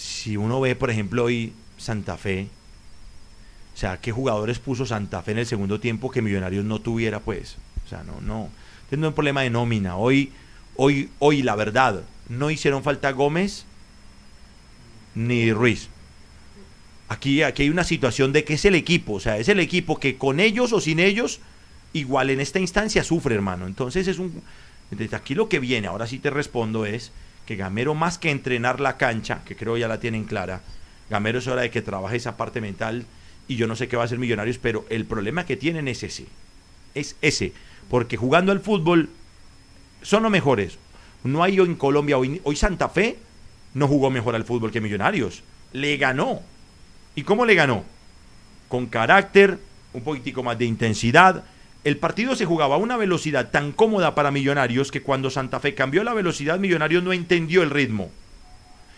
si 0.01 0.39
uno 0.39 0.61
ve, 0.63 0.75
por 0.77 0.91
ejemplo, 0.91 1.25
hoy 1.25 1.53
Santa 1.77 2.17
Fe, 2.17 2.49
o 3.75 3.77
sea, 3.77 4.01
¿qué 4.01 4.13
jugadores 4.13 4.59
puso 4.59 4.87
Santa 4.87 5.23
Fe 5.23 5.33
en 5.33 5.39
el 5.39 5.47
segundo 5.47 5.79
tiempo 5.79 6.11
que 6.11 6.23
Millonarios 6.23 6.65
no 6.65 6.81
tuviera, 6.81 7.21
pues? 7.21 7.57
O 7.85 7.89
sea, 7.89 8.03
no, 8.03 8.19
no. 8.23 8.49
Tengo 8.89 9.09
un 9.09 9.13
problema 9.13 9.43
de 9.43 9.51
nómina. 9.51 9.97
Hoy, 9.97 10.33
hoy, 10.77 11.11
hoy, 11.19 11.43
la 11.43 11.55
verdad, 11.55 12.03
no 12.31 12.51
hicieron 12.51 12.83
falta 12.83 13.11
Gómez 13.13 13.67
ni 15.15 15.53
Ruiz. 15.53 15.91
Aquí, 17.09 17.43
aquí 17.43 17.65
hay 17.65 17.69
una 17.69 17.85
situación 17.85 18.33
de 18.33 18.45
que 18.45 18.55
es 18.55 18.65
el 18.65 18.77
equipo, 18.77 19.15
o 19.15 19.21
sea, 19.21 19.37
es 19.37 19.49
el 19.49 19.61
equipo 19.61 20.01
que 20.01 20.17
con 20.17 20.41
ellos 20.41 20.73
o 20.73 20.81
sin 20.81 20.99
ellos, 20.99 21.41
igual 21.93 22.31
en 22.31 22.41
esta 22.41 22.59
instancia 22.59 23.05
sufre, 23.05 23.35
hermano. 23.35 23.67
Entonces 23.67 24.09
es 24.09 24.19
un... 24.19 24.43
Desde 24.91 25.15
aquí 25.15 25.35
lo 25.35 25.51
que 25.51 25.61
viene, 25.61 25.89
ahora 25.89 26.07
sí 26.07 26.19
te 26.19 26.31
respondo, 26.31 26.87
es 26.87 27.13
que 27.51 27.57
Gamero 27.57 27.97
más 27.97 28.17
que 28.17 28.31
entrenar 28.31 28.79
la 28.79 28.97
cancha, 28.97 29.43
que 29.45 29.57
creo 29.57 29.77
ya 29.77 29.89
la 29.89 29.99
tienen 29.99 30.23
clara, 30.23 30.61
Gamero 31.11 31.41
es 31.41 31.49
hora 31.49 31.63
de 31.63 31.71
que 31.73 31.83
trabaje 31.83 32.15
esa 32.15 32.37
parte 32.37 32.61
mental 32.61 33.07
y 33.49 33.57
yo 33.57 33.67
no 33.67 33.75
sé 33.75 33.89
qué 33.89 33.97
va 33.97 34.05
a 34.05 34.09
ser 34.09 34.21
Millonarios, 34.21 34.59
pero 34.59 34.87
el 34.89 35.05
problema 35.05 35.45
que 35.45 35.57
tienen 35.57 35.89
es 35.89 36.05
ese, 36.05 36.27
es 36.95 37.17
ese, 37.23 37.53
porque 37.89 38.17
jugando 38.17 38.53
al 38.53 38.61
fútbol 38.61 39.11
son 40.01 40.23
los 40.23 40.31
mejores. 40.31 40.79
No 41.25 41.43
hay 41.43 41.59
en 41.59 41.75
Colombia, 41.75 42.19
hoy, 42.19 42.41
hoy 42.45 42.55
Santa 42.55 42.89
Fe 42.89 43.19
no 43.75 43.89
jugó 43.89 44.11
mejor 44.11 44.37
al 44.37 44.45
fútbol 44.45 44.71
que 44.71 44.81
Millonarios, 44.81 45.43
le 45.73 45.97
ganó. 45.97 46.43
¿Y 47.17 47.25
cómo 47.25 47.45
le 47.45 47.57
ganó? 47.57 47.83
Con 48.69 48.87
carácter, 48.87 49.59
un 49.93 50.03
poquitico 50.03 50.45
más 50.45 50.57
de 50.57 50.67
intensidad. 50.67 51.43
El 51.83 51.97
partido 51.97 52.37
se 52.37 52.45
jugaba 52.45 52.75
a 52.75 52.79
una 52.79 52.99
velocidad 52.99 53.51
tan 53.51 53.73
cómoda 53.73 54.14
para 54.14 54.31
Millonarios 54.31 54.90
que 54.90 55.01
cuando 55.01 55.31
Santa 55.31 55.61
Fe 55.61 55.75
cambió 55.75 56.05
la 56.05 56.12
velocidad, 56.12 56.59
Millonarios 56.59 57.03
no 57.03 57.14
entendió 57.14 57.62
el 57.62 57.70
ritmo. 57.70 58.11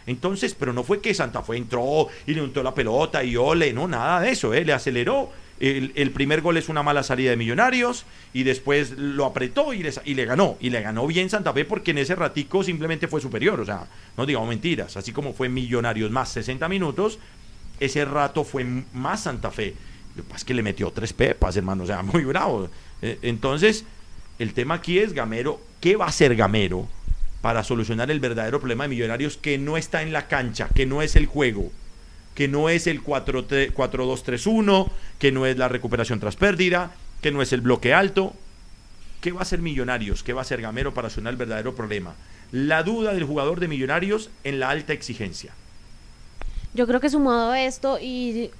Entonces, 0.06 0.56
pero 0.58 0.72
no 0.72 0.82
fue 0.82 1.00
que 1.00 1.14
Santa 1.14 1.42
Fe 1.42 1.56
entró 1.56 2.08
y 2.26 2.34
le 2.34 2.42
untó 2.42 2.62
la 2.64 2.74
pelota 2.74 3.22
y 3.22 3.36
ole, 3.36 3.72
no, 3.72 3.86
nada 3.86 4.20
de 4.20 4.30
eso, 4.30 4.52
¿eh? 4.52 4.64
le 4.64 4.72
aceleró. 4.72 5.30
El, 5.60 6.10
primer 6.10 6.40
gol 6.40 6.56
es 6.56 6.68
una 6.68 6.82
mala 6.82 7.04
salida 7.04 7.30
de 7.30 7.36
Millonarios 7.36 8.04
y 8.32 8.42
después 8.42 8.98
lo 8.98 9.26
apretó 9.26 9.72
y 9.72 9.84
le, 9.84 9.92
y 10.04 10.14
le, 10.14 10.24
ganó. 10.24 10.56
Y 10.58 10.70
le 10.70 10.82
ganó 10.82 11.06
bien 11.06 11.30
Santa 11.30 11.52
Fe 11.52 11.64
porque 11.64 11.92
en 11.92 11.98
ese 11.98 12.16
ratico 12.16 12.64
simplemente 12.64 13.06
fue 13.06 13.20
superior. 13.20 13.60
O 13.60 13.64
sea, 13.64 13.86
no 14.16 14.26
digamos 14.26 14.48
mentiras. 14.48 14.96
Así 14.96 15.12
como 15.12 15.34
fue 15.34 15.48
Millonarios 15.48 16.10
más 16.10 16.30
60 16.30 16.68
minutos, 16.68 17.20
ese 17.78 18.04
rato 18.04 18.42
fue 18.42 18.64
más 18.92 19.22
Santa 19.22 19.52
Fe. 19.52 19.76
Lo 20.16 20.24
es 20.36 20.44
que 20.44 20.54
le 20.54 20.62
metió 20.62 20.90
tres 20.90 21.12
pepas, 21.12 21.56
hermano, 21.56 21.84
o 21.84 21.86
sea, 21.86 22.02
muy 22.02 22.24
bravo. 22.24 22.68
Eh, 23.00 23.18
entonces, 23.22 23.84
el 24.38 24.54
tema 24.54 24.74
aquí 24.74 24.98
es 24.98 25.12
Gamero, 25.12 25.60
¿qué 25.80 25.96
va 25.96 26.06
a 26.06 26.08
hacer 26.08 26.36
Gamero 26.36 26.88
para 27.40 27.64
solucionar 27.64 28.10
el 28.10 28.20
verdadero 28.20 28.60
problema 28.60 28.84
de 28.84 28.88
Millonarios 28.88 29.36
que 29.36 29.58
no 29.58 29.76
está 29.76 30.02
en 30.02 30.12
la 30.12 30.28
cancha, 30.28 30.68
que 30.74 30.86
no 30.86 31.02
es 31.02 31.16
el 31.16 31.26
juego, 31.26 31.72
que 32.34 32.48
no 32.48 32.68
es 32.68 32.86
el 32.86 33.02
4-2-3-1, 33.02 34.90
que 35.18 35.32
no 35.32 35.46
es 35.46 35.58
la 35.58 35.68
recuperación 35.68 36.20
tras 36.20 36.36
pérdida, 36.36 36.94
que 37.20 37.32
no 37.32 37.42
es 37.42 37.52
el 37.52 37.60
bloque 37.60 37.94
alto? 37.94 38.34
¿Qué 39.20 39.32
va 39.32 39.40
a 39.40 39.42
hacer 39.42 39.60
Millonarios? 39.60 40.22
¿Qué 40.22 40.32
va 40.32 40.40
a 40.40 40.42
hacer 40.42 40.62
Gamero 40.62 40.94
para 40.94 41.08
solucionar 41.08 41.32
el 41.32 41.38
verdadero 41.38 41.74
problema? 41.74 42.14
la 42.52 42.82
duda 42.82 43.14
del 43.14 43.24
jugador 43.24 43.58
de 43.58 43.66
Millonarios 43.66 44.30
en 44.44 44.60
la 44.60 44.70
alta 44.70 44.92
exigencia. 44.92 45.54
Yo 46.74 46.86
creo 46.86 47.00
que 47.00 47.10
sumado 47.10 47.50
a 47.50 47.62
esto, 47.62 47.98
y 48.00 48.50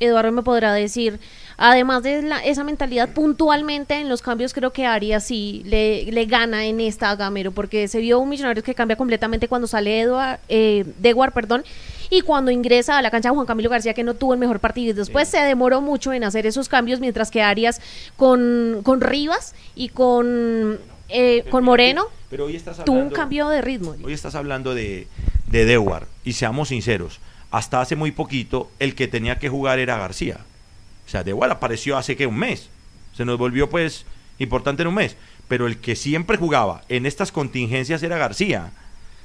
Eduardo 0.00 0.32
me 0.32 0.42
podrá 0.42 0.72
decir, 0.74 1.20
además 1.56 2.02
de 2.02 2.22
la- 2.22 2.44
esa 2.44 2.64
mentalidad 2.64 3.10
puntualmente 3.10 3.94
en 3.94 4.08
los 4.08 4.22
cambios, 4.22 4.52
creo 4.52 4.72
que 4.72 4.86
Arias 4.86 5.24
sí 5.24 5.62
le, 5.66 6.04
le 6.10 6.24
gana 6.26 6.64
en 6.66 6.80
esta 6.80 7.10
a 7.10 7.16
Gamero, 7.16 7.52
porque 7.52 7.86
se 7.88 8.00
vio 8.00 8.18
un 8.18 8.28
millonario 8.28 8.62
que 8.62 8.74
cambia 8.74 8.96
completamente 8.96 9.46
cuando 9.48 9.66
sale 9.68 10.00
Eduard, 10.00 10.40
eh, 10.48 10.84
perdón, 11.32 11.64
y 12.10 12.20
cuando 12.22 12.50
ingresa 12.50 12.98
a 12.98 13.02
la 13.02 13.10
cancha 13.10 13.30
Juan 13.30 13.46
Camilo 13.46 13.70
García, 13.70 13.94
que 13.94 14.02
no 14.04 14.14
tuvo 14.14 14.34
el 14.34 14.40
mejor 14.40 14.60
partido, 14.60 14.90
y 14.90 14.92
después 14.94 15.28
se 15.28 15.38
demoró 15.40 15.80
mucho 15.80 16.12
en 16.12 16.24
hacer 16.24 16.46
esos 16.46 16.68
cambios, 16.68 17.00
mientras 17.00 17.30
que 17.30 17.40
Arias 17.42 17.80
con, 18.16 18.80
con 18.82 19.00
Rivas 19.00 19.54
y 19.74 19.88
con, 19.90 20.78
eh, 21.08 21.44
con 21.50 21.64
Moreno 21.64 22.06
Pero 22.30 22.46
hoy 22.46 22.56
estás 22.56 22.84
tuvo 22.84 22.96
un 22.96 23.02
hablando- 23.02 23.16
cambio 23.16 23.48
de 23.48 23.62
ritmo. 23.62 23.94
Hoy 24.04 24.12
estás 24.12 24.34
hablando 24.34 24.74
de, 24.74 25.06
de 25.46 25.64
Dewar, 25.64 26.06
y 26.24 26.32
seamos 26.34 26.68
sinceros, 26.68 27.20
hasta 27.56 27.80
hace 27.80 27.94
muy 27.94 28.10
poquito 28.10 28.68
el 28.80 28.96
que 28.96 29.06
tenía 29.06 29.38
que 29.38 29.48
jugar 29.48 29.78
era 29.78 29.96
García. 29.96 30.38
O 31.06 31.08
sea, 31.08 31.22
Dewar 31.22 31.52
apareció 31.52 31.96
hace 31.96 32.16
que 32.16 32.26
un 32.26 32.36
mes. 32.36 32.68
Se 33.16 33.24
nos 33.24 33.38
volvió 33.38 33.70
pues 33.70 34.06
importante 34.40 34.82
en 34.82 34.88
un 34.88 34.96
mes. 34.96 35.16
Pero 35.46 35.68
el 35.68 35.78
que 35.78 35.94
siempre 35.94 36.36
jugaba 36.36 36.82
en 36.88 37.06
estas 37.06 37.30
contingencias 37.30 38.02
era 38.02 38.18
García. 38.18 38.72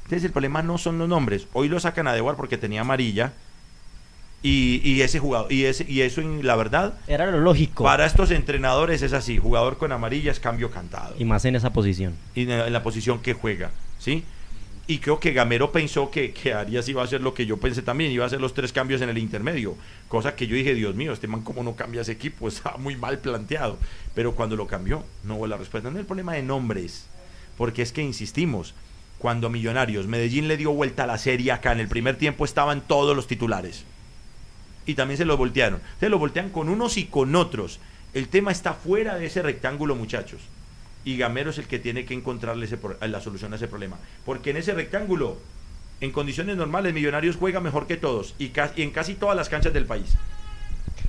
Entonces 0.03 0.25
el 0.25 0.31
problema 0.31 0.61
no 0.61 0.77
son 0.77 0.99
los 0.99 1.09
nombres. 1.09 1.47
Hoy 1.53 1.69
lo 1.69 1.79
sacan 1.79 2.07
a 2.07 2.13
Dewar 2.13 2.35
porque 2.35 2.59
tenía 2.59 2.81
amarilla. 2.81 3.33
Y, 4.43 4.79
y 4.83 5.01
ese 5.01 5.17
jugador, 5.17 5.51
y 5.51 5.65
ese, 5.65 5.85
y 5.89 6.01
eso 6.01 6.21
en 6.21 6.45
la 6.45 6.55
verdad. 6.55 6.93
Era 7.07 7.29
lo 7.31 7.39
lógico. 7.39 7.83
Para 7.83 8.05
estos 8.05 8.29
entrenadores 8.29 9.01
es 9.01 9.11
así, 9.13 9.39
jugador 9.39 9.77
con 9.79 9.91
amarilla 9.91 10.31
es 10.31 10.39
cambio 10.39 10.71
cantado 10.71 11.15
Y 11.17 11.25
más 11.25 11.43
en 11.45 11.55
esa 11.55 11.73
posición. 11.73 12.13
y 12.35 12.43
en 12.49 12.71
la 12.71 12.83
posición 12.83 13.21
que 13.21 13.33
juega, 13.33 13.71
¿sí? 13.97 14.23
Y 14.89 14.97
creo 14.97 15.19
que 15.19 15.33
Gamero 15.33 15.71
pensó 15.71 16.09
que, 16.09 16.33
que 16.33 16.51
Arias 16.51 16.89
iba 16.89 17.03
a 17.03 17.05
hacer 17.05 17.21
lo 17.21 17.35
que 17.35 17.45
yo 17.45 17.57
pensé 17.57 17.83
también, 17.83 18.11
iba 18.11 18.23
a 18.23 18.27
hacer 18.27 18.41
los 18.41 18.55
tres 18.55 18.73
cambios 18.73 19.01
en 19.01 19.09
el 19.09 19.19
intermedio, 19.19 19.75
cosa 20.07 20.35
que 20.35 20.47
yo 20.47 20.55
dije, 20.55 20.73
Dios 20.73 20.95
mío, 20.95 21.13
este 21.13 21.27
man 21.27 21.43
cómo 21.43 21.61
no 21.61 21.75
cambia 21.75 22.01
ese 22.01 22.13
equipo, 22.13 22.47
estaba 22.47 22.77
muy 22.77 22.95
mal 22.95 23.19
planteado, 23.19 23.77
pero 24.15 24.33
cuando 24.33 24.55
lo 24.55 24.65
cambió, 24.65 25.03
no 25.23 25.35
hubo 25.35 25.45
la 25.45 25.57
respuesta, 25.57 25.91
no 25.91 25.97
es 25.97 25.99
el 25.99 26.07
problema 26.07 26.33
de 26.33 26.41
nombres, 26.41 27.05
porque 27.55 27.83
es 27.83 27.91
que 27.91 28.01
insistimos, 28.01 28.73
cuando 29.19 29.45
a 29.45 29.51
Millonarios, 29.51 30.07
Medellín 30.07 30.47
le 30.47 30.57
dio 30.57 30.71
vuelta 30.71 31.03
a 31.03 31.07
la 31.07 31.19
serie 31.19 31.51
acá, 31.51 31.71
en 31.71 31.81
el 31.81 31.87
primer 31.87 32.17
tiempo 32.17 32.43
estaban 32.43 32.81
todos 32.81 33.15
los 33.15 33.27
titulares, 33.27 33.85
y 34.87 34.95
también 34.95 35.19
se 35.19 35.25
lo 35.25 35.37
voltearon, 35.37 35.81
se 35.99 36.09
lo 36.09 36.17
voltean 36.17 36.49
con 36.49 36.67
unos 36.67 36.97
y 36.97 37.05
con 37.05 37.35
otros, 37.35 37.79
el 38.15 38.27
tema 38.27 38.51
está 38.51 38.73
fuera 38.73 39.19
de 39.19 39.27
ese 39.27 39.43
rectángulo, 39.43 39.93
muchachos 39.95 40.41
y 41.05 41.17
Gamero 41.17 41.49
es 41.51 41.57
el 41.57 41.65
que 41.65 41.79
tiene 41.79 42.05
que 42.05 42.13
encontrarle 42.13 42.65
ese 42.65 42.77
pro- 42.77 42.97
la 43.01 43.21
solución 43.21 43.53
a 43.53 43.55
ese 43.55 43.67
problema. 43.67 43.97
Porque 44.25 44.49
en 44.51 44.57
ese 44.57 44.73
rectángulo, 44.73 45.37
en 46.01 46.11
condiciones 46.11 46.57
normales, 46.57 46.93
Millonarios 46.93 47.35
juega 47.35 47.59
mejor 47.59 47.87
que 47.87 47.97
todos 47.97 48.35
y, 48.37 48.49
ca- 48.49 48.73
y 48.75 48.81
en 48.83 48.91
casi 48.91 49.15
todas 49.15 49.35
las 49.35 49.49
canchas 49.49 49.73
del 49.73 49.85
país. 49.85 50.15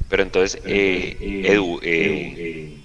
Pero 0.09 0.22
entonces, 0.22 0.61
eh, 0.64 1.16
Edu, 1.47 1.78
eh, 1.82 2.76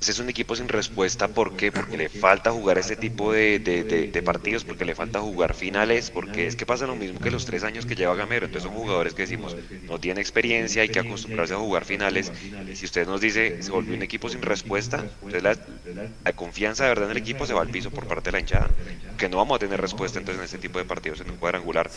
es 0.00 0.18
un 0.20 0.28
equipo 0.28 0.54
sin 0.54 0.68
respuesta. 0.68 1.28
¿Por 1.28 1.54
qué? 1.56 1.72
Porque 1.72 1.96
le 1.96 2.08
falta 2.08 2.52
jugar 2.52 2.78
este 2.78 2.96
tipo 2.96 3.32
de, 3.32 3.58
de- 3.58 3.84
de- 3.84 4.06
de 4.06 4.22
partidos, 4.22 4.64
porque 4.64 4.84
le 4.84 4.94
falta 4.94 5.20
jugar 5.20 5.54
finales, 5.54 6.10
porque 6.10 6.46
es 6.46 6.54
que 6.56 6.66
pasa 6.66 6.86
lo 6.86 6.94
mismo 6.96 7.18
que 7.20 7.30
los 7.32 7.44
tres 7.44 7.64
años 7.64 7.84
que 7.86 7.96
lleva 7.96 8.14
Gamero. 8.14 8.46
Entonces 8.46 8.64
son 8.68 8.74
jugadores 8.78 9.14
que 9.14 9.22
decimos, 9.22 9.56
no 9.88 9.98
tiene 9.98 10.20
experiencia, 10.20 10.82
hay 10.82 10.88
que 10.90 11.00
acostumbrarse 11.00 11.54
a 11.54 11.58
jugar 11.58 11.84
finales. 11.84 12.32
Si 12.72 12.86
usted 12.86 13.06
nos 13.06 13.20
dice, 13.20 13.56
se 13.60 13.72
volvió 13.72 13.94
un 13.94 14.02
equipo 14.02 14.28
sin 14.28 14.42
respuesta, 14.42 15.08
entonces 15.22 15.42
la, 15.42 15.56
la 16.24 16.32
confianza 16.34 16.84
de 16.84 16.90
verdad 16.90 17.06
en 17.06 17.12
el 17.12 17.16
equipo 17.16 17.46
se 17.46 17.54
va 17.54 17.62
al 17.62 17.70
piso 17.70 17.90
por 17.92 18.06
parte 18.06 18.28
de 18.28 18.32
la 18.32 18.40
hinchada. 18.40 18.74
Que 19.16 19.28
no 19.28 19.38
vamos 19.38 19.56
a 19.56 19.58
tener 19.58 19.80
respuesta 19.80 20.18
entonces 20.18 20.38
en 20.40 20.44
este 20.44 20.58
tipo 20.58 20.78
de 20.78 20.84
partidos 20.84 21.20
en 21.20 21.30
un 21.30 21.38
cuadrangular. 21.38 21.90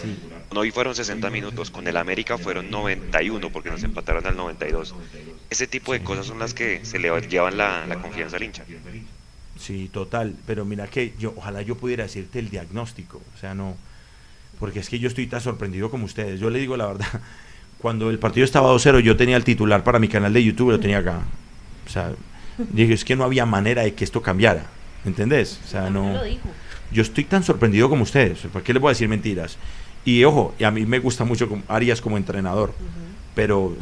Hoy 0.56 0.72
fueron 0.72 0.96
60 0.96 1.30
minutos, 1.32 1.72
con 1.72 1.88
el 1.88 1.98
América 1.98 2.38
fueron 2.38 2.70
91 2.70 3.52
porque 3.52 3.70
nos 3.72 3.84
empataron 3.84 4.26
al 4.28 4.36
92. 4.36 4.96
Ese 5.50 5.68
tipo 5.68 5.94
de 5.94 6.02
cosas 6.04 6.28
son 6.28 6.40
las 6.40 6.54
que 6.54 6.82
se 6.84 7.00
le 7.00 7.10
llevan 7.30 7.58
la, 7.58 7.88
la 7.96 8.02
confianza 8.02 8.38
al 8.38 8.44
hincha. 8.44 8.64
Sí, 9.60 9.90
total. 9.92 10.36
Pero 10.48 10.66
mira 10.66 10.88
que 10.88 11.14
yo, 11.20 11.34
ojalá 11.38 11.62
yo 11.62 11.76
pudiera 11.78 12.04
decirte 12.04 12.40
el 12.40 12.50
diagnóstico. 12.50 13.22
O 13.36 13.40
sea, 13.40 13.54
no. 13.54 13.76
Porque 14.60 14.80
es 14.80 14.90
que 14.90 15.00
yo 15.00 15.08
estoy 15.08 15.28
tan 15.28 15.42
sorprendido 15.42 15.90
como 15.90 16.06
ustedes. 16.06 16.40
Yo 16.40 16.50
le 16.50 16.60
digo 16.60 16.78
la 16.78 16.88
verdad. 16.88 17.08
Cuando 17.80 18.10
el 18.10 18.20
partido 18.20 18.46
estaba 18.46 18.72
2-0, 18.74 19.00
yo 19.00 19.18
tenía 19.18 19.36
el 19.38 19.44
titular 19.44 19.84
para 19.84 19.98
mi 19.98 20.08
canal 20.08 20.34
de 20.34 20.44
YouTube, 20.44 20.72
lo 20.72 20.80
tenía 20.80 21.00
acá. 21.00 21.22
O 21.88 21.90
sea, 21.90 22.12
dije, 22.72 22.94
es 22.94 23.04
que 23.04 23.16
no 23.16 23.24
había 23.24 23.46
manera 23.46 23.82
de 23.82 23.94
que 23.96 24.04
esto 24.04 24.22
cambiara. 24.22 24.66
¿Entendés? 25.04 25.60
O 25.66 25.68
sea, 25.68 25.90
no. 25.90 26.20
Yo 26.92 27.02
estoy 27.02 27.24
tan 27.24 27.44
sorprendido 27.44 27.90
como 27.90 28.04
ustedes. 28.04 28.40
¿Por 28.54 28.62
qué 28.62 28.74
les 28.74 28.82
voy 28.82 28.90
a 28.90 28.94
decir 28.94 29.08
mentiras? 29.10 29.58
Y 30.06 30.24
ojo, 30.24 30.54
y 30.60 30.64
a 30.64 30.72
mí 30.72 30.86
me 30.86 31.00
gusta 31.00 31.24
mucho 31.24 31.48
como- 31.50 31.64
Arias 31.68 32.02
como 32.02 32.18
entrenador. 32.18 32.74
Pero 33.34 33.76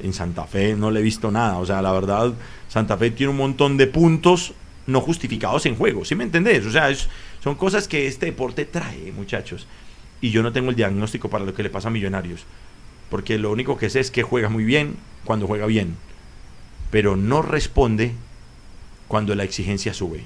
en 0.00 0.12
Santa 0.12 0.44
Fe 0.44 0.76
no 0.76 0.90
le 0.92 1.00
he 1.00 1.02
visto 1.02 1.30
nada. 1.32 1.58
O 1.58 1.66
sea, 1.66 1.82
la 1.82 1.90
verdad, 1.90 2.32
Santa 2.68 2.96
Fe 2.96 3.10
tiene 3.10 3.30
un 3.30 3.36
montón 3.38 3.76
de 3.76 3.86
puntos 3.86 4.52
no 4.86 5.00
justificados 5.00 5.66
en 5.66 5.74
juego. 5.76 6.04
¿Sí 6.04 6.14
me 6.14 6.24
entendés? 6.24 6.64
O 6.66 6.70
sea, 6.70 6.90
es- 6.90 7.08
son 7.42 7.54
cosas 7.54 7.88
que 7.88 8.06
este 8.06 8.26
deporte 8.26 8.64
trae, 8.64 9.12
muchachos. 9.12 9.66
Y 10.20 10.30
yo 10.30 10.42
no 10.42 10.52
tengo 10.52 10.70
el 10.70 10.76
diagnóstico 10.76 11.28
para 11.30 11.44
lo 11.44 11.54
que 11.54 11.62
le 11.62 11.70
pasa 11.70 11.88
a 11.88 11.90
Millonarios. 11.90 12.44
Porque 13.10 13.38
lo 13.38 13.50
único 13.50 13.78
que 13.78 13.88
sé 13.90 14.00
es 14.00 14.10
que 14.10 14.22
juega 14.22 14.48
muy 14.48 14.64
bien 14.64 14.96
cuando 15.24 15.46
juega 15.46 15.66
bien. 15.66 15.96
Pero 16.90 17.16
no 17.16 17.42
responde 17.42 18.12
cuando 19.08 19.34
la 19.34 19.44
exigencia 19.44 19.94
sube. 19.94 20.24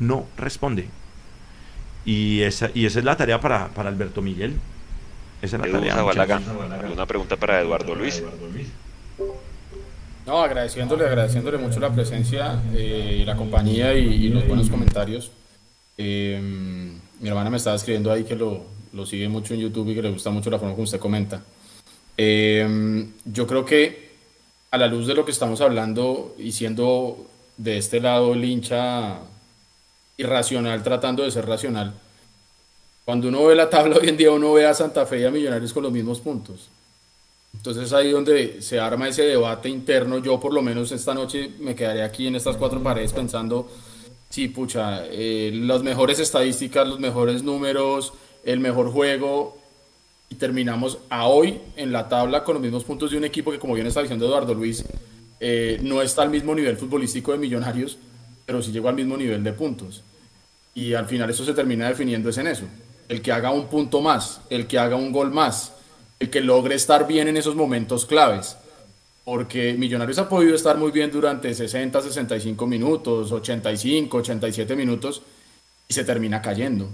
No 0.00 0.26
responde. 0.36 0.88
Y 2.04 2.42
esa, 2.42 2.70
y 2.74 2.84
esa 2.86 2.98
es 2.98 3.04
la 3.04 3.16
tarea 3.16 3.40
para, 3.40 3.68
para 3.68 3.88
Alberto 3.88 4.20
Miguel. 4.20 4.58
Esa 5.42 5.56
es 5.56 5.60
la 5.62 5.66
tarea. 5.78 5.94
Una 6.92 7.06
pregunta 7.06 7.36
para 7.36 7.60
Eduardo 7.60 7.94
Luis. 7.94 8.22
No, 10.26 10.42
agradeciéndole, 10.42 11.04
agradeciéndole 11.04 11.58
mucho 11.58 11.80
la 11.80 11.92
presencia, 11.92 12.58
eh, 12.74 13.22
la 13.26 13.36
compañía 13.36 13.92
y, 13.94 14.06
y 14.06 14.28
los 14.28 14.46
buenos 14.48 14.70
comentarios. 14.70 15.30
Eh, 15.98 16.40
mi 17.20 17.28
hermana 17.28 17.50
me 17.50 17.58
estaba 17.58 17.76
escribiendo 17.76 18.10
ahí 18.10 18.24
que 18.24 18.34
lo, 18.34 18.64
lo 18.94 19.04
sigue 19.04 19.28
mucho 19.28 19.54
en 19.54 19.60
YouTube 19.60 19.90
y 19.90 19.94
que 19.94 20.02
le 20.02 20.10
gusta 20.10 20.30
mucho 20.30 20.50
la 20.50 20.58
forma 20.58 20.72
como 20.72 20.84
usted 20.84 20.98
comenta. 20.98 21.42
Eh, 22.16 23.06
yo 23.24 23.46
creo 23.46 23.64
que 23.64 24.14
a 24.70 24.78
la 24.78 24.86
luz 24.86 25.06
de 25.06 25.14
lo 25.14 25.24
que 25.24 25.32
estamos 25.32 25.60
hablando 25.60 26.34
y 26.38 26.52
siendo 26.52 27.26
de 27.56 27.78
este 27.78 28.00
lado 28.00 28.34
el 28.34 28.44
hincha 28.44 29.18
irracional 30.16 30.82
tratando 30.82 31.24
de 31.24 31.30
ser 31.30 31.46
racional, 31.46 31.92
cuando 33.04 33.28
uno 33.28 33.44
ve 33.44 33.54
la 33.54 33.68
tabla 33.68 33.96
hoy 34.00 34.08
en 34.08 34.16
día 34.16 34.30
uno 34.30 34.52
ve 34.52 34.66
a 34.66 34.74
Santa 34.74 35.06
Fe 35.06 35.20
y 35.20 35.24
a 35.24 35.30
Millonarios 35.30 35.72
con 35.72 35.82
los 35.82 35.92
mismos 35.92 36.20
puntos. 36.20 36.68
Entonces 37.54 37.92
ahí 37.92 38.10
donde 38.10 38.60
se 38.60 38.78
arma 38.78 39.08
ese 39.08 39.22
debate 39.22 39.68
interno, 39.68 40.18
yo 40.18 40.38
por 40.38 40.52
lo 40.52 40.62
menos 40.62 40.92
esta 40.92 41.14
noche 41.14 41.52
me 41.60 41.74
quedaré 41.74 42.02
aquí 42.02 42.26
en 42.26 42.36
estas 42.36 42.56
cuatro 42.56 42.82
paredes 42.82 43.12
pensando, 43.12 43.70
sí, 44.28 44.48
pucha, 44.48 45.06
eh, 45.06 45.50
las 45.54 45.82
mejores 45.82 46.18
estadísticas, 46.18 46.86
los 46.86 47.00
mejores 47.00 47.42
números, 47.42 48.12
el 48.44 48.60
mejor 48.60 48.90
juego, 48.90 49.56
y 50.28 50.34
terminamos 50.34 50.98
a 51.10 51.26
hoy 51.26 51.60
en 51.76 51.92
la 51.92 52.08
tabla 52.08 52.44
con 52.44 52.54
los 52.54 52.62
mismos 52.62 52.84
puntos 52.84 53.10
de 53.10 53.16
un 53.16 53.24
equipo 53.24 53.50
que, 53.50 53.58
como 53.58 53.74
bien 53.74 53.86
está 53.86 54.00
diciendo 54.00 54.26
Eduardo 54.26 54.54
Luis, 54.54 54.84
eh, 55.40 55.78
no 55.82 56.02
está 56.02 56.22
al 56.22 56.30
mismo 56.30 56.54
nivel 56.54 56.76
futbolístico 56.76 57.32
de 57.32 57.38
Millonarios, 57.38 57.98
pero 58.46 58.62
sí 58.62 58.72
llegó 58.72 58.88
al 58.88 58.94
mismo 58.94 59.16
nivel 59.16 59.42
de 59.42 59.52
puntos. 59.52 60.02
Y 60.74 60.94
al 60.94 61.06
final 61.06 61.30
eso 61.30 61.44
se 61.44 61.54
termina 61.54 61.88
definiendo 61.88 62.30
es 62.30 62.38
en 62.38 62.48
eso. 62.48 62.64
El 63.08 63.22
que 63.22 63.32
haga 63.32 63.50
un 63.50 63.66
punto 63.68 64.00
más, 64.00 64.40
el 64.50 64.66
que 64.66 64.78
haga 64.78 64.96
un 64.96 65.12
gol 65.12 65.30
más, 65.30 65.72
el 66.18 66.30
que 66.30 66.40
logre 66.40 66.74
estar 66.74 67.06
bien 67.06 67.28
en 67.28 67.36
esos 67.36 67.54
momentos 67.54 68.06
claves. 68.06 68.56
Porque 69.24 69.72
Millonarios 69.74 70.18
ha 70.18 70.28
podido 70.28 70.54
estar 70.54 70.76
muy 70.76 70.90
bien 70.90 71.10
durante 71.10 71.54
60, 71.54 72.00
65 72.02 72.66
minutos, 72.66 73.32
85, 73.32 74.18
87 74.18 74.76
minutos 74.76 75.22
y 75.88 75.94
se 75.94 76.04
termina 76.04 76.42
cayendo. 76.42 76.88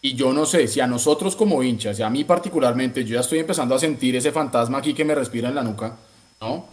Y 0.00 0.14
yo 0.14 0.32
no 0.32 0.46
sé 0.46 0.68
si 0.68 0.80
a 0.80 0.86
nosotros 0.86 1.34
como 1.34 1.62
hinchas, 1.62 1.98
y 1.98 2.02
a 2.02 2.10
mí 2.10 2.24
particularmente, 2.24 3.04
yo 3.04 3.14
ya 3.14 3.20
estoy 3.20 3.40
empezando 3.40 3.74
a 3.74 3.78
sentir 3.78 4.14
ese 4.14 4.30
fantasma 4.30 4.78
aquí 4.78 4.94
que 4.94 5.04
me 5.04 5.14
respira 5.14 5.48
en 5.48 5.56
la 5.56 5.64
nuca, 5.64 5.96
¿no? 6.40 6.66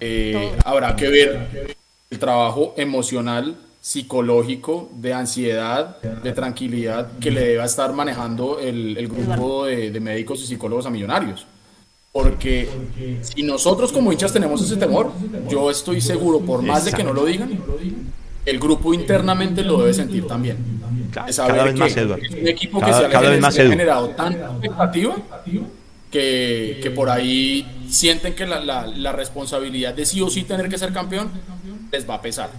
Eh, 0.00 0.52
habrá 0.64 0.96
que 0.96 1.08
ver 1.08 1.76
el 2.10 2.18
trabajo 2.18 2.74
emocional, 2.76 3.56
psicológico, 3.82 4.88
de 4.94 5.12
ansiedad, 5.12 6.00
de 6.00 6.32
tranquilidad 6.32 7.18
que 7.18 7.32
le 7.32 7.40
deba 7.48 7.64
estar 7.64 7.92
manejando 7.92 8.60
el, 8.60 8.96
el 8.96 9.08
grupo 9.08 9.66
de, 9.66 9.90
de 9.90 10.00
médicos 10.00 10.40
y 10.42 10.46
psicólogos 10.46 10.86
a 10.86 10.90
millonarios. 10.90 11.44
Porque 12.12 12.68
si 13.22 13.42
nosotros 13.42 13.90
como 13.90 14.12
hinchas 14.12 14.32
tenemos 14.32 14.62
ese 14.62 14.76
temor, 14.76 15.10
yo 15.50 15.68
estoy 15.70 16.00
seguro, 16.00 16.38
por 16.40 16.62
más 16.62 16.84
de 16.84 16.92
que 16.92 17.02
no 17.02 17.12
lo 17.12 17.24
digan, 17.24 17.58
el 18.46 18.58
grupo 18.60 18.94
internamente 18.94 19.62
lo 19.64 19.78
debe 19.78 19.92
sentir 19.94 20.26
también. 20.28 20.58
De 21.26 21.32
saber 21.32 21.52
cada 21.56 21.64
vez 21.64 21.74
que 21.74 21.80
más, 21.80 21.96
Edward. 21.96 22.20
es 22.24 22.30
un 22.30 22.48
equipo 22.48 22.78
que 22.78 22.86
Cada- 22.86 22.98
se 23.00 23.04
ha, 23.06 23.10
cada 23.10 23.30
vez 23.30 23.38
gener- 23.38 23.42
más, 23.42 23.58
ha 23.58 23.62
generado 23.62 24.08
tanta 24.10 24.46
expectativa 24.52 25.16
que, 26.10 26.80
que 26.82 26.90
por 26.90 27.10
ahí 27.10 27.66
sienten 27.90 28.34
que 28.34 28.46
la, 28.46 28.60
la- 28.60 28.86
la 28.86 29.12
responsabilidad 29.12 29.92
de 29.94 30.06
sí 30.06 30.20
o 30.20 30.30
sí 30.30 30.44
tener 30.44 30.68
que 30.68 30.78
ser 30.78 30.92
campeón 30.92 31.30
les 31.90 32.08
va 32.08 32.14
a 32.14 32.22
pesar. 32.22 32.50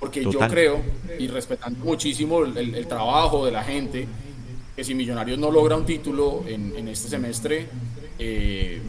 Porque 0.00 0.22
yo 0.24 0.38
creo, 0.48 0.82
y 1.18 1.28
respetando 1.28 1.84
muchísimo 1.84 2.44
el, 2.44 2.86
trabajo 2.86 3.46
de 3.46 3.52
la 3.52 3.62
gente, 3.64 4.06
que 4.76 4.84
si 4.84 4.94
Millonarios 4.94 5.38
no 5.38 5.50
logra 5.50 5.76
un 5.76 5.86
título 5.86 6.44
en, 6.46 6.74
en 6.76 6.88
este 6.88 7.08
semestre, 7.08 7.68
eh, 8.18 8.80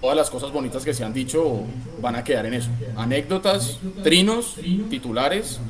todas 0.00 0.16
las 0.16 0.30
cosas 0.30 0.50
bonitas 0.52 0.84
que 0.84 0.94
se 0.94 1.04
han 1.04 1.12
dicho 1.12 1.62
van 2.00 2.16
a 2.16 2.24
quedar 2.24 2.46
en 2.46 2.54
eso. 2.54 2.70
Anécdotas, 2.96 3.78
trinos, 4.02 4.56
titulares 4.90 5.60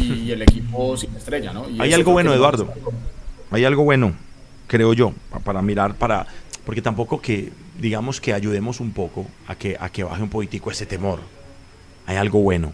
y 0.00 0.30
el 0.30 0.42
equipo 0.42 0.96
sin 0.96 1.14
estrella, 1.16 1.52
¿no? 1.52 1.68
Y 1.68 1.80
Hay 1.80 1.92
algo 1.92 2.12
bueno, 2.12 2.32
Eduardo. 2.32 2.72
Hay 3.50 3.64
algo 3.64 3.84
bueno, 3.84 4.14
creo 4.66 4.92
yo, 4.94 5.12
pa- 5.30 5.38
para 5.40 5.62
mirar, 5.62 5.94
para 5.96 6.26
porque 6.64 6.80
tampoco 6.80 7.20
que 7.20 7.52
digamos 7.78 8.20
que 8.20 8.32
ayudemos 8.32 8.80
un 8.80 8.92
poco 8.92 9.26
a 9.46 9.54
que 9.54 9.76
a 9.78 9.90
que 9.90 10.02
baje 10.02 10.22
un 10.22 10.30
poquitico 10.30 10.70
ese 10.70 10.86
temor. 10.86 11.20
Hay 12.06 12.16
algo 12.16 12.40
bueno. 12.40 12.72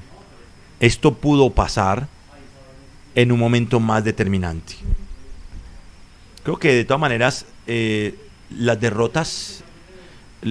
Esto 0.81 1.14
pudo 1.14 1.51
pasar 1.51 2.09
en 3.14 3.33
un 3.33 3.39
momento 3.39 3.81
más 3.81 4.03
determinante. 4.03 4.74
Creo 6.43 6.59
que 6.59 6.72
de 6.72 6.85
todas 6.85 7.01
maneras 7.01 7.47
eh, 7.66 8.14
las 8.51 8.81
derrotas 8.81 9.62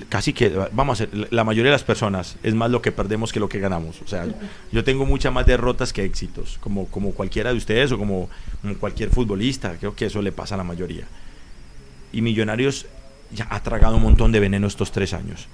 casi 0.07 0.33
que 0.33 0.49
vamos 0.71 1.01
a 1.01 1.03
hacer 1.03 1.33
la 1.33 1.43
mayoría 1.43 1.71
de 1.71 1.75
las 1.75 1.83
personas 1.83 2.37
es 2.43 2.53
más 2.53 2.69
lo 2.69 2.79
que 2.79 2.91
perdemos 2.91 3.33
que 3.33 3.39
lo 3.39 3.49
que 3.49 3.59
ganamos. 3.59 4.01
O 4.03 4.07
sea 4.07 4.27
yo 4.71 4.83
tengo 4.83 5.05
muchas 5.05 5.33
más 5.33 5.47
derrotas 5.47 5.93
que 5.93 6.03
éxitos 6.03 6.59
como 6.59 6.85
como 6.87 7.11
cualquiera 7.13 7.51
de 7.51 7.57
ustedes 7.57 7.91
o 7.91 7.97
como, 7.97 8.29
como 8.61 8.75
cualquier 8.75 9.09
futbolista. 9.09 9.77
Creo 9.79 9.95
que 9.95 10.05
eso 10.05 10.21
le 10.21 10.31
pasa 10.31 10.53
a 10.53 10.59
la 10.59 10.63
mayoría. 10.63 11.05
Y 12.11 12.21
Millonarios 12.21 12.85
ya 13.31 13.47
ha 13.49 13.63
tragado 13.63 13.97
un 13.97 14.03
montón 14.03 14.31
de 14.31 14.39
veneno 14.39 14.67
estos 14.67 14.91
tres 14.91 15.13
años. 15.13 15.47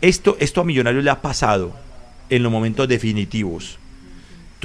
Esto 0.00 0.36
esto 0.38 0.60
a 0.60 0.64
Millonarios 0.64 1.02
le 1.02 1.10
ha 1.10 1.22
pasado 1.22 1.74
en 2.30 2.44
los 2.44 2.52
momentos 2.52 2.86
definitivos 2.86 3.78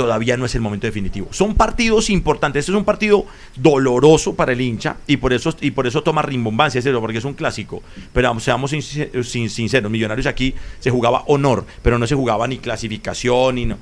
todavía 0.01 0.37
no 0.37 0.45
es 0.45 0.55
el 0.55 0.61
momento 0.61 0.87
definitivo. 0.87 1.27
Son 1.31 1.55
partidos 1.55 2.09
importantes. 2.09 2.61
Este 2.61 2.71
es 2.71 2.77
un 2.77 2.85
partido 2.85 3.25
doloroso 3.55 4.35
para 4.35 4.51
el 4.53 4.61
hincha 4.61 4.97
y 5.07 5.17
por 5.17 5.33
eso, 5.33 5.55
y 5.61 5.71
por 5.71 5.87
eso 5.87 6.01
toma 6.03 6.21
rimbombancia, 6.21 6.79
es 6.79 6.85
porque 6.99 7.17
es 7.19 7.25
un 7.25 7.33
clásico. 7.33 7.81
Pero 8.13 8.39
seamos 8.39 8.71
sincer- 8.73 9.23
sin- 9.23 9.49
sinceros, 9.49 9.91
Millonarios 9.91 10.27
aquí 10.27 10.53
se 10.79 10.89
jugaba 10.91 11.23
honor, 11.27 11.65
pero 11.81 11.97
no 11.97 12.07
se 12.07 12.15
jugaba 12.15 12.47
ni 12.47 12.57
clasificación 12.57 13.55
ni 13.55 13.65
no. 13.65 13.77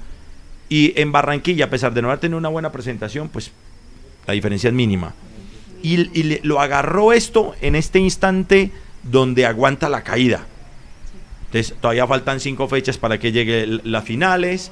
Y 0.70 1.00
en 1.00 1.12
Barranquilla, 1.12 1.66
a 1.66 1.70
pesar 1.70 1.94
de 1.94 2.02
no 2.02 2.10
haber 2.10 2.20
tenido 2.20 2.38
una 2.38 2.50
buena 2.50 2.72
presentación, 2.72 3.30
pues 3.30 3.52
la 4.28 4.34
diferencia 4.34 4.68
es 4.68 4.74
mínima. 4.74 5.14
Y, 5.82 6.10
y 6.20 6.24
le- 6.24 6.40
lo 6.44 6.60
agarró 6.60 7.14
esto 7.14 7.56
en 7.62 7.76
este 7.76 8.00
instante 8.00 8.72
donde 9.04 9.46
aguanta 9.46 9.90
la 9.90 10.04
caída. 10.04 10.46
Entonces, 11.46 11.74
todavía 11.82 12.06
faltan 12.06 12.40
cinco 12.40 12.68
fechas 12.68 12.98
para 13.00 13.18
que 13.18 13.32
lleguen 13.32 13.82
las 13.84 14.04
finales. 14.04 14.72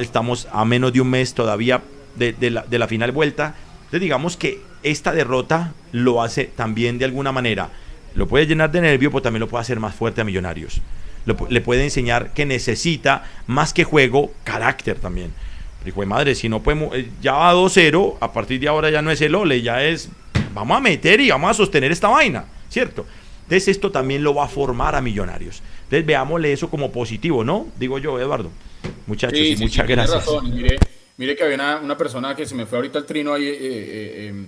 Estamos 0.00 0.48
a 0.52 0.64
menos 0.64 0.92
de 0.92 1.00
un 1.00 1.10
mes 1.10 1.34
todavía 1.34 1.82
de, 2.16 2.34
la, 2.50 2.62
de 2.62 2.78
la 2.78 2.88
final 2.88 3.12
vuelta. 3.12 3.54
Entonces, 3.78 4.00
digamos 4.00 4.36
que 4.36 4.60
esta 4.82 5.12
derrota 5.12 5.74
lo 5.92 6.22
hace 6.22 6.44
también 6.44 6.98
de 6.98 7.04
alguna 7.04 7.32
manera. 7.32 7.70
Lo 8.14 8.26
puede 8.26 8.46
llenar 8.46 8.70
de 8.70 8.80
nervio, 8.80 9.10
pero 9.10 9.22
también 9.22 9.40
lo 9.40 9.48
puede 9.48 9.62
hacer 9.62 9.78
más 9.78 9.94
fuerte 9.94 10.20
a 10.20 10.24
Millonarios. 10.24 10.80
Le 11.24 11.60
puede 11.60 11.82
enseñar 11.82 12.32
que 12.32 12.46
necesita, 12.46 13.24
más 13.48 13.72
que 13.72 13.82
juego, 13.82 14.32
carácter 14.44 14.98
también. 14.98 15.32
De 15.94 16.06
madre, 16.06 16.34
si 16.34 16.48
no 16.48 16.62
podemos, 16.62 16.94
eh, 16.96 17.08
ya 17.22 17.32
va 17.32 17.54
2-0, 17.54 18.16
a 18.20 18.32
partir 18.32 18.58
de 18.58 18.66
ahora 18.66 18.90
ya 18.90 19.02
no 19.02 19.12
es 19.12 19.20
el 19.20 19.36
ole, 19.36 19.62
ya 19.62 19.84
es, 19.84 20.08
vamos 20.52 20.76
a 20.76 20.80
meter 20.80 21.20
y 21.20 21.30
vamos 21.30 21.52
a 21.52 21.54
sostener 21.54 21.92
esta 21.92 22.08
vaina, 22.08 22.44
¿cierto? 22.68 23.06
Entonces 23.44 23.68
esto 23.68 23.92
también 23.92 24.24
lo 24.24 24.34
va 24.34 24.46
a 24.46 24.48
formar 24.48 24.96
a 24.96 25.00
Millonarios. 25.00 25.62
Entonces 25.84 26.04
veámosle 26.04 26.52
eso 26.52 26.68
como 26.68 26.90
positivo, 26.90 27.44
¿no? 27.44 27.68
Digo 27.78 27.98
yo, 27.98 28.18
Eduardo. 28.18 28.50
Muchachos, 29.06 29.38
Sí, 29.38 29.44
y 29.52 29.56
sí, 29.56 29.62
muchas 29.64 29.86
sí, 29.86 29.92
gracias. 29.92 30.26
razón. 30.26 30.54
Mire, 30.54 30.76
mire 31.16 31.36
que 31.36 31.42
había 31.44 31.56
una, 31.56 31.76
una 31.78 31.96
persona 31.96 32.34
que 32.34 32.46
se 32.46 32.54
me 32.54 32.66
fue 32.66 32.78
ahorita 32.78 32.98
el 32.98 33.06
trino 33.06 33.32
ahí. 33.34 33.44
eh, 33.46 33.52
eh, 33.60 34.30
eh, 34.34 34.46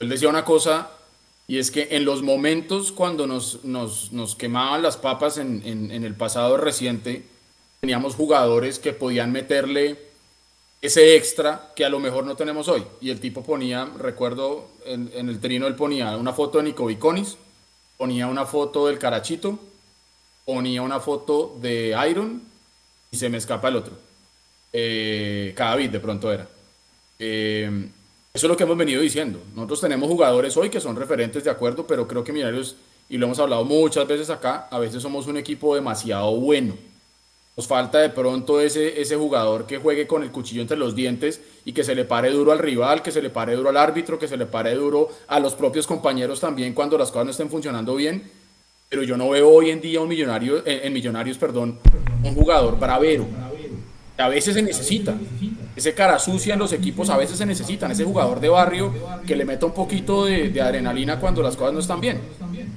él 0.00 0.08
decía 0.08 0.28
una 0.28 0.44
cosa, 0.44 0.90
y 1.46 1.58
es 1.58 1.70
que 1.70 1.88
en 1.92 2.04
los 2.04 2.22
momentos 2.22 2.90
cuando 2.92 3.26
nos, 3.26 3.64
nos, 3.64 4.12
nos 4.12 4.34
quemaban 4.34 4.82
las 4.82 4.96
papas 4.96 5.38
en, 5.38 5.62
en- 5.64 5.90
en 5.90 6.04
el 6.04 6.14
pasado 6.14 6.56
reciente, 6.56 7.22
teníamos 7.80 8.14
jugadores 8.14 8.78
que 8.78 8.92
podían 8.92 9.30
meterle 9.32 9.98
ese 10.82 11.16
extra 11.16 11.72
que 11.76 11.84
a 11.84 11.88
lo 11.90 11.98
mejor 12.00 12.24
no 12.24 12.36
tenemos 12.36 12.68
hoy. 12.68 12.84
Y 13.00 13.10
el 13.10 13.20
tipo 13.20 13.42
ponía, 13.42 13.86
recuerdo 13.98 14.68
en, 14.86 15.10
en 15.14 15.28
el 15.28 15.38
trino, 15.40 15.66
él 15.66 15.74
ponía 15.76 16.16
una 16.16 16.32
foto 16.32 16.58
de 16.58 16.64
Nico 16.64 16.86
Viconis, 16.86 17.36
ponía 17.96 18.26
una 18.26 18.44
foto 18.46 18.86
del 18.86 18.98
Carachito, 18.98 19.58
ponía 20.44 20.82
una 20.82 21.00
foto 21.00 21.56
de 21.60 21.96
Iron 22.10 22.42
y 23.14 23.16
se 23.16 23.28
me 23.28 23.38
escapa 23.38 23.68
el 23.68 23.76
otro. 23.76 23.94
Eh, 24.72 25.52
Cadavid 25.56 25.90
de 25.90 26.00
pronto 26.00 26.32
era. 26.32 26.48
Eh, 27.20 27.70
eso 28.32 28.46
es 28.46 28.50
lo 28.50 28.56
que 28.56 28.64
hemos 28.64 28.76
venido 28.76 29.00
diciendo. 29.00 29.38
Nosotros 29.54 29.82
tenemos 29.82 30.08
jugadores 30.08 30.56
hoy 30.56 30.68
que 30.68 30.80
son 30.80 30.96
referentes 30.96 31.44
de 31.44 31.50
acuerdo, 31.50 31.86
pero 31.86 32.08
creo 32.08 32.24
que 32.24 32.32
Millonarios, 32.32 32.74
y 33.08 33.16
lo 33.16 33.26
hemos 33.26 33.38
hablado 33.38 33.64
muchas 33.64 34.08
veces 34.08 34.30
acá, 34.30 34.66
a 34.68 34.80
veces 34.80 35.00
somos 35.00 35.28
un 35.28 35.36
equipo 35.36 35.76
demasiado 35.76 36.32
bueno. 36.32 36.76
Nos 37.56 37.68
falta 37.68 38.00
de 38.00 38.08
pronto 38.08 38.60
ese, 38.60 39.00
ese 39.00 39.14
jugador 39.14 39.64
que 39.64 39.78
juegue 39.78 40.08
con 40.08 40.24
el 40.24 40.32
cuchillo 40.32 40.62
entre 40.62 40.76
los 40.76 40.96
dientes 40.96 41.40
y 41.64 41.72
que 41.72 41.84
se 41.84 41.94
le 41.94 42.04
pare 42.04 42.30
duro 42.30 42.50
al 42.50 42.58
rival, 42.58 43.00
que 43.00 43.12
se 43.12 43.22
le 43.22 43.30
pare 43.30 43.54
duro 43.54 43.68
al 43.68 43.76
árbitro, 43.76 44.18
que 44.18 44.26
se 44.26 44.36
le 44.36 44.46
pare 44.46 44.74
duro 44.74 45.08
a 45.28 45.38
los 45.38 45.54
propios 45.54 45.86
compañeros 45.86 46.40
también 46.40 46.74
cuando 46.74 46.98
las 46.98 47.12
cosas 47.12 47.26
no 47.26 47.30
estén 47.30 47.48
funcionando 47.48 47.94
bien. 47.94 48.28
Pero 48.88 49.02
yo 49.02 49.16
no 49.16 49.30
veo 49.30 49.48
hoy 49.48 49.70
en 49.70 49.80
día 49.80 50.00
un 50.00 50.08
millonario, 50.08 50.58
en, 50.66 50.86
en 50.86 50.92
Millonarios, 50.92 51.38
perdón, 51.38 51.78
un 52.22 52.34
jugador 52.34 52.78
bravero. 52.78 53.26
A 54.16 54.28
veces 54.28 54.54
se 54.54 54.62
necesita. 54.62 55.14
Ese 55.74 55.92
cara 55.92 56.20
sucia 56.20 56.54
en 56.54 56.60
los 56.60 56.72
equipos 56.72 57.10
a 57.10 57.16
veces 57.16 57.36
se 57.36 57.46
necesitan. 57.46 57.90
Ese 57.90 58.04
jugador 58.04 58.38
de 58.38 58.48
barrio 58.48 58.94
que 59.26 59.34
le 59.34 59.44
meta 59.44 59.66
un 59.66 59.74
poquito 59.74 60.24
de, 60.24 60.50
de 60.50 60.60
adrenalina 60.60 61.18
cuando 61.18 61.42
las 61.42 61.56
cosas 61.56 61.74
no 61.74 61.80
están 61.80 62.00
bien. 62.00 62.20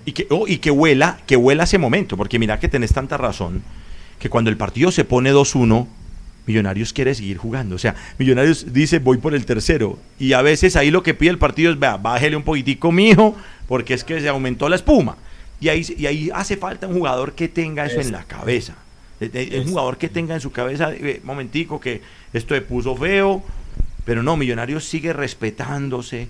Y 0.06 0.14
que, 0.14 0.26
oh, 0.32 0.48
y 0.48 0.58
que 0.58 0.72
huela, 0.72 1.20
que 1.28 1.36
huela 1.36 1.66
ese 1.66 1.78
momento, 1.78 2.18
porque 2.18 2.40
mira 2.40 2.60
que 2.60 2.68
tenés 2.68 2.94
tanta 2.94 3.18
razón, 3.18 3.62
que 4.18 4.30
cuando 4.30 4.50
el 4.50 4.58
partido 4.58 4.92
se 4.92 5.06
pone 5.06 5.32
2-1, 5.32 5.88
Millonarios 6.48 6.94
quiere 6.94 7.14
seguir 7.14 7.38
jugando. 7.38 7.76
O 7.76 7.78
sea, 7.78 7.94
Millonarios 8.18 8.74
dice 8.74 9.00
voy 9.00 9.18
por 9.18 9.36
el 9.36 9.46
tercero. 9.46 10.00
Y 10.18 10.34
a 10.34 10.42
veces 10.42 10.76
ahí 10.76 10.90
lo 10.90 11.04
que 11.04 11.14
pide 11.14 11.30
el 11.30 11.38
partido 11.38 11.72
es, 11.72 11.78
vea, 11.78 11.98
bájele 11.98 12.38
un 12.38 12.44
poquitico, 12.44 12.92
mijo, 12.92 13.36
porque 13.68 13.94
es 13.94 14.04
que 14.04 14.22
se 14.22 14.30
aumentó 14.30 14.70
la 14.70 14.78
espuma. 14.78 15.18
Y 15.60 15.70
ahí, 15.70 15.86
y 15.98 16.06
ahí 16.06 16.30
hace 16.34 16.56
falta 16.58 16.88
un 16.88 16.96
jugador 16.96 17.34
que 17.34 17.48
tenga 17.48 17.86
eso 17.86 18.00
en 18.00 18.12
la 18.12 18.24
cabeza. 18.26 18.76
Eh, 19.20 19.30
eh, 19.34 19.60
Un 19.60 19.70
jugador 19.70 19.98
que 19.98 20.10
tenga 20.10 20.36
en 20.36 20.42
su 20.42 20.52
cabeza, 20.52 20.94
eh, 20.94 21.22
momentico, 21.24 21.80
que 21.80 22.02
esto 22.34 22.54
se 22.54 22.62
puso 22.62 22.96
feo, 22.96 23.44
pero 24.06 24.22
no, 24.22 24.38
Millonarios 24.38 24.86
sigue 24.86 25.14
respetándose 25.14 26.28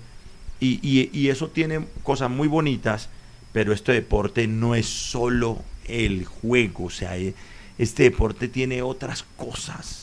y, 0.60 0.80
y- 0.82 1.10
y 1.12 1.28
eso 1.28 1.48
tiene 1.48 1.80
cosas 2.02 2.30
muy 2.30 2.48
bonitas, 2.48 3.10
pero 3.52 3.72
este 3.74 3.92
deporte 3.92 4.46
no 4.46 4.74
es 4.74 4.86
solo 4.86 5.58
el 5.86 6.24
juego, 6.24 6.84
o 6.86 6.90
sea, 6.90 7.16
este 7.78 8.02
deporte 8.04 8.48
tiene 8.48 8.80
otras 8.82 9.24
cosas. 9.36 9.97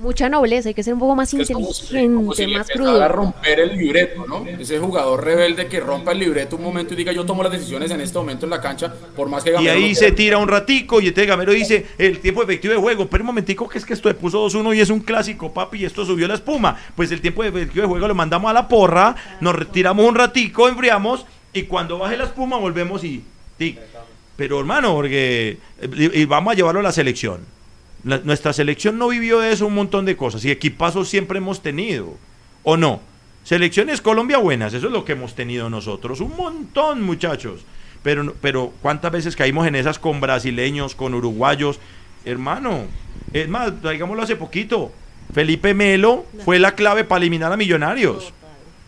Mucha 0.00 0.30
nobleza, 0.30 0.68
hay 0.70 0.74
que 0.74 0.82
ser 0.82 0.94
un 0.94 1.00
poco 1.00 1.14
más 1.14 1.32
Es 1.34 1.50
como 1.50 1.72
si, 1.74 1.82
inteligente, 1.82 2.14
como 2.14 2.32
si 2.34 2.46
le 2.46 2.56
más 2.58 2.70
empezara 2.70 3.04
a 3.04 3.08
crudo. 3.08 3.16
romper 3.16 3.60
el 3.60 3.76
libreto, 3.76 4.24
¿no? 4.26 4.46
Ese 4.46 4.78
jugador 4.78 5.22
rebelde 5.22 5.66
que 5.66 5.78
rompa 5.78 6.12
el 6.12 6.20
libreto 6.20 6.56
un 6.56 6.62
momento 6.62 6.94
y 6.94 6.96
diga 6.96 7.12
yo 7.12 7.26
tomo 7.26 7.42
las 7.42 7.52
decisiones 7.52 7.90
en 7.90 8.00
este 8.00 8.16
momento 8.18 8.46
en 8.46 8.50
la 8.50 8.60
cancha, 8.62 8.92
por 9.14 9.28
más 9.28 9.44
que 9.44 9.50
Y 9.50 9.52
Gamero 9.52 9.72
ahí 9.74 9.88
no 9.90 9.94
se 9.94 10.00
quiera". 10.00 10.14
tira 10.16 10.38
un 10.38 10.48
ratico 10.48 11.00
y 11.02 11.08
este 11.08 11.26
Gamero 11.26 11.52
dice 11.52 11.86
el 11.98 12.18
tiempo 12.20 12.42
efectivo 12.42 12.72
de 12.72 12.80
juego. 12.80 13.08
Pero 13.10 13.22
un 13.22 13.26
momentico 13.26 13.68
que 13.68 13.76
es 13.76 13.84
que 13.84 13.92
esto 13.92 14.08
se 14.08 14.14
puso 14.14 14.46
2-1 14.48 14.74
y 14.76 14.80
es 14.80 14.88
un 14.88 15.00
clásico, 15.00 15.52
papi, 15.52 15.78
y 15.80 15.84
esto 15.84 16.06
subió 16.06 16.26
la 16.26 16.34
espuma. 16.34 16.78
Pues 16.96 17.12
el 17.12 17.20
tiempo 17.20 17.44
efectivo 17.44 17.82
de 17.82 17.88
juego 17.88 18.08
lo 18.08 18.14
mandamos 18.14 18.50
a 18.50 18.54
la 18.54 18.68
porra, 18.68 19.14
nos 19.40 19.54
retiramos 19.54 20.06
un 20.06 20.14
ratico, 20.14 20.66
enfriamos 20.68 21.26
y 21.52 21.64
cuando 21.64 21.98
baje 21.98 22.16
la 22.16 22.24
espuma 22.24 22.56
volvemos 22.56 23.04
y... 23.04 23.22
tic. 23.58 23.78
Pero 24.36 24.58
hermano, 24.58 24.94
porque... 24.94 25.58
Y, 25.94 26.20
y 26.20 26.24
vamos 26.24 26.52
a 26.52 26.56
llevarlo 26.56 26.80
a 26.80 26.84
la 26.84 26.92
selección. 26.92 27.59
La- 28.04 28.18
nuestra 28.18 28.52
selección 28.52 28.98
no 28.98 29.08
vivió 29.08 29.40
de 29.40 29.52
eso 29.52 29.66
un 29.66 29.74
montón 29.74 30.04
de 30.04 30.16
cosas 30.16 30.44
y 30.44 30.50
equipazos 30.50 31.08
siempre 31.08 31.38
hemos 31.38 31.62
tenido. 31.62 32.16
¿O 32.62 32.76
no? 32.76 33.00
Selecciones 33.44 34.00
Colombia 34.00 34.38
buenas, 34.38 34.74
eso 34.74 34.86
es 34.86 34.92
lo 34.92 35.04
que 35.04 35.12
hemos 35.12 35.34
tenido 35.34 35.70
nosotros. 35.70 36.20
Un 36.20 36.36
montón, 36.36 37.02
muchachos. 37.02 37.60
Pero, 38.02 38.34
pero 38.40 38.72
¿cuántas 38.82 39.12
veces 39.12 39.36
caímos 39.36 39.66
en 39.66 39.74
esas 39.74 39.98
con 39.98 40.20
brasileños, 40.20 40.94
con 40.94 41.14
uruguayos? 41.14 41.78
Hermano, 42.24 42.84
es 43.32 43.48
más, 43.48 43.72
digámoslo 43.82 44.22
hace 44.22 44.36
poquito. 44.36 44.92
Felipe 45.32 45.74
Melo 45.74 46.24
fue 46.44 46.58
la 46.58 46.74
clave 46.74 47.04
para 47.04 47.20
eliminar 47.20 47.52
a 47.52 47.56
Millonarios. 47.56 48.32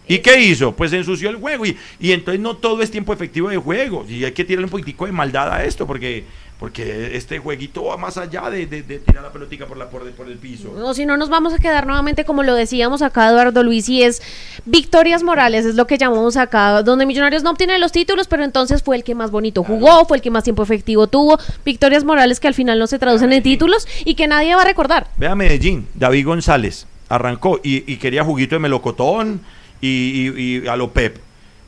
¿Y 0.09 0.19
qué 0.19 0.41
hizo? 0.41 0.75
Pues 0.75 0.93
ensució 0.93 1.31
el 1.31 1.37
juego. 1.37 1.65
Y, 1.65 1.77
y 2.01 2.13
entonces 2.13 2.41
no 2.41 2.57
todo 2.57 2.83
es 2.83 2.91
tiempo 2.91 3.13
efectivo 3.13 3.49
de 3.49 3.57
juego. 3.57 4.05
Y 4.09 4.25
hay 4.25 4.33
que 4.33 4.45
tirarle 4.45 4.65
un 4.65 4.71
poquitico 4.71 5.07
de 5.07 5.13
maldad 5.13 5.53
a 5.53 5.65
esto, 5.65 5.87
porque, 5.87 6.25
porque 6.63 7.17
este 7.17 7.41
jueguito 7.41 7.83
va 7.87 7.97
más 7.97 8.17
allá 8.17 8.49
de, 8.49 8.67
de- 8.67 8.85
de 8.85 9.01
tirar 9.01 9.25
la 9.25 9.33
pelotica 9.33 9.67
por, 9.67 9.77
la, 9.77 9.91
por, 9.91 10.09
por 10.13 10.29
el 10.29 10.37
piso. 10.39 10.73
O 10.81 10.95
si 10.95 11.05
no, 11.05 11.17
nos 11.17 11.29
vamos 11.29 11.53
a 11.53 11.59
quedar 11.59 11.89
nuevamente, 11.89 12.25
como 12.25 12.45
lo 12.45 12.55
decíamos 12.55 13.03
acá, 13.03 13.29
Eduardo 13.31 13.65
Luis, 13.65 13.89
y 13.89 14.05
es 14.05 14.23
victorias 14.65 15.25
morales, 15.25 15.65
es 15.67 15.75
lo 15.75 15.89
que 15.89 15.99
llamamos 15.99 16.37
acá, 16.37 16.85
donde 16.85 17.05
Millonarios 17.05 17.43
no 17.43 17.51
obtiene 17.51 17.81
los 17.81 17.91
títulos, 17.91 18.29
pero 18.29 18.45
entonces 18.45 18.81
fue 18.81 18.95
el 18.95 19.03
que 19.03 19.17
más 19.17 19.33
bonito 19.33 19.65
jugó, 19.65 20.05
fue 20.05 20.19
el 20.19 20.23
que 20.23 20.31
más 20.31 20.45
tiempo 20.45 20.63
efectivo 20.63 21.09
tuvo. 21.09 21.37
Victorias 21.65 22.05
morales 22.05 22.39
que 22.39 22.47
al 22.47 22.55
final 22.55 22.79
no 22.79 22.87
se 22.87 23.01
traducen 23.01 23.33
en 23.33 23.43
títulos 23.43 23.89
y 24.05 24.15
que 24.15 24.29
nadie 24.29 24.55
va 24.55 24.63
a 24.63 24.65
recordar. 24.65 25.09
Ve 25.17 25.27
a 25.27 25.35
Medellín, 25.35 25.89
David 25.95 26.25
González. 26.27 26.87
arrancó 27.09 27.59
y, 27.65 27.93
y 27.93 27.97
quería 27.97 28.23
juguito 28.23 28.55
de 28.55 28.61
melocotón 28.61 29.41
y, 29.81 29.89
y- 29.89 30.63
y 30.65 30.69
a 30.69 30.77
lo 30.77 30.93
Pep. 30.93 31.19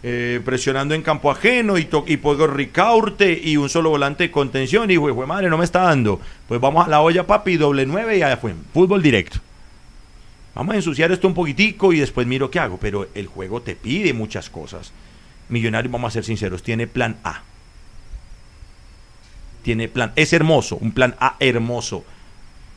Eh, 0.07 0.43
presionando 0.45 0.95
en 0.95 1.01
campo 1.01 1.31
ajeno 1.31 1.79
y, 1.79 1.89
y 2.09 2.17
Puego 2.19 2.47
Ricaurte 2.47 3.41
y 3.43 3.57
un 3.57 3.71
solo 3.71 3.89
volante 3.89 4.25
de 4.25 4.31
contención 4.31 4.91
y 4.91 4.99
fue, 4.99 5.27
madre, 5.27 5.49
no 5.49 5.57
me 5.57 5.65
está 5.65 5.81
dando. 5.81 6.21
Pues 6.47 6.61
vamos 6.61 6.87
a 6.87 6.91
la 6.91 7.01
olla, 7.01 7.27
papi, 7.27 7.57
doble 7.57 7.87
nueve 7.87 8.17
y 8.17 8.19
ya 8.19 8.37
fue. 8.37 8.53
Fútbol 8.75 9.01
directo. 9.01 9.39
Vamos 10.55 10.75
a 10.75 10.77
ensuciar 10.77 11.11
esto 11.11 11.27
un 11.27 11.33
poquitico 11.33 11.91
y 11.95 12.01
después 12.01 12.27
miro 12.27 12.51
qué 12.51 12.59
hago. 12.59 12.77
Pero 12.77 13.09
el 13.15 13.29
juego 13.29 13.63
te 13.63 13.77
pide 13.77 14.13
muchas 14.13 14.51
cosas. 14.51 14.93
Millonarios, 15.49 15.91
vamos 15.91 16.09
a 16.09 16.13
ser 16.13 16.25
sinceros, 16.25 16.63
tiene 16.63 16.87
plan 16.87 17.17
A. 17.25 17.41
Tiene 19.63 19.89
plan, 19.89 20.13
es 20.17 20.35
hermoso, 20.35 20.77
un 20.77 20.93
plan 20.93 21.15
A 21.19 21.37
hermoso. 21.41 22.05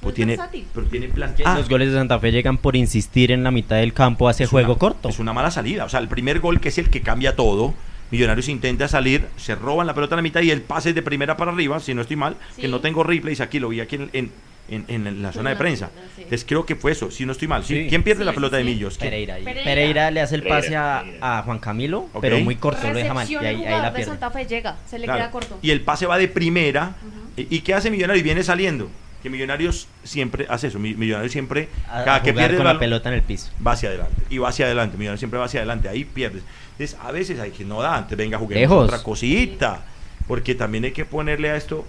Pero 0.02 0.14
tiene, 0.14 0.38
pero 0.74 0.86
tiene 0.88 1.08
plan 1.08 1.34
Que 1.36 1.44
A. 1.44 1.56
Los 1.56 1.68
goles 1.70 1.90
de 1.92 1.98
Santa 1.98 2.20
Fe 2.20 2.32
llegan 2.32 2.58
por 2.58 2.76
insistir 2.76 3.32
en 3.32 3.44
la 3.44 3.52
mitad 3.52 3.78
del 3.78 3.94
campo 3.94 4.30
hace 4.30 4.46
juego 4.46 4.78
corto. 4.78 5.10
Es 5.10 5.20
una 5.20 5.34
mala 5.34 5.52
salida. 5.52 5.86
O 5.86 5.90
sea, 5.90 6.00
el 6.00 6.08
primer 6.08 6.40
gol 6.40 6.60
que 6.60 6.70
es 6.70 6.78
el 6.78 6.90
que 6.90 7.02
cambia 7.02 7.36
todo. 7.36 7.74
Millonarios 8.10 8.48
intenta 8.48 8.88
salir, 8.88 9.26
se 9.36 9.54
roban 9.56 9.86
la 9.86 9.94
pelota 9.94 10.16
a 10.16 10.18
la 10.18 10.22
mitad 10.22 10.42
y 10.42 10.50
el 10.50 10.62
pase 10.62 10.90
es 10.90 10.96
de 10.96 11.02
primera 11.02 11.36
para 11.36 11.52
arriba, 11.52 11.78
si 11.82 11.94
no 11.94 12.02
estoy 12.02 12.16
mal, 12.16 12.38
que 12.56 12.70
no 12.70 12.80
tengo 12.80 13.04
replays 13.04 13.42
aquí, 13.42 13.60
lo 13.60 13.68
vi 13.68 13.82
aquí 13.82 13.98
en, 13.98 14.10
en- 14.14 14.32
en- 14.70 15.08
en 15.08 15.22
la 15.22 15.34
zona 15.34 15.50
de 15.50 15.58
prensa. 15.58 15.90
Entonces 16.16 16.46
creo 16.48 16.66
que 16.66 16.78
fue 16.78 16.94
eso, 16.94 17.12
si 17.12 17.26
no 17.26 17.34
estoy 17.34 17.50
mal. 17.50 17.66
¿sí? 17.66 17.84
Sí. 17.84 17.90
¿Quién 17.90 18.04
pierde 18.04 18.22
Sí, 18.22 18.26
la 18.26 18.32
sí, 18.32 18.36
pelota 18.36 18.56
de. 18.56 18.64
Millos? 18.64 18.98
Pereira. 18.98 19.36
Pereira. 19.44 20.10
le 20.12 20.22
hace 20.22 20.36
el 20.36 20.44
pase 20.44 20.78
a, 20.78 21.04
a 21.20 21.42
Juan 21.44 21.60
Camilo, 21.60 22.08
pero 22.22 22.40
muy 22.40 22.56
corto, 22.56 22.88
lo 22.88 22.94
deja 22.94 23.14
mal. 23.14 23.30
Y 23.30 23.36
ahí, 23.36 23.46
el 23.64 23.74
ahí 23.74 23.82
la 23.82 23.90
de 23.90 23.96
pierde. 23.98 24.12
Santa 24.12 24.32
Fe 24.32 24.46
llega, 24.46 24.78
se 24.90 25.00
le 25.00 25.04
Claro. 25.06 25.20
queda 25.20 25.32
corto. 25.32 25.60
Y 25.62 25.72
el 25.72 25.82
pase 25.82 26.06
va 26.06 26.18
de 26.18 26.30
primera. 26.30 26.96
¿Y 27.36 27.58
y 27.58 27.60
qué 27.60 27.74
hace 27.74 27.92
Millonarios? 27.92 28.24
Viene 28.24 28.42
saliendo. 28.44 28.90
Que 29.28 29.32
Millonarios 29.32 29.88
siempre 30.04 30.46
hace 30.50 30.68
eso. 30.68 30.80
Mi- 30.80 30.94
Millonarios 30.94 31.34
siempre, 31.34 31.68
A- 31.90 32.04
cada 32.06 32.16
a 32.16 32.24
que 32.24 32.34
pierde 32.34 32.56
con 32.56 32.66
la 32.66 32.80
pelota 32.80 33.10
en 33.10 33.16
el 33.16 33.24
piso. 33.24 33.52
va 33.66 33.74
hacia 33.74 33.90
adelante. 33.90 34.16
Y 34.30 34.38
va 34.38 34.50
hacia 34.50 34.66
adelante. 34.66 34.96
Millonarios 34.98 35.20
siempre 35.20 35.38
va 35.38 35.46
hacia 35.46 35.60
adelante. 35.60 35.90
Ahí 35.90 36.06
pierdes. 36.06 36.44
Entonces, 36.80 36.98
a 37.02 37.12
veces 37.12 37.40
hay 37.40 37.52
que 37.52 37.66
no 37.66 37.82
da. 37.82 37.98
Antes 37.98 38.18
venga, 38.18 38.38
juguemos 38.38 38.62
Lejos. 38.62 38.86
otra 38.86 39.04
cosita. 39.04 39.84
Porque 40.28 40.56
también 40.56 40.86
hay 40.86 40.92
que 40.92 41.04
ponerle 41.06 41.50
a 41.50 41.58
esto 41.58 41.86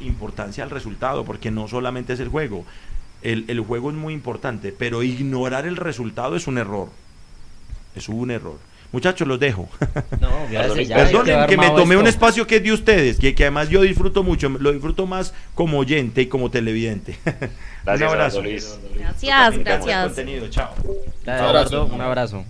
importancia 0.00 0.64
al 0.64 0.70
resultado. 0.70 1.24
Porque 1.26 1.50
no 1.50 1.68
solamente 1.68 2.14
es 2.14 2.20
el 2.20 2.28
juego. 2.28 2.64
El, 3.22 3.44
el 3.48 3.60
juego 3.60 3.90
es 3.90 3.96
muy 3.96 4.14
importante. 4.14 4.72
Pero 4.76 5.02
ignorar 5.02 5.66
el 5.66 5.76
resultado 5.76 6.36
es 6.36 6.46
un 6.46 6.56
error. 6.56 6.88
Es 7.94 8.08
un 8.08 8.30
error. 8.30 8.58
Muchachos, 8.90 9.28
los 9.28 9.38
dejo. 9.38 9.68
No, 10.20 10.46
gracias, 10.50 10.88
ya 10.88 10.96
Perdonen 10.96 11.46
que 11.46 11.56
me 11.56 11.68
tomé 11.70 11.96
un 11.96 12.06
espacio 12.06 12.46
que 12.46 12.56
es 12.56 12.62
de 12.62 12.72
ustedes, 12.72 13.18
que, 13.18 13.34
que 13.34 13.44
además 13.44 13.68
yo 13.68 13.82
disfruto 13.82 14.22
mucho, 14.22 14.48
lo 14.48 14.72
disfruto 14.72 15.06
más 15.06 15.34
como 15.54 15.78
oyente 15.78 16.22
y 16.22 16.26
como 16.26 16.50
televidente. 16.50 17.18
un 17.84 18.02
abrazo. 18.02 18.42
Gracias, 18.42 19.58
gracias. 19.58 20.06
Contenido, 20.06 20.48
chao. 20.48 20.74
Dale, 21.24 21.48
Eduardo, 21.48 21.86
un 21.86 22.00
abrazo. 22.00 22.44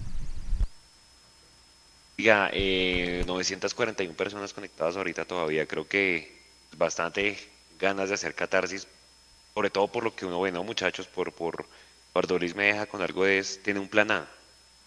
Diga, 2.16 2.50
eh, 2.52 3.22
941 3.26 4.14
personas 4.16 4.52
conectadas 4.52 4.96
ahorita 4.96 5.24
todavía. 5.24 5.66
Creo 5.66 5.86
que 5.86 6.36
bastante 6.76 7.38
ganas 7.78 8.08
de 8.08 8.16
hacer 8.16 8.34
catarsis, 8.34 8.86
sobre 9.54 9.70
todo 9.70 9.88
por 9.88 10.04
lo 10.04 10.14
que 10.14 10.26
uno 10.26 10.40
ve, 10.40 10.52
¿no, 10.52 10.64
muchachos? 10.64 11.06
Por, 11.06 11.32
por, 11.32 11.66
Eduardo 12.12 12.38
Luis 12.38 12.56
me 12.56 12.64
deja 12.64 12.86
con 12.86 13.02
algo 13.02 13.24
de 13.24 13.38
es, 13.38 13.62
tiene 13.62 13.78
un 13.78 13.88
plan 13.88 14.10
A. 14.10 14.28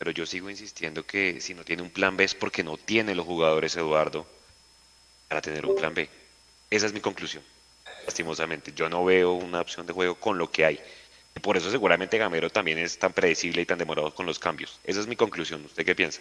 Pero 0.01 0.09
yo 0.09 0.25
sigo 0.25 0.49
insistiendo 0.49 1.05
que 1.05 1.39
si 1.41 1.53
no 1.53 1.63
tiene 1.63 1.83
un 1.83 1.91
plan 1.91 2.17
B 2.17 2.23
es 2.23 2.33
porque 2.33 2.63
no 2.63 2.75
tiene 2.75 3.13
los 3.13 3.23
jugadores, 3.23 3.75
Eduardo, 3.75 4.25
para 5.27 5.41
tener 5.41 5.63
un 5.63 5.75
plan 5.75 5.93
B. 5.93 6.09
Esa 6.71 6.87
es 6.87 6.93
mi 6.93 7.01
conclusión. 7.01 7.43
Lastimosamente, 8.07 8.73
yo 8.75 8.89
no 8.89 9.05
veo 9.05 9.33
una 9.33 9.61
opción 9.61 9.85
de 9.85 9.93
juego 9.93 10.15
con 10.15 10.39
lo 10.39 10.49
que 10.49 10.65
hay. 10.65 10.79
Por 11.43 11.55
eso 11.55 11.69
seguramente 11.69 12.17
Gamero 12.17 12.49
también 12.49 12.79
es 12.79 12.97
tan 12.97 13.13
predecible 13.13 13.61
y 13.61 13.65
tan 13.67 13.77
demorado 13.77 14.11
con 14.11 14.25
los 14.25 14.39
cambios. 14.39 14.79
Esa 14.83 15.01
es 15.01 15.05
mi 15.05 15.15
conclusión. 15.15 15.63
¿Usted 15.65 15.85
qué 15.85 15.93
piensa? 15.93 16.19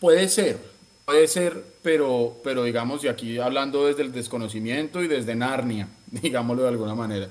Puede 0.00 0.28
ser, 0.28 0.58
puede 1.04 1.28
ser, 1.28 1.64
pero, 1.84 2.36
pero 2.42 2.64
digamos, 2.64 3.04
y 3.04 3.06
aquí 3.06 3.38
hablando 3.38 3.86
desde 3.86 4.02
el 4.02 4.10
desconocimiento 4.10 5.04
y 5.04 5.06
desde 5.06 5.36
Narnia, 5.36 5.86
digámoslo 6.10 6.64
de 6.64 6.68
alguna 6.68 6.96
manera. 6.96 7.28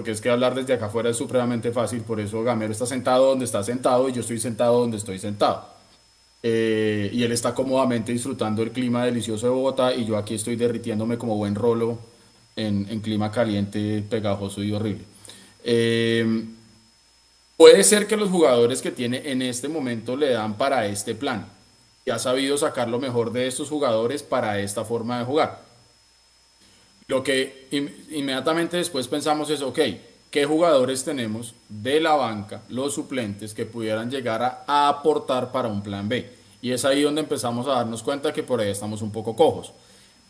Porque 0.00 0.12
es 0.12 0.22
que 0.22 0.30
hablar 0.30 0.54
desde 0.54 0.72
acá 0.72 0.86
afuera 0.86 1.10
es 1.10 1.18
supremamente 1.18 1.72
fácil, 1.72 2.00
por 2.00 2.20
eso 2.20 2.42
Gamero 2.42 2.72
está 2.72 2.86
sentado 2.86 3.26
donde 3.26 3.44
está 3.44 3.62
sentado 3.62 4.08
y 4.08 4.12
yo 4.12 4.22
estoy 4.22 4.40
sentado 4.40 4.80
donde 4.80 4.96
estoy 4.96 5.18
sentado. 5.18 5.68
Eh, 6.42 7.10
y 7.12 7.22
él 7.22 7.32
está 7.32 7.54
cómodamente 7.54 8.10
disfrutando 8.10 8.62
el 8.62 8.70
clima 8.70 9.04
delicioso 9.04 9.44
de 9.46 9.52
Bogotá 9.52 9.94
y 9.94 10.06
yo 10.06 10.16
aquí 10.16 10.36
estoy 10.36 10.56
derritiéndome 10.56 11.18
como 11.18 11.36
buen 11.36 11.54
rolo 11.54 11.98
en, 12.56 12.86
clima 13.00 13.30
caliente, 13.30 14.02
pegajoso 14.08 14.62
y 14.62 14.72
horrible. 14.72 15.04
Eh, 15.64 16.44
Puede 17.60 17.84
ser 17.84 18.06
que 18.06 18.16
los 18.16 18.30
jugadores 18.30 18.80
que 18.80 18.90
tiene 18.90 19.30
en 19.30 19.42
este 19.42 19.68
momento 19.68 20.16
le 20.16 20.30
dan 20.30 20.56
para 20.56 20.86
este 20.86 21.14
plan 21.14 21.46
y 22.06 22.10
ha 22.10 22.18
sabido 22.18 22.56
sacar 22.56 22.88
lo 22.88 22.98
mejor 22.98 23.32
de 23.32 23.46
estos 23.46 23.68
jugadores 23.68 24.22
para 24.22 24.60
esta 24.60 24.82
forma 24.86 25.18
de 25.18 25.26
jugar. 25.26 25.60
Lo 27.10 27.24
que 27.24 27.66
in- 27.72 27.92
inmediatamente 28.10 28.76
después 28.76 29.08
pensamos 29.08 29.50
es, 29.50 29.62
ok, 29.62 29.78
¿qué 30.30 30.44
jugadores 30.44 31.02
tenemos 31.04 31.54
de 31.68 32.00
la 32.00 32.14
banca, 32.14 32.62
los 32.68 32.94
suplentes, 32.94 33.52
que 33.52 33.66
pudieran 33.66 34.08
llegar 34.08 34.40
a, 34.44 34.64
a 34.68 34.88
aportar 34.88 35.50
para 35.50 35.66
un 35.66 35.82
plan 35.82 36.08
B? 36.08 36.30
Y 36.62 36.70
es 36.70 36.84
ahí 36.84 37.02
donde 37.02 37.22
empezamos 37.22 37.66
a 37.66 37.72
darnos 37.72 38.04
cuenta 38.04 38.32
que 38.32 38.44
por 38.44 38.60
ahí 38.60 38.70
estamos 38.70 39.02
un 39.02 39.10
poco 39.10 39.34
cojos. 39.34 39.72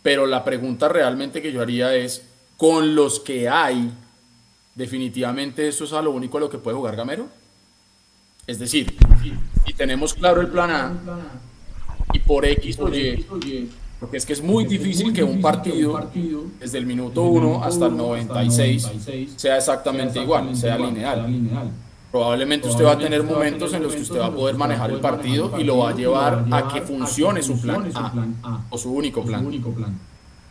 Pero 0.02 0.24
la 0.24 0.42
pregunta 0.42 0.88
realmente 0.88 1.42
que 1.42 1.52
yo 1.52 1.60
haría 1.60 1.94
es, 1.94 2.22
con 2.56 2.94
los 2.94 3.20
que 3.20 3.46
hay, 3.46 3.90
definitivamente 4.74 5.68
eso 5.68 5.84
es 5.84 5.92
a 5.92 6.00
lo 6.00 6.12
único 6.12 6.38
a 6.38 6.40
lo 6.40 6.48
que 6.48 6.56
puede 6.56 6.78
jugar 6.78 6.96
Gamero. 6.96 7.28
Es 8.46 8.58
decir, 8.58 8.96
si 9.66 9.74
tenemos 9.74 10.14
claro 10.14 10.40
el 10.40 10.48
plan 10.48 10.70
A 10.70 10.92
y 12.14 12.20
por 12.20 12.46
X 12.46 12.78
o 12.78 12.88
Y, 12.88 13.26
porque 14.00 14.16
es 14.16 14.24
que 14.24 14.32
es 14.32 14.42
muy 14.42 14.64
difícil 14.64 15.12
que 15.12 15.22
un 15.22 15.42
partido 15.42 16.08
desde 16.58 16.78
el 16.78 16.86
minuto 16.86 17.22
1 17.22 17.62
hasta 17.62 17.86
el 17.86 17.96
96 17.96 18.90
sea 19.36 19.58
exactamente 19.58 20.20
igual, 20.20 20.56
sea 20.56 20.78
lineal. 20.78 21.26
Probablemente 22.10 22.66
usted 22.66 22.84
va 22.84 22.92
a 22.92 22.98
tener 22.98 23.22
momentos 23.22 23.72
en 23.72 23.82
los 23.82 23.94
que 23.94 24.00
usted 24.00 24.18
va 24.18 24.26
a 24.26 24.32
poder 24.32 24.56
manejar 24.56 24.90
el 24.90 25.00
partido 25.00 25.52
y 25.58 25.64
lo 25.64 25.78
va 25.78 25.90
a 25.90 25.94
llevar 25.94 26.44
a 26.50 26.72
que 26.72 26.80
funcione 26.80 27.42
su 27.42 27.60
plan 27.60 27.90
A 28.42 28.64
o 28.70 28.78
su 28.78 28.92
único 28.92 29.22
plan. 29.22 29.46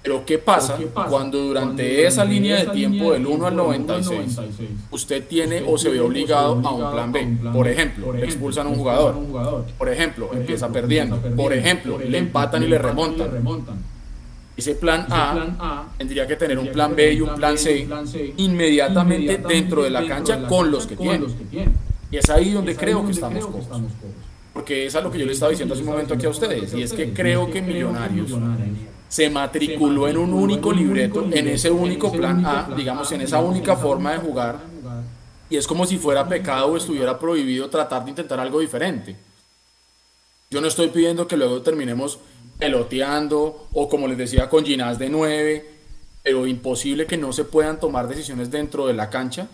Pero 0.01 0.25
¿qué 0.25 0.37
pasa 0.37 0.77
cuando 1.09 1.39
durante 1.39 2.05
esa 2.05 2.23
línea 2.23 2.57
de 2.63 2.67
tiempo 2.67 3.11
del 3.11 3.27
1 3.27 3.47
al 3.47 3.55
96 3.55 4.39
usted 4.91 5.27
tiene 5.27 5.61
o 5.67 5.77
se 5.77 5.89
ve 5.89 5.99
obligado 5.99 6.61
a 6.63 6.71
un 6.71 6.91
plan 6.91 7.11
B? 7.11 7.51
Por 7.51 7.67
ejemplo, 7.67 8.13
le 8.13 8.25
expulsan 8.25 8.67
a 8.67 8.69
un 8.69 8.75
jugador. 8.75 9.65
Por 9.77 9.89
ejemplo, 9.89 10.29
empieza 10.33 10.69
perdiendo. 10.69 11.17
Por 11.35 11.51
ejemplo, 11.51 11.99
le 11.99 12.17
empatan 12.17 12.63
y 12.63 12.67
le 12.67 12.77
remontan. 12.77 13.29
Ese 14.55 14.75
plan 14.75 15.05
A 15.09 15.87
tendría 15.97 16.27
que 16.27 16.35
tener 16.35 16.59
un 16.59 16.67
plan 16.67 16.95
B 16.95 17.13
y 17.13 17.21
un 17.21 17.35
plan 17.35 17.57
C 17.57 17.87
inmediatamente 18.37 19.37
dentro 19.37 19.83
de 19.83 19.89
la 19.89 20.05
cancha 20.05 20.47
con 20.47 20.71
los 20.71 20.87
que 20.87 20.95
tiene. 20.95 21.25
Y 22.11 22.17
es 22.17 22.29
ahí 22.29 22.51
donde 22.51 22.75
creo 22.75 23.05
que 23.05 23.11
estamos 23.11 23.45
cojos. 23.45 23.81
Porque 24.53 24.85
es 24.85 24.95
a 24.95 25.01
lo 25.01 25.11
que 25.11 25.19
yo 25.19 25.25
le 25.25 25.33
estaba 25.33 25.51
diciendo 25.51 25.73
hace 25.73 25.83
un 25.83 25.89
momento 25.89 26.13
aquí 26.13 26.25
a 26.25 26.29
ustedes. 26.29 26.73
Y 26.73 26.81
es 26.83 26.93
que 26.93 27.13
creo 27.13 27.51
que 27.51 27.61
Millonarios 27.61 28.31
se 29.09 29.29
matriculó 29.29 30.07
en 30.07 30.17
un 30.17 30.33
único 30.33 30.71
libreto, 30.71 31.27
en 31.31 31.47
ese 31.47 31.71
único 31.71 32.11
plan 32.11 32.45
A, 32.45 32.69
digamos, 32.77 33.11
en 33.11 33.21
esa 33.21 33.39
única 33.39 33.75
forma 33.75 34.13
de 34.13 34.19
jugar. 34.19 34.59
Y 35.49 35.57
es 35.57 35.65
como 35.65 35.87
si 35.87 35.97
fuera 35.97 36.27
pecado 36.27 36.67
o 36.67 36.77
estuviera 36.77 37.17
prohibido 37.17 37.69
tratar 37.69 38.03
de 38.03 38.11
intentar 38.11 38.39
algo 38.39 38.59
diferente. 38.59 39.15
Yo 40.51 40.61
no 40.61 40.67
estoy 40.67 40.89
pidiendo 40.89 41.27
que 41.27 41.37
luego 41.37 41.61
terminemos 41.61 42.19
peloteando 42.59 43.67
o 43.73 43.89
como 43.89 44.07
les 44.07 44.17
decía 44.17 44.47
con 44.47 44.63
Ginás 44.63 44.99
de 44.99 45.09
9, 45.09 45.69
pero 46.21 46.45
imposible 46.45 47.07
que 47.07 47.17
no 47.17 47.33
se 47.33 47.45
puedan 47.45 47.79
tomar 47.79 48.07
decisiones 48.07 48.51
dentro 48.51 48.85
de 48.85 48.93
la 48.93 49.09
cancha. 49.09 49.47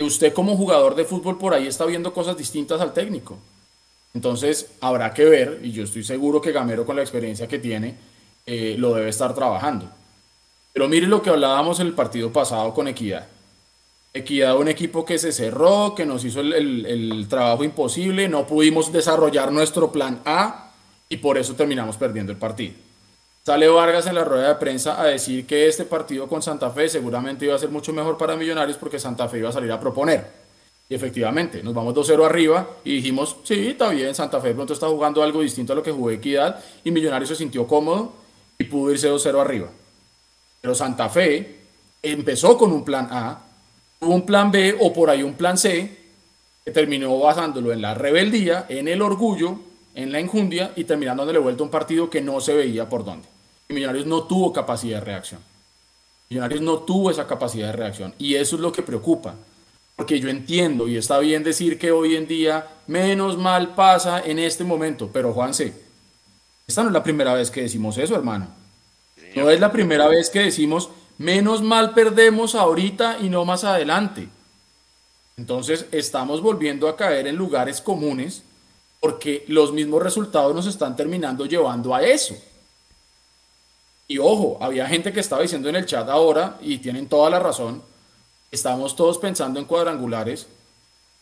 Usted 0.00 0.34
como 0.34 0.56
jugador 0.56 0.96
de 0.96 1.04
fútbol 1.04 1.38
por 1.38 1.54
ahí 1.54 1.66
está 1.66 1.86
viendo 1.86 2.12
cosas 2.12 2.36
distintas 2.36 2.80
al 2.82 2.92
técnico. 2.92 3.38
Entonces 4.12 4.68
habrá 4.82 5.14
que 5.14 5.24
ver, 5.24 5.60
y 5.62 5.72
yo 5.72 5.84
estoy 5.84 6.04
seguro 6.04 6.42
que 6.42 6.52
Gamero 6.52 6.84
con 6.84 6.96
la 6.96 7.02
experiencia 7.02 7.48
que 7.48 7.58
tiene, 7.58 7.96
eh, 8.46 8.76
lo 8.78 8.94
debe 8.94 9.08
estar 9.10 9.34
trabajando. 9.34 9.88
Pero 10.72 10.88
mire 10.88 11.06
lo 11.06 11.22
que 11.22 11.30
hablábamos 11.30 11.80
en 11.80 11.88
el 11.88 11.92
partido 11.94 12.32
pasado 12.32 12.72
con 12.72 12.88
Equidad. 12.88 13.26
Equidad, 14.14 14.56
un 14.58 14.68
equipo 14.68 15.04
que 15.04 15.18
se 15.18 15.32
cerró, 15.32 15.94
que 15.94 16.04
nos 16.04 16.24
hizo 16.24 16.40
el, 16.40 16.52
el- 16.84 17.26
trabajo 17.28 17.64
imposible, 17.64 18.28
no 18.28 18.46
pudimos 18.46 18.92
desarrollar 18.92 19.50
nuestro 19.52 19.90
plan 19.90 20.20
A 20.26 20.70
y 21.08 21.16
por 21.18 21.38
eso 21.38 21.54
terminamos 21.54 21.96
perdiendo 21.96 22.30
el 22.32 22.38
partido. 22.38 22.74
Sale 23.44 23.68
Vargas 23.68 24.06
en 24.06 24.14
la 24.14 24.24
rueda 24.24 24.48
de 24.48 24.54
prensa 24.56 25.00
a 25.00 25.06
decir 25.06 25.46
que 25.46 25.66
este 25.66 25.84
partido 25.84 26.28
con 26.28 26.42
Santa 26.42 26.70
Fe 26.70 26.88
seguramente 26.88 27.46
iba 27.46 27.54
a 27.54 27.58
ser 27.58 27.70
mucho 27.70 27.92
mejor 27.92 28.16
para 28.18 28.36
Millonarios 28.36 28.76
porque 28.76 28.98
Santa 28.98 29.28
Fe 29.28 29.38
iba 29.38 29.48
a 29.48 29.52
salir 29.52 29.72
a 29.72 29.80
proponer. 29.80 30.26
Y 30.88 30.94
efectivamente, 30.94 31.62
nos 31.62 31.72
vamos 31.72 31.94
2-0 31.94 32.24
arriba 32.26 32.68
y 32.84 32.96
dijimos, 32.96 33.36
sí, 33.44 33.68
está 33.68 33.88
bien, 33.88 34.14
Santa 34.14 34.40
Fe 34.40 34.52
pronto 34.54 34.74
está 34.74 34.88
jugando 34.88 35.22
algo 35.22 35.40
distinto 35.40 35.72
a 35.72 35.76
lo 35.76 35.82
que 35.82 35.90
jugó 35.90 36.10
Equidad 36.10 36.62
y 36.84 36.90
Millonarios 36.90 37.30
se 37.30 37.36
sintió 37.36 37.66
cómodo 37.66 38.12
y 38.62 38.64
pudo 38.64 38.92
irse 38.92 39.10
2-0 39.10 39.40
arriba. 39.40 39.68
Pero 40.60 40.74
Santa 40.74 41.08
Fe 41.08 41.58
empezó 42.00 42.56
con 42.56 42.72
un 42.72 42.84
plan 42.84 43.08
A, 43.10 43.40
un 44.00 44.24
plan 44.24 44.50
B 44.50 44.76
o 44.80 44.92
por 44.92 45.10
ahí 45.10 45.22
un 45.22 45.34
plan 45.34 45.58
C 45.58 45.98
que 46.64 46.70
terminó 46.70 47.18
basándolo 47.18 47.72
en 47.72 47.82
la 47.82 47.94
rebeldía, 47.94 48.66
en 48.68 48.86
el 48.86 49.02
orgullo, 49.02 49.58
en 49.94 50.12
la 50.12 50.20
injundia 50.20 50.72
y 50.76 50.84
terminando 50.84 51.22
dándole 51.22 51.40
vuelta 51.40 51.62
a 51.62 51.64
un 51.64 51.70
partido 51.70 52.08
que 52.08 52.20
no 52.20 52.40
se 52.40 52.54
veía 52.54 52.88
por 52.88 53.04
dónde. 53.04 53.26
Y 53.68 53.74
Millonarios 53.74 54.06
no 54.06 54.22
tuvo 54.24 54.52
capacidad 54.52 55.00
de 55.00 55.04
reacción. 55.04 55.40
Millonarios 56.30 56.62
no 56.62 56.78
tuvo 56.78 57.10
esa 57.10 57.26
capacidad 57.26 57.66
de 57.66 57.72
reacción 57.72 58.14
y 58.18 58.36
eso 58.36 58.56
es 58.56 58.62
lo 58.62 58.72
que 58.72 58.82
preocupa. 58.82 59.34
Porque 59.96 60.20
yo 60.20 60.28
entiendo 60.28 60.86
y 60.88 60.96
está 60.96 61.18
bien 61.18 61.42
decir 61.42 61.78
que 61.78 61.90
hoy 61.90 62.14
en 62.14 62.28
día 62.28 62.66
menos 62.86 63.36
mal 63.36 63.74
pasa 63.74 64.22
en 64.24 64.38
este 64.38 64.62
momento, 64.64 65.10
pero 65.12 65.32
Juanse, 65.32 65.81
esta 66.66 66.82
no 66.82 66.88
es 66.88 66.94
la 66.94 67.02
primera 67.02 67.34
vez 67.34 67.50
que 67.50 67.62
decimos 67.62 67.98
eso, 67.98 68.14
hermano. 68.14 68.48
No 69.34 69.50
es 69.50 69.60
la 69.60 69.72
primera 69.72 70.08
vez 70.08 70.30
que 70.30 70.40
decimos 70.40 70.90
menos 71.18 71.62
mal 71.62 71.94
perdemos 71.94 72.54
ahorita 72.54 73.18
y 73.20 73.28
no 73.28 73.44
más 73.44 73.64
adelante. 73.64 74.28
Entonces 75.36 75.86
estamos 75.92 76.40
volviendo 76.40 76.88
a 76.88 76.96
caer 76.96 77.26
en 77.26 77.36
lugares 77.36 77.80
comunes 77.80 78.42
porque 79.00 79.44
los 79.48 79.72
mismos 79.72 80.02
resultados 80.02 80.54
nos 80.54 80.66
están 80.66 80.94
terminando 80.94 81.46
llevando 81.46 81.94
a 81.94 82.02
eso. 82.02 82.36
Y 84.06 84.18
ojo, 84.18 84.58
había 84.60 84.86
gente 84.86 85.12
que 85.12 85.20
estaba 85.20 85.42
diciendo 85.42 85.68
en 85.68 85.76
el 85.76 85.86
chat 85.86 86.08
ahora, 86.08 86.58
y 86.60 86.78
tienen 86.78 87.08
toda 87.08 87.30
la 87.30 87.38
razón, 87.38 87.82
estamos 88.50 88.94
todos 88.94 89.18
pensando 89.18 89.58
en 89.58 89.64
cuadrangulares, 89.64 90.46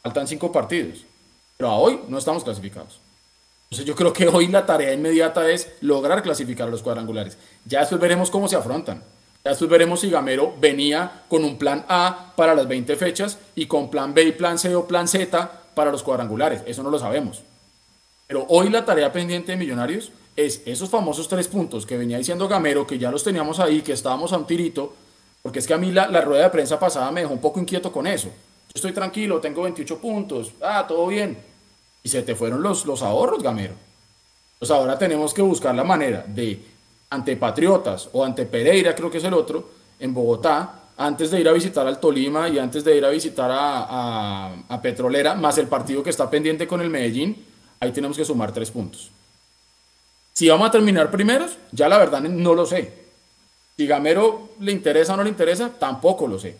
faltan 0.02 0.26
cinco 0.26 0.50
partidos, 0.50 1.04
pero 1.56 1.70
a 1.70 1.78
hoy 1.78 2.00
no 2.08 2.18
estamos 2.18 2.42
clasificados. 2.42 2.98
Entonces 3.72 3.86
yo 3.86 3.94
creo 3.94 4.12
que 4.12 4.26
hoy 4.26 4.48
la 4.48 4.66
tarea 4.66 4.92
inmediata 4.92 5.48
es 5.48 5.68
lograr 5.80 6.24
clasificar 6.24 6.66
a 6.66 6.72
los 6.72 6.82
cuadrangulares. 6.82 7.38
Ya 7.64 7.78
después 7.78 8.00
veremos 8.00 8.28
cómo 8.28 8.48
se 8.48 8.56
afrontan. 8.56 9.04
Ya 9.44 9.50
después 9.52 9.70
veremos 9.70 10.00
si 10.00 10.10
Gamero 10.10 10.52
venía 10.60 11.22
con 11.28 11.44
un 11.44 11.56
plan 11.56 11.84
A 11.88 12.32
para 12.34 12.56
las 12.56 12.66
20 12.66 12.96
fechas 12.96 13.38
y 13.54 13.66
con 13.66 13.88
plan 13.88 14.12
B 14.12 14.24
y 14.24 14.32
plan 14.32 14.58
C 14.58 14.74
o 14.74 14.88
plan 14.88 15.06
Z 15.06 15.52
para 15.76 15.92
los 15.92 16.02
cuadrangulares. 16.02 16.64
Eso 16.66 16.82
no 16.82 16.90
lo 16.90 16.98
sabemos. 16.98 17.44
Pero 18.26 18.44
hoy 18.48 18.70
la 18.70 18.84
tarea 18.84 19.12
pendiente 19.12 19.52
de 19.52 19.58
Millonarios 19.58 20.10
es 20.34 20.62
esos 20.66 20.90
famosos 20.90 21.28
tres 21.28 21.46
puntos 21.46 21.86
que 21.86 21.96
venía 21.96 22.18
diciendo 22.18 22.48
Gamero, 22.48 22.88
que 22.88 22.98
ya 22.98 23.12
los 23.12 23.22
teníamos 23.22 23.60
ahí, 23.60 23.82
que 23.82 23.92
estábamos 23.92 24.32
a 24.32 24.38
un 24.38 24.48
tirito, 24.48 24.96
porque 25.42 25.60
es 25.60 25.68
que 25.68 25.74
a 25.74 25.78
mí 25.78 25.92
la, 25.92 26.08
la 26.08 26.22
rueda 26.22 26.42
de 26.42 26.50
prensa 26.50 26.80
pasada 26.80 27.12
me 27.12 27.20
dejó 27.20 27.34
un 27.34 27.40
poco 27.40 27.60
inquieto 27.60 27.92
con 27.92 28.08
eso. 28.08 28.26
Yo 28.26 28.74
estoy 28.74 28.92
tranquilo, 28.92 29.40
tengo 29.40 29.62
28 29.62 30.00
puntos, 30.00 30.50
ah, 30.60 30.84
todo 30.88 31.06
bien. 31.06 31.49
Y 32.02 32.08
se 32.08 32.22
te 32.22 32.34
fueron 32.34 32.62
los, 32.62 32.86
los 32.86 33.02
ahorros, 33.02 33.42
Gamero. 33.42 33.74
Pues 34.58 34.70
ahora 34.70 34.98
tenemos 34.98 35.32
que 35.32 35.42
buscar 35.42 35.74
la 35.74 35.84
manera 35.84 36.24
de 36.26 36.62
ante 37.10 37.36
Patriotas 37.36 38.08
o 38.12 38.24
ante 38.24 38.46
Pereira, 38.46 38.94
creo 38.94 39.10
que 39.10 39.18
es 39.18 39.24
el 39.24 39.34
otro, 39.34 39.70
en 39.98 40.14
Bogotá, 40.14 40.80
antes 40.96 41.30
de 41.30 41.40
ir 41.40 41.48
a 41.48 41.52
visitar 41.52 41.86
al 41.86 41.98
Tolima 41.98 42.48
y 42.48 42.58
antes 42.58 42.84
de 42.84 42.96
ir 42.96 43.04
a 43.04 43.08
visitar 43.08 43.50
a, 43.52 44.80
Petrolera, 44.82 45.34
más 45.34 45.56
el 45.58 45.66
partido 45.66 46.02
que 46.02 46.10
está 46.10 46.28
pendiente 46.28 46.66
con 46.66 46.80
el 46.80 46.90
Medellín, 46.90 47.44
ahí 47.80 47.90
tenemos 47.90 48.16
que 48.16 48.24
sumar 48.24 48.52
tres 48.52 48.70
puntos. 48.70 49.10
Si 50.32 50.48
vamos 50.48 50.68
a 50.68 50.70
terminar 50.70 51.10
primeros, 51.10 51.56
ya 51.72 51.88
la 51.88 51.98
verdad 51.98 52.20
no 52.20 52.54
lo 52.54 52.66
sé. 52.66 52.92
Si 53.76 53.86
Gamero 53.86 54.50
le 54.60 54.72
interesa 54.72 55.14
o 55.14 55.16
no 55.16 55.24
le 55.24 55.30
interesa, 55.30 55.70
tampoco 55.70 56.26
lo 56.26 56.38
sé. 56.38 56.56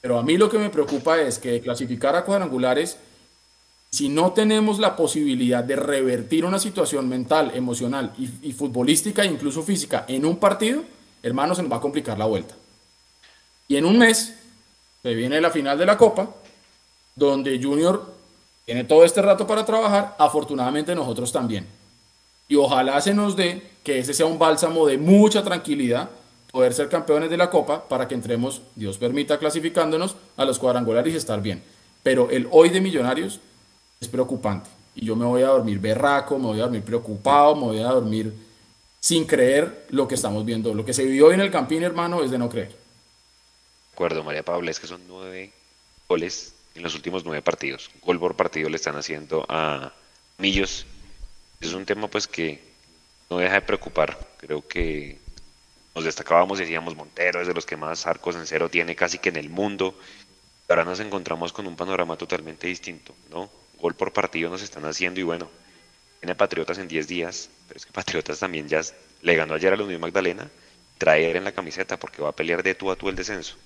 Pero 0.00 0.18
a 0.18 0.22
mí 0.22 0.38
lo 0.38 0.48
que 0.48 0.58
me 0.58 0.70
preocupa 0.70 1.20
es 1.20 1.38
que 1.38 1.60
clasificar 1.60 2.16
a 2.16 2.24
cuadrangulares 2.24 2.96
si 3.92 4.08
no 4.08 4.32
tenemos 4.32 4.78
la 4.78 4.96
posibilidad 4.96 5.62
de 5.62 5.76
revertir 5.76 6.46
una 6.46 6.58
situación 6.58 7.10
mental, 7.10 7.52
emocional 7.54 8.14
y, 8.16 8.52
futbolística, 8.52 9.22
incluso 9.22 9.62
física, 9.62 10.06
en 10.08 10.24
un 10.24 10.38
partido, 10.38 10.82
hermano, 11.22 11.54
se 11.54 11.62
nos 11.62 11.70
va 11.70 11.76
a 11.76 11.80
complicar 11.80 12.16
la 12.16 12.24
vuelta. 12.24 12.54
Y 13.68 13.76
en 13.76 13.84
un 13.84 13.98
mes 13.98 14.34
se 15.02 15.14
viene 15.14 15.42
la 15.42 15.50
final 15.50 15.76
de 15.76 15.84
la 15.84 15.98
Copa, 15.98 16.30
donde 17.14 17.62
Junior 17.62 18.14
tiene 18.64 18.84
todo 18.84 19.04
este 19.04 19.20
rato 19.20 19.46
para 19.46 19.66
trabajar, 19.66 20.16
afortunadamente 20.18 20.94
nosotros 20.94 21.30
también. 21.30 21.66
Y 22.48 22.56
ojalá 22.56 22.98
se 23.02 23.12
nos 23.12 23.36
dé 23.36 23.62
que 23.84 23.98
ese 23.98 24.14
sea 24.14 24.24
un 24.24 24.38
bálsamo 24.38 24.86
de 24.86 24.96
mucha 24.96 25.44
tranquilidad, 25.44 26.08
poder 26.50 26.72
ser 26.72 26.88
campeones 26.88 27.28
de 27.28 27.36
la 27.36 27.50
Copa 27.50 27.86
para 27.88 28.08
que 28.08 28.14
entremos, 28.14 28.62
Dios 28.74 28.96
permita, 28.96 29.38
clasificándonos 29.38 30.16
a 30.38 30.46
los 30.46 30.58
cuadrangulares 30.58 31.12
y 31.12 31.18
estar 31.18 31.42
bien. 31.42 31.62
Pero 32.02 32.30
el 32.30 32.48
hoy 32.50 32.70
de 32.70 32.80
Millonarios 32.80 33.40
es 34.02 34.08
preocupante. 34.08 34.68
Y 34.94 35.06
yo 35.06 35.16
me 35.16 35.24
voy 35.24 35.42
a 35.42 35.48
dormir 35.48 35.78
berraco, 35.78 36.38
me 36.38 36.46
voy 36.46 36.58
a 36.58 36.64
dormir 36.64 36.82
preocupado, 36.82 37.56
me 37.56 37.62
voy 37.62 37.78
a 37.78 37.88
dormir 37.88 38.32
sin 39.00 39.24
creer 39.24 39.86
lo 39.90 40.06
que 40.06 40.16
estamos 40.16 40.44
viendo. 40.44 40.74
Lo 40.74 40.84
que 40.84 40.92
se 40.92 41.04
vivió 41.04 41.28
hoy 41.28 41.34
en 41.34 41.40
el 41.40 41.50
Campín, 41.50 41.82
hermano, 41.82 42.22
es 42.22 42.30
de 42.30 42.38
no 42.38 42.48
creer. 42.48 42.68
De 42.68 43.94
acuerdo, 43.94 44.22
María 44.22 44.42
Paula, 44.42 44.70
es 44.70 44.78
que 44.78 44.86
son 44.86 45.00
nueve 45.08 45.52
goles 46.08 46.54
en 46.74 46.82
los 46.82 46.94
últimos 46.94 47.24
nueve 47.24 47.42
partidos. 47.42 47.90
Gol 48.02 48.18
por 48.18 48.36
partido 48.36 48.68
le 48.68 48.76
están 48.76 48.96
haciendo 48.96 49.46
a 49.48 49.92
Millos. 50.38 50.86
Es 51.60 51.72
un 51.72 51.86
tema 51.86 52.08
pues 52.08 52.26
que 52.26 52.60
no 53.30 53.38
deja 53.38 53.54
de 53.54 53.62
preocupar. 53.62 54.18
Creo 54.38 54.66
que 54.66 55.18
nos 55.94 56.04
destacábamos, 56.04 56.58
decíamos, 56.58 56.96
Montero 56.96 57.40
es 57.40 57.46
de 57.46 57.54
los 57.54 57.66
que 57.66 57.76
más 57.76 58.06
arcos 58.06 58.34
en 58.34 58.46
cero 58.46 58.68
tiene 58.68 58.96
casi 58.96 59.18
que 59.18 59.28
en 59.28 59.36
el 59.36 59.48
mundo. 59.48 59.94
Ahora 60.68 60.84
nos 60.84 61.00
encontramos 61.00 61.52
con 61.52 61.66
un 61.66 61.76
panorama 61.76 62.16
totalmente 62.16 62.66
distinto, 62.66 63.14
¿no? 63.30 63.50
Gol 63.82 63.94
por 63.94 64.12
partido 64.12 64.48
nos 64.48 64.62
están 64.62 64.84
haciendo 64.86 65.20
y 65.20 65.24
bueno, 65.24 65.50
tiene 66.20 66.36
Patriotas 66.36 66.78
en 66.78 66.86
10 66.86 67.08
días, 67.08 67.50
pero 67.66 67.78
es 67.78 67.84
que 67.84 67.92
Patriotas 67.92 68.38
también 68.38 68.68
ya 68.68 68.80
le 69.22 69.34
ganó 69.34 69.54
ayer 69.54 69.72
a 69.72 69.76
la 69.76 69.82
Unión 69.82 70.00
Magdalena, 70.00 70.48
traer 70.98 71.34
en 71.34 71.44
la 71.44 71.52
camiseta 71.52 71.98
porque 71.98 72.22
va 72.22 72.28
a 72.28 72.36
pelear 72.36 72.62
de 72.62 72.76
tú 72.76 72.92
a 72.92 72.96
tú 72.96 73.08
el 73.08 73.16
descenso. 73.16 73.56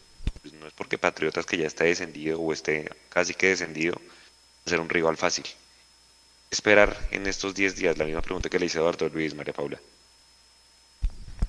Pues 0.41 0.55
no 0.55 0.67
es 0.67 0.73
porque 0.73 0.97
Patriotas 0.97 1.45
que 1.45 1.59
ya 1.59 1.67
está 1.67 1.85
descendido 1.85 2.41
o 2.41 2.53
esté 2.53 2.91
casi 3.11 3.35
que 3.35 3.49
descendido, 3.49 3.95
va 3.97 4.63
a 4.65 4.71
ser 4.71 4.81
un 4.81 4.89
rival 4.89 5.19
fácil. 5.19 5.45
Esperar 6.51 6.97
en 7.11 7.27
estos 7.27 7.55
10 7.55 7.77
días, 7.77 7.99
la 7.99 8.07
misma 8.07 8.23
pregunta 8.23 8.49
que 8.49 8.59
le 8.59 8.67
hice 8.67 8.79
a 8.79 8.81
Eduardo 8.81 9.11
Luis, 9.11 9.35
María 9.35 9.53
Paula. 9.53 9.79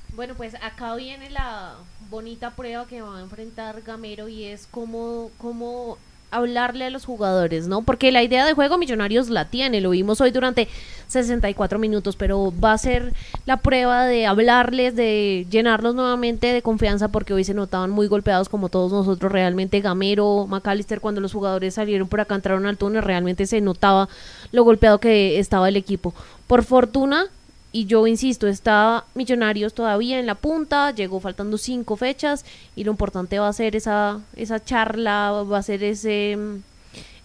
Bueno, 0.10 0.36
pues 0.36 0.56
acá 0.56 0.96
viene 0.96 1.30
la 1.30 1.78
bonita 2.10 2.56
prueba 2.56 2.86
que 2.88 3.02
va 3.02 3.20
a 3.20 3.22
enfrentar 3.22 3.82
Gamero 3.84 4.28
y 4.28 4.46
es 4.46 4.68
cómo, 4.70 5.32
cómo 5.38 6.00
hablarle 6.32 6.86
a 6.86 6.90
los 6.90 7.06
jugadores, 7.06 7.68
¿no? 7.68 7.82
Porque 7.84 8.12
la 8.12 8.24
idea 8.24 8.46
de 8.46 8.54
juego 8.54 8.78
Millonarios 8.78 9.30
la 9.30 9.46
tiene, 9.46 9.82
lo 9.82 9.92
vimos 9.92 10.20
hoy 10.22 10.32
durante 10.32 10.68
64 11.08 11.80
minutos, 11.80 12.16
pero 12.16 12.54
va 12.64 12.74
a 12.74 12.78
ser 12.78 13.14
la 13.46 13.58
prueba 13.58 14.06
de 14.06 14.26
hablarles, 14.26 14.96
de 14.96 15.46
llenarlos 15.50 15.96
nuevamente 15.96 16.48
de 16.48 16.62
confianza, 16.62 17.08
porque 17.08 17.34
hoy 17.34 17.44
se 17.44 17.54
notaban 17.54 17.92
muy 17.92 18.08
golpeados 18.08 18.50
como 18.50 18.70
todos 18.70 18.92
nosotros, 18.92 19.32
realmente 19.32 19.80
Gamero, 19.80 20.48
McAllister, 20.48 21.00
cuando 21.00 21.22
los 21.22 21.34
jugadores 21.34 21.76
salieron 21.76 22.08
por 22.08 22.20
acá, 22.22 22.36
entraron 22.36 22.66
al 22.66 22.78
túnel, 22.78 23.04
realmente 23.04 23.48
se 23.48 23.62
notaba 23.62 24.10
lo 24.52 24.64
golpeado 24.64 25.00
que 25.00 25.40
estaba 25.40 25.70
el 25.70 25.78
equipo. 25.78 26.14
Por 26.48 26.64
fortuna, 26.64 27.28
y 27.72 27.86
yo 27.86 28.08
insisto, 28.08 28.48
está 28.48 29.06
Millonarios 29.14 29.74
todavía 29.74 30.20
en 30.20 30.26
la 30.26 30.36
punta, 30.36 30.92
llegó 30.92 31.20
faltando 31.20 31.58
cinco 31.58 31.96
fechas 31.98 32.46
y 32.76 32.84
lo 32.84 32.92
importante 32.92 33.40
va 33.40 33.48
a 33.48 33.54
ser 33.54 33.76
esa, 33.76 34.22
esa 34.36 34.64
charla, 34.64 35.44
va 35.44 35.58
a 35.58 35.64
ser 35.64 35.84
ese, 35.84 36.38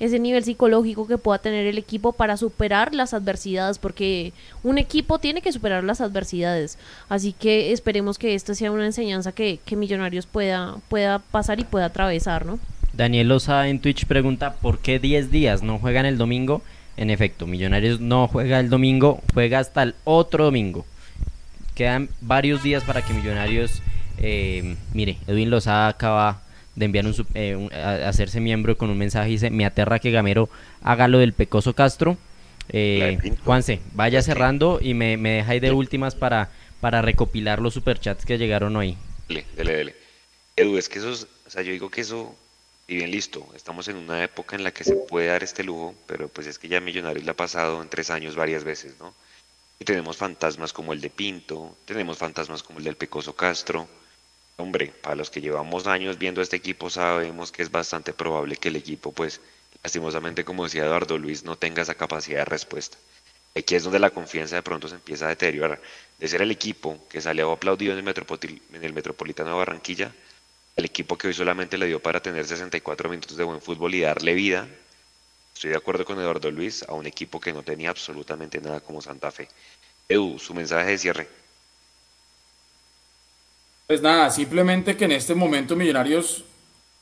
ese 0.00 0.18
nivel 0.18 0.42
psicológico 0.42 1.06
que 1.06 1.16
pueda 1.16 1.38
tener 1.38 1.66
el 1.66 1.78
equipo 1.78 2.12
para 2.12 2.36
superar 2.36 2.92
las 2.94 3.14
adversidades, 3.14 3.78
porque 3.78 4.32
un 4.64 4.78
equipo 4.78 5.18
tiene 5.20 5.42
que 5.42 5.52
superar 5.52 5.84
las 5.84 6.00
adversidades. 6.00 6.76
Así 7.08 7.32
que 7.32 7.72
esperemos 7.72 8.18
que 8.18 8.34
esta 8.34 8.54
sea 8.54 8.72
una 8.72 8.84
enseñanza 8.84 9.32
que, 9.32 9.60
que 9.64 9.76
Millonarios 9.76 10.26
pueda, 10.26 10.76
pueda 10.88 11.20
pasar 11.20 11.60
y 11.60 11.64
pueda 11.64 11.86
atravesar, 11.86 12.46
¿no? 12.46 12.58
Daniel 12.92 13.28
Loza 13.28 13.68
en 13.68 13.80
Twitch 13.80 14.06
pregunta, 14.06 14.54
¿por 14.54 14.80
qué 14.80 14.98
10 14.98 15.30
días 15.30 15.62
no 15.62 15.78
juegan 15.78 16.04
el 16.04 16.18
domingo? 16.18 16.62
En 16.96 17.10
efecto, 17.10 17.46
Millonarios 17.46 18.00
no 18.00 18.28
juega 18.28 18.60
el 18.60 18.68
domingo, 18.68 19.22
juega 19.32 19.58
hasta 19.58 19.82
el 19.82 19.94
otro 20.04 20.44
domingo. 20.44 20.84
Quedan 21.74 22.10
varios 22.20 22.62
días 22.62 22.84
para 22.84 23.02
que 23.02 23.14
Millonarios, 23.14 23.82
eh, 24.18 24.76
mire, 24.92 25.16
Edwin 25.26 25.50
Lozada 25.50 25.88
acaba 25.88 26.42
de 26.76 26.84
enviar 26.84 27.06
un, 27.06 27.14
eh, 27.34 27.68
hacerse 28.04 28.40
miembro 28.40 28.76
con 28.76 28.90
un 28.90 28.98
mensaje 28.98 29.30
y 29.30 29.32
dice, 29.32 29.50
me 29.50 29.64
aterra 29.64 29.98
que 29.98 30.10
Gamero 30.10 30.48
haga 30.82 31.08
lo 31.08 31.18
del 31.18 31.32
Pecoso 31.32 31.74
Castro. 31.74 32.18
Eh, 32.68 33.18
Juanse, 33.44 33.80
vaya 33.92 34.22
cerrando 34.22 34.78
y 34.80 34.94
me, 34.94 35.16
me 35.16 35.30
deja 35.30 35.52
ahí 35.52 35.60
de 35.60 35.72
últimas 35.72 36.14
para, 36.14 36.50
para 36.80 37.02
recopilar 37.02 37.60
los 37.60 37.74
superchats 37.74 38.24
que 38.24 38.38
llegaron 38.38 38.76
hoy. 38.76 38.96
Dele, 39.28 39.46
dele, 39.56 39.76
dele. 39.76 39.96
Edu, 40.56 40.76
es 40.76 40.88
que 40.88 40.98
eso, 40.98 41.10
o 41.10 41.50
sea, 41.50 41.62
yo 41.62 41.72
digo 41.72 41.90
que 41.90 42.02
eso 42.02 42.34
y 42.92 42.96
bien 42.96 43.10
listo, 43.10 43.48
estamos 43.54 43.88
en 43.88 43.96
una 43.96 44.22
época 44.22 44.54
en 44.54 44.64
la 44.64 44.70
que 44.70 44.84
se 44.84 44.94
puede 44.94 45.28
dar 45.28 45.42
este 45.42 45.64
lujo, 45.64 45.94
pero 46.06 46.28
pues 46.28 46.46
es 46.46 46.58
que 46.58 46.68
ya 46.68 46.78
Millonarios 46.78 47.24
le 47.24 47.30
ha 47.30 47.34
pasado 47.34 47.80
en 47.80 47.88
tres 47.88 48.10
años 48.10 48.36
varias 48.36 48.64
veces, 48.64 48.98
¿no? 49.00 49.14
Y 49.78 49.86
tenemos 49.86 50.18
fantasmas 50.18 50.74
como 50.74 50.92
el 50.92 51.00
de 51.00 51.08
Pinto, 51.08 51.74
tenemos 51.86 52.18
fantasmas 52.18 52.62
como 52.62 52.80
el 52.80 52.84
del 52.84 52.96
Pecoso 52.96 53.34
Castro. 53.34 53.88
Hombre, 54.58 54.92
para 55.00 55.16
los 55.16 55.30
que 55.30 55.40
llevamos 55.40 55.86
años 55.86 56.18
viendo 56.18 56.42
este 56.42 56.56
equipo 56.56 56.90
sabemos 56.90 57.50
que 57.50 57.62
es 57.62 57.70
bastante 57.70 58.12
probable 58.12 58.56
que 58.56 58.68
el 58.68 58.76
equipo, 58.76 59.10
pues, 59.10 59.40
lastimosamente, 59.82 60.44
como 60.44 60.64
decía 60.64 60.84
Eduardo 60.84 61.16
Luis, 61.16 61.44
no 61.44 61.56
tenga 61.56 61.80
esa 61.80 61.94
capacidad 61.94 62.40
de 62.40 62.44
respuesta. 62.44 62.98
Aquí 63.56 63.74
es 63.74 63.84
donde 63.84 64.00
la 64.00 64.10
confianza 64.10 64.56
de 64.56 64.62
pronto 64.62 64.86
se 64.86 64.96
empieza 64.96 65.24
a 65.24 65.30
deteriorar. 65.30 65.80
De 66.18 66.28
ser 66.28 66.42
el 66.42 66.50
equipo 66.50 66.98
que 67.08 67.22
salió 67.22 67.52
aplaudido 67.52 67.94
en 67.94 68.06
el 68.84 68.92
Metropolitano 68.92 69.48
de 69.48 69.56
Barranquilla, 69.56 70.12
el 70.76 70.84
equipo 70.84 71.18
que 71.18 71.28
hoy 71.28 71.34
solamente 71.34 71.76
le 71.76 71.86
dio 71.86 72.00
para 72.00 72.20
tener 72.20 72.46
64 72.46 73.08
minutos 73.08 73.36
de 73.36 73.44
buen 73.44 73.60
fútbol 73.60 73.94
y 73.94 74.00
darle 74.00 74.34
vida. 74.34 74.68
Estoy 75.54 75.70
de 75.70 75.76
acuerdo 75.76 76.04
con 76.04 76.18
Eduardo 76.18 76.50
Luis, 76.50 76.82
a 76.88 76.94
un 76.94 77.06
equipo 77.06 77.38
que 77.38 77.52
no 77.52 77.62
tenía 77.62 77.90
absolutamente 77.90 78.60
nada 78.60 78.80
como 78.80 79.02
Santa 79.02 79.30
Fe. 79.30 79.48
Edu, 80.08 80.38
su 80.38 80.54
mensaje 80.54 80.90
de 80.90 80.98
cierre. 80.98 81.28
Pues 83.86 84.00
nada, 84.00 84.30
simplemente 84.30 84.96
que 84.96 85.04
en 85.04 85.12
este 85.12 85.34
momento 85.34 85.76
Millonarios 85.76 86.44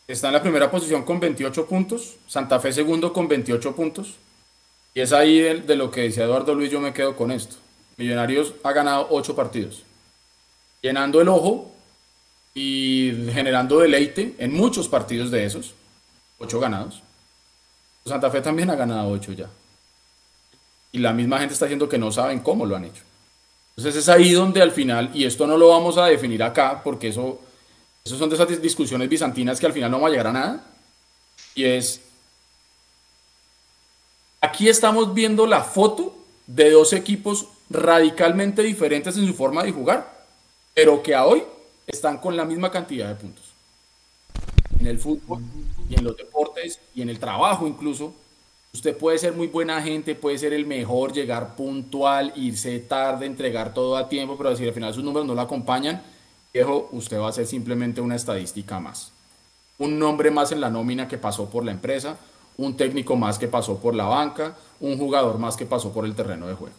está 0.08 0.26
en 0.26 0.34
la 0.34 0.42
primera 0.42 0.70
posición 0.70 1.04
con 1.04 1.20
28 1.20 1.66
puntos, 1.66 2.16
Santa 2.26 2.58
Fe 2.58 2.72
segundo 2.72 3.12
con 3.12 3.28
28 3.28 3.76
puntos. 3.76 4.16
Y 4.92 5.00
es 5.00 5.12
ahí 5.12 5.38
de, 5.38 5.60
de 5.60 5.76
lo 5.76 5.92
que 5.92 6.02
decía 6.02 6.24
Eduardo 6.24 6.54
Luis, 6.54 6.70
yo 6.70 6.80
me 6.80 6.92
quedo 6.92 7.14
con 7.14 7.30
esto. 7.30 7.56
Millonarios 7.96 8.54
ha 8.64 8.72
ganado 8.72 9.06
8 9.10 9.36
partidos, 9.36 9.84
llenando 10.82 11.20
el 11.20 11.28
ojo 11.28 11.72
y 12.54 13.12
generando 13.32 13.78
deleite 13.78 14.34
en 14.38 14.52
muchos 14.52 14.88
partidos 14.88 15.30
de 15.30 15.44
esos, 15.44 15.74
8 16.38 16.60
ganados. 16.60 17.02
Santa 18.04 18.30
Fe 18.30 18.40
también 18.40 18.70
ha 18.70 18.74
ganado 18.74 19.10
8 19.10 19.32
ya. 19.32 19.48
Y 20.92 20.98
la 20.98 21.12
misma 21.12 21.38
gente 21.38 21.54
está 21.54 21.66
diciendo 21.66 21.88
que 21.88 21.98
no 21.98 22.10
saben 22.10 22.40
cómo 22.40 22.66
lo 22.66 22.74
han 22.74 22.86
hecho. 22.86 23.02
Entonces 23.76 24.02
es 24.02 24.08
ahí 24.08 24.32
donde 24.32 24.60
al 24.60 24.72
final, 24.72 25.10
y 25.14 25.24
esto 25.24 25.46
no 25.46 25.56
lo 25.56 25.68
vamos 25.68 25.96
a 25.96 26.06
definir 26.06 26.42
acá, 26.42 26.82
porque 26.82 27.08
eso, 27.08 27.40
eso 28.04 28.18
son 28.18 28.28
de 28.28 28.34
esas 28.34 28.60
discusiones 28.60 29.08
bizantinas 29.08 29.60
que 29.60 29.66
al 29.66 29.72
final 29.72 29.90
no 29.90 30.00
va 30.00 30.08
a 30.08 30.10
llegar 30.10 30.26
a 30.26 30.32
nada, 30.32 30.66
y 31.54 31.64
es, 31.64 32.00
aquí 34.40 34.68
estamos 34.68 35.14
viendo 35.14 35.46
la 35.46 35.62
foto 35.62 36.14
de 36.46 36.70
dos 36.70 36.92
equipos 36.92 37.46
radicalmente 37.70 38.62
diferentes 38.62 39.16
en 39.16 39.26
su 39.26 39.34
forma 39.34 39.62
de 39.62 39.72
jugar, 39.72 40.26
pero 40.74 41.02
que 41.02 41.14
a 41.14 41.24
hoy 41.24 41.42
están 41.92 42.18
con 42.18 42.36
la 42.36 42.44
misma 42.44 42.70
cantidad 42.70 43.08
de 43.08 43.14
puntos. 43.14 43.44
En 44.78 44.86
el 44.86 44.98
fútbol 44.98 45.42
y 45.88 45.94
en 45.94 46.04
los 46.04 46.16
deportes 46.16 46.80
y 46.94 47.02
en 47.02 47.10
el 47.10 47.18
trabajo 47.18 47.66
incluso, 47.66 48.14
usted 48.72 48.96
puede 48.96 49.18
ser 49.18 49.34
muy 49.34 49.48
buena 49.48 49.82
gente, 49.82 50.14
puede 50.14 50.38
ser 50.38 50.52
el 50.52 50.66
mejor, 50.66 51.12
llegar 51.12 51.56
puntual, 51.56 52.32
irse 52.36 52.78
tarde, 52.80 53.26
entregar 53.26 53.74
todo 53.74 53.96
a 53.96 54.08
tiempo, 54.08 54.36
pero 54.38 54.56
si 54.56 54.66
al 54.66 54.72
final 54.72 54.94
sus 54.94 55.04
números 55.04 55.26
no 55.26 55.34
lo 55.34 55.40
acompañan, 55.40 56.02
viejo, 56.52 56.88
usted 56.92 57.18
va 57.18 57.28
a 57.28 57.32
ser 57.32 57.46
simplemente 57.46 58.00
una 58.00 58.16
estadística 58.16 58.80
más. 58.80 59.12
Un 59.78 59.98
nombre 59.98 60.30
más 60.30 60.52
en 60.52 60.60
la 60.60 60.70
nómina 60.70 61.08
que 61.08 61.18
pasó 61.18 61.50
por 61.50 61.64
la 61.64 61.72
empresa, 61.72 62.16
un 62.56 62.76
técnico 62.76 63.16
más 63.16 63.38
que 63.38 63.48
pasó 63.48 63.78
por 63.78 63.94
la 63.94 64.04
banca, 64.04 64.56
un 64.80 64.98
jugador 64.98 65.38
más 65.38 65.56
que 65.56 65.66
pasó 65.66 65.92
por 65.92 66.04
el 66.04 66.14
terreno 66.14 66.46
de 66.46 66.54
juego. 66.54 66.74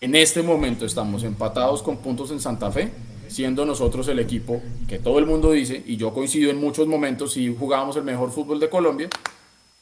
En 0.00 0.14
este 0.14 0.42
momento 0.42 0.86
estamos 0.86 1.22
empatados 1.24 1.82
con 1.82 1.98
puntos 1.98 2.30
en 2.30 2.40
Santa 2.40 2.70
Fe, 2.70 2.90
siendo 3.30 3.64
nosotros 3.64 4.08
el 4.08 4.18
equipo 4.18 4.60
que 4.88 4.98
todo 4.98 5.18
el 5.18 5.26
mundo 5.26 5.52
dice, 5.52 5.82
y 5.86 5.96
yo 5.96 6.12
coincido 6.12 6.50
en 6.50 6.58
muchos 6.60 6.86
momentos, 6.86 7.32
si 7.32 7.54
jugábamos 7.54 7.96
el 7.96 8.02
mejor 8.02 8.32
fútbol 8.32 8.58
de 8.58 8.68
Colombia, 8.68 9.08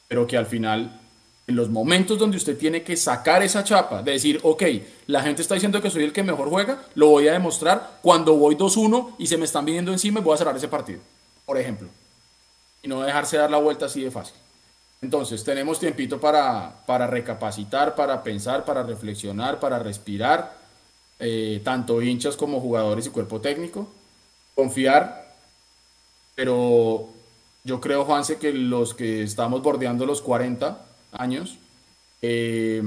pero 0.07 0.27
que 0.27 0.37
al 0.37 0.45
final, 0.45 1.01
en 1.47 1.55
los 1.55 1.69
momentos 1.69 2.19
donde 2.19 2.37
usted 2.37 2.57
tiene 2.57 2.83
que 2.83 2.95
sacar 2.95 3.41
esa 3.41 3.63
chapa, 3.63 4.03
de 4.03 4.11
decir, 4.11 4.39
ok, 4.43 4.63
la 5.07 5.23
gente 5.23 5.41
está 5.41 5.55
diciendo 5.55 5.81
que 5.81 5.89
soy 5.89 6.03
el 6.03 6.13
que 6.13 6.23
mejor 6.23 6.49
juega, 6.49 6.83
lo 6.93 7.07
voy 7.07 7.27
a 7.27 7.33
demostrar 7.33 7.99
cuando 8.01 8.35
voy 8.35 8.55
2-1 8.55 9.15
y 9.17 9.25
se 9.25 9.37
me 9.37 9.45
están 9.45 9.65
viniendo 9.65 9.91
encima 9.91 10.19
y 10.19 10.23
voy 10.23 10.35
a 10.35 10.37
cerrar 10.37 10.55
ese 10.55 10.67
partido, 10.67 10.99
por 11.45 11.57
ejemplo. 11.57 11.87
Y 12.83 12.87
no 12.87 13.01
dejarse 13.01 13.37
dar 13.37 13.49
la 13.49 13.57
vuelta 13.57 13.87
así 13.87 14.01
de 14.01 14.11
fácil. 14.11 14.35
Entonces, 15.01 15.43
tenemos 15.43 15.79
tiempito 15.79 16.19
para, 16.19 16.85
para 16.85 17.07
recapacitar, 17.07 17.95
para 17.95 18.21
pensar, 18.21 18.63
para 18.65 18.83
reflexionar, 18.83 19.59
para 19.59 19.79
respirar, 19.79 20.58
eh, 21.19 21.61
tanto 21.63 22.01
hinchas 22.01 22.35
como 22.35 22.61
jugadores 22.61 23.05
y 23.07 23.09
cuerpo 23.09 23.41
técnico. 23.41 23.87
Confiar, 24.55 25.35
pero 26.35 27.09
yo 27.63 27.81
creo, 27.81 28.05
Juanse, 28.05 28.37
que 28.37 28.53
los 28.53 28.93
que 28.93 29.23
estamos 29.23 29.61
bordeando 29.61 30.05
los 30.05 30.21
40 30.21 30.85
años, 31.11 31.57
eh, 32.21 32.81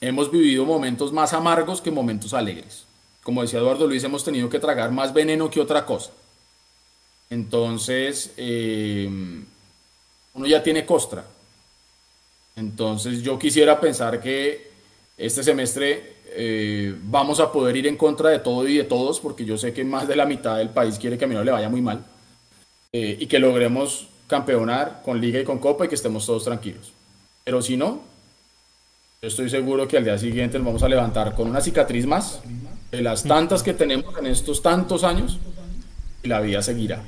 hemos 0.00 0.30
vivido 0.30 0.64
momentos 0.64 1.12
más 1.12 1.32
amargos 1.32 1.80
que 1.80 1.90
momentos 1.90 2.34
alegres. 2.34 2.84
Como 3.22 3.42
decía 3.42 3.60
Eduardo 3.60 3.86
Luis, 3.86 4.02
hemos 4.04 4.24
tenido 4.24 4.48
que 4.48 4.58
tragar 4.58 4.90
más 4.90 5.14
veneno 5.14 5.48
que 5.48 5.60
otra 5.60 5.86
cosa. 5.86 6.10
Entonces, 7.30 8.32
eh, 8.36 9.08
uno 10.34 10.46
ya 10.46 10.62
tiene 10.62 10.84
costra. 10.84 11.24
Entonces 12.56 13.22
yo 13.22 13.38
quisiera 13.38 13.80
pensar 13.80 14.20
que 14.20 14.70
este 15.16 15.42
semestre 15.42 16.16
eh, 16.34 16.94
vamos 17.04 17.40
a 17.40 17.52
poder 17.52 17.76
ir 17.76 17.86
en 17.86 17.96
contra 17.96 18.30
de 18.30 18.38
todo 18.38 18.66
y 18.66 18.76
de 18.76 18.84
todos, 18.84 19.20
porque 19.20 19.44
yo 19.44 19.58
sé 19.58 19.72
que 19.72 19.84
más 19.84 20.08
de 20.08 20.16
la 20.16 20.26
mitad 20.26 20.58
del 20.58 20.70
país 20.70 20.98
quiere 20.98 21.18
que 21.18 21.24
a 21.24 21.28
mí 21.28 21.34
no 21.34 21.44
le 21.44 21.52
vaya 21.52 21.68
muy 21.68 21.80
mal, 21.80 22.04
eh, 22.92 23.16
y 23.20 23.26
que 23.26 23.38
logremos 23.38 24.08
campeonar 24.26 25.02
con 25.04 25.20
liga 25.20 25.40
y 25.40 25.44
con 25.44 25.58
copa 25.58 25.84
y 25.84 25.88
que 25.88 25.94
estemos 25.94 26.24
todos 26.26 26.44
tranquilos. 26.44 26.92
Pero 27.44 27.60
si 27.60 27.76
no, 27.76 28.00
estoy 29.20 29.50
seguro 29.50 29.86
que 29.86 29.98
al 29.98 30.04
día 30.04 30.18
siguiente 30.18 30.58
nos 30.58 30.66
vamos 30.66 30.82
a 30.82 30.88
levantar 30.88 31.34
con 31.34 31.48
una 31.48 31.60
cicatriz 31.60 32.06
más 32.06 32.40
de 32.90 33.02
las 33.02 33.22
tantas 33.22 33.62
que 33.62 33.74
tenemos 33.74 34.16
en 34.18 34.26
estos 34.26 34.62
tantos 34.62 35.04
años 35.04 35.38
y 36.22 36.28
la 36.28 36.40
vida 36.40 36.62
seguirá 36.62 37.02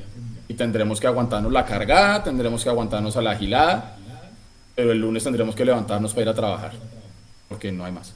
y 0.49 0.55
tendremos 0.55 1.01
que 1.01 1.07
aguantarnos 1.07 1.53
la 1.53 1.65
cargada, 1.65 2.23
tendremos 2.23 2.63
que 2.63 2.69
aguantarnos 2.69 3.17
a 3.17 3.23
la 3.23 3.33
agilada, 3.33 3.97
pero 4.75 4.93
el 4.93 4.99
lunes 4.99 5.25
tendremos 5.25 5.55
que 5.55 5.65
levantarnos 5.65 6.13
para 6.13 6.23
ir 6.23 6.29
a 6.29 6.35
trabajar, 6.35 6.73
porque 7.49 7.73
no 7.73 7.85
hay 7.85 7.93
más. 7.93 8.15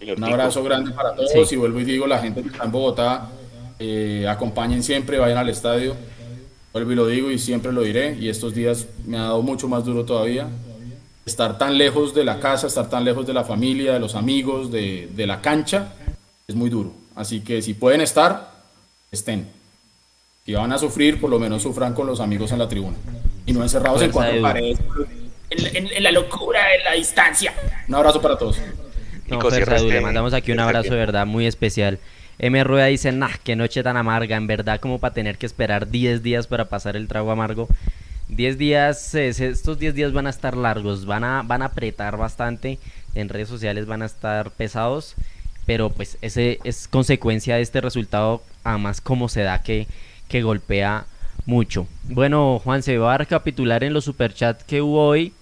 Un 0.00 0.24
abrazo 0.24 0.62
grande 0.64 0.92
para 0.92 1.14
todos 1.14 1.52
y 1.52 1.56
vuelvo 1.56 1.80
y 1.80 1.84
digo, 1.84 2.06
la 2.06 2.18
gente 2.18 2.42
que 2.42 2.48
está 2.48 2.64
en 2.64 2.72
Bogotá, 2.72 3.28
eh, 3.78 4.26
acompañen 4.28 4.82
siempre, 4.82 5.18
vayan 5.18 5.38
al 5.38 5.48
estadio, 5.48 5.94
vuelvo 6.72 6.92
y 6.92 6.94
lo 6.94 7.06
digo 7.06 7.30
y 7.30 7.38
siempre 7.38 7.72
lo 7.72 7.82
diré, 7.82 8.16
y 8.18 8.28
estos 8.28 8.54
días 8.54 8.86
me 9.06 9.18
ha 9.18 9.22
dado 9.22 9.42
mucho 9.42 9.68
más 9.68 9.84
duro 9.84 10.04
todavía. 10.04 10.48
Estar 11.26 11.58
tan 11.58 11.76
lejos 11.76 12.14
de 12.14 12.24
la 12.24 12.40
casa, 12.40 12.66
estar 12.66 12.88
tan 12.88 13.04
lejos 13.04 13.26
de 13.26 13.34
la 13.34 13.44
familia, 13.44 13.92
de 13.92 14.00
los 14.00 14.14
amigos, 14.14 14.70
de, 14.72 15.08
de 15.14 15.26
la 15.26 15.40
cancha, 15.42 15.92
es 16.48 16.54
muy 16.54 16.70
duro. 16.70 16.92
Así 17.14 17.40
que 17.40 17.60
si 17.60 17.74
pueden 17.74 18.00
estar, 18.00 18.52
estén 19.12 19.46
si 20.50 20.54
van 20.54 20.72
a 20.72 20.78
sufrir, 20.78 21.20
por 21.20 21.30
lo 21.30 21.38
menos 21.38 21.62
sufran 21.62 21.94
con 21.94 22.06
los 22.06 22.18
amigos 22.18 22.50
en 22.52 22.58
la 22.58 22.68
tribuna. 22.68 22.96
Y 23.46 23.52
no 23.52 23.62
encerrados 23.62 24.02
en 24.02 24.10
cuatro 24.10 24.40
paredes, 24.40 24.78
en, 25.50 26.02
la 26.02 26.10
locura, 26.10 26.74
en 26.74 26.84
la 26.84 26.92
distancia. 26.92 27.54
Un 27.86 27.94
abrazo 27.94 28.20
para 28.20 28.36
todos. 28.36 28.58
No, 29.30 29.48
le 29.88 30.00
mandamos 30.00 30.34
aquí 30.34 30.52
un 30.52 30.60
abrazo 30.60 30.90
de 30.90 30.96
verdad 30.96 31.26
muy 31.26 31.46
especial. 31.46 31.98
M. 32.38 32.62
Rueda 32.64 32.86
dice, 32.86 33.12
nah, 33.12 33.30
qué 33.44 33.54
noche 33.54 33.82
tan 33.82 33.96
amarga, 33.96 34.36
en 34.36 34.46
verdad 34.46 34.80
como 34.80 34.98
para 34.98 35.14
tener 35.14 35.36
que 35.36 35.46
esperar 35.46 35.88
10 35.88 36.22
días 36.22 36.46
para 36.46 36.68
pasar 36.68 36.96
el 36.96 37.06
trago 37.06 37.30
amargo. 37.30 37.68
10 38.28 38.58
días, 38.58 39.14
estos 39.14 39.78
10 39.78 39.94
días 39.94 40.12
van 40.12 40.26
a 40.26 40.30
estar 40.30 40.56
largos, 40.56 41.04
van 41.04 41.24
a, 41.24 41.42
van 41.42 41.62
a 41.62 41.66
apretar 41.66 42.16
bastante, 42.16 42.78
en 43.14 43.28
redes 43.28 43.48
sociales 43.48 43.86
van 43.86 44.02
a 44.02 44.06
estar 44.06 44.52
pesados, 44.52 45.16
pero 45.66 45.90
pues 45.90 46.16
ese 46.22 46.60
es 46.64 46.88
consecuencia 46.88 47.56
de 47.56 47.62
este 47.62 47.80
resultado, 47.80 48.42
además 48.64 49.00
como 49.00 49.28
se 49.28 49.42
da 49.42 49.62
que 49.62 49.86
que 50.30 50.42
golpea 50.42 51.04
mucho. 51.44 51.86
Bueno, 52.04 52.60
Juan, 52.62 52.82
se 52.82 52.96
va 52.96 53.14
a 53.14 53.18
recapitular 53.18 53.84
en 53.84 53.92
los 53.92 54.04
superchats 54.04 54.64
que 54.64 54.80
hubo 54.80 55.06
hoy. 55.06 55.34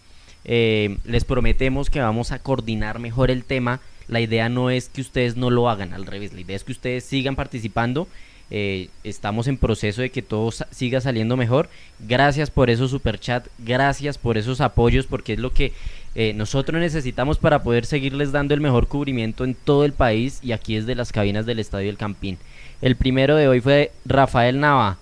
Eh, 0.44 0.98
les 1.04 1.24
prometemos 1.24 1.90
que 1.90 2.00
vamos 2.00 2.32
a 2.32 2.38
coordinar 2.38 2.98
mejor 2.98 3.30
el 3.30 3.44
tema. 3.44 3.80
La 4.06 4.20
idea 4.20 4.48
no 4.48 4.70
es 4.70 4.88
que 4.88 5.00
ustedes 5.00 5.36
no 5.36 5.50
lo 5.50 5.68
hagan, 5.68 5.92
al 5.92 6.06
revés, 6.06 6.32
la 6.32 6.40
idea 6.40 6.56
es 6.56 6.64
que 6.64 6.72
ustedes 6.72 7.04
sigan 7.04 7.36
participando. 7.36 8.08
Eh, 8.50 8.88
estamos 9.04 9.46
en 9.46 9.58
proceso 9.58 10.00
de 10.00 10.08
que 10.08 10.22
todo 10.22 10.50
siga 10.70 11.00
saliendo 11.00 11.36
mejor. 11.36 11.68
Gracias 11.98 12.50
por 12.50 12.70
esos 12.70 12.90
superchat, 12.90 13.46
gracias 13.58 14.16
por 14.16 14.38
esos 14.38 14.62
apoyos, 14.62 15.06
porque 15.06 15.34
es 15.34 15.38
lo 15.38 15.52
que 15.52 15.72
eh, 16.14 16.32
nosotros 16.32 16.80
necesitamos 16.80 17.38
para 17.38 17.62
poder 17.62 17.84
seguirles 17.84 18.32
dando 18.32 18.54
el 18.54 18.60
mejor 18.60 18.88
cubrimiento 18.88 19.44
en 19.44 19.54
todo 19.54 19.84
el 19.84 19.92
país 19.92 20.40
y 20.42 20.52
aquí 20.52 20.76
desde 20.76 20.94
las 20.94 21.12
cabinas 21.12 21.44
del 21.44 21.58
Estadio 21.58 21.90
El 21.90 21.98
Campín. 21.98 22.38
El 22.80 22.96
primero 22.96 23.36
de 23.36 23.48
hoy 23.48 23.60
fue 23.60 23.92
Rafael 24.06 24.60
Nava. 24.60 24.98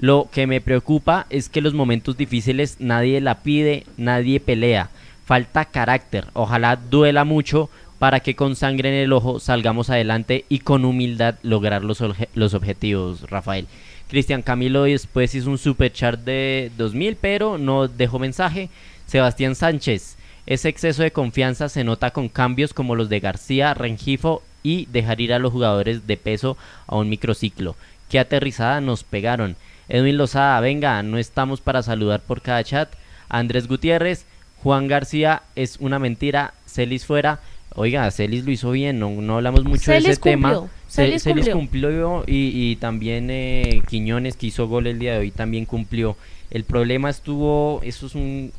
Lo 0.00 0.30
que 0.32 0.46
me 0.46 0.62
preocupa 0.62 1.26
es 1.28 1.50
que 1.50 1.60
los 1.60 1.74
momentos 1.74 2.16
difíciles 2.16 2.76
nadie 2.78 3.20
la 3.20 3.42
pide, 3.42 3.84
nadie 3.98 4.40
pelea. 4.40 4.88
Falta 5.26 5.66
carácter. 5.66 6.26
Ojalá 6.32 6.76
duela 6.76 7.26
mucho 7.26 7.68
para 7.98 8.20
que 8.20 8.34
con 8.34 8.56
sangre 8.56 8.88
en 8.88 8.94
el 8.94 9.12
ojo 9.12 9.40
salgamos 9.40 9.90
adelante 9.90 10.46
y 10.48 10.60
con 10.60 10.86
humildad 10.86 11.34
lograr 11.42 11.84
los, 11.84 12.02
los 12.32 12.54
objetivos, 12.54 13.28
Rafael. 13.28 13.66
Cristian 14.08 14.40
Camilo 14.40 14.84
después 14.84 15.34
hizo 15.34 15.50
un 15.50 15.58
super 15.58 15.92
chart 15.92 16.18
de 16.20 16.72
2000, 16.78 17.16
pero 17.16 17.58
no 17.58 17.86
dejó 17.86 18.18
mensaje. 18.18 18.70
Sebastián 19.04 19.54
Sánchez, 19.54 20.16
ese 20.46 20.70
exceso 20.70 21.02
de 21.02 21.12
confianza 21.12 21.68
se 21.68 21.84
nota 21.84 22.10
con 22.10 22.30
cambios 22.30 22.72
como 22.72 22.96
los 22.96 23.10
de 23.10 23.20
García, 23.20 23.74
Rengifo 23.74 24.42
y 24.62 24.86
dejar 24.86 25.20
ir 25.20 25.34
a 25.34 25.38
los 25.38 25.52
jugadores 25.52 26.06
de 26.06 26.16
peso 26.16 26.56
a 26.86 26.96
un 26.96 27.10
microciclo. 27.10 27.76
Qué 28.08 28.18
aterrizada 28.18 28.80
nos 28.80 29.04
pegaron. 29.04 29.56
Edwin 29.90 30.16
Lozada, 30.16 30.58
venga, 30.60 31.02
no 31.02 31.18
estamos 31.18 31.60
para 31.60 31.82
saludar 31.82 32.20
por 32.20 32.40
cada 32.40 32.64
chat. 32.64 32.88
Andrés 33.28 33.68
Gutiérrez, 33.68 34.24
Juan 34.62 34.88
García 34.88 35.42
es 35.56 35.76
una 35.80 35.98
mentira, 35.98 36.54
Celis 36.66 37.04
fuera, 37.04 37.40
Oiga, 37.76 38.10
Celis 38.10 38.44
lo 38.44 38.50
hizo 38.50 38.72
bien, 38.72 38.98
no, 38.98 39.10
no 39.10 39.36
hablamos 39.36 39.64
mucho 39.64 39.92
de 39.92 39.98
ese 39.98 40.16
tema. 40.16 40.68
Celis, 40.88 41.24
cumplió, 41.52 42.24
y, 42.26 42.76
también 42.76 43.28
eh, 43.30 43.82
Quiñones, 43.88 44.36
que 44.36 44.46
hizo 44.46 44.66
gol 44.66 44.88
el 44.88 44.98
día 44.98 45.12
de 45.12 45.18
hoy, 45.18 45.30
también 45.30 45.66
cumplió. 45.66 46.16
El 46.50 46.64
problema 46.64 47.10
estuvo, 47.10 47.80
eso 47.84 48.06
es 48.06 48.14
un 48.14 48.52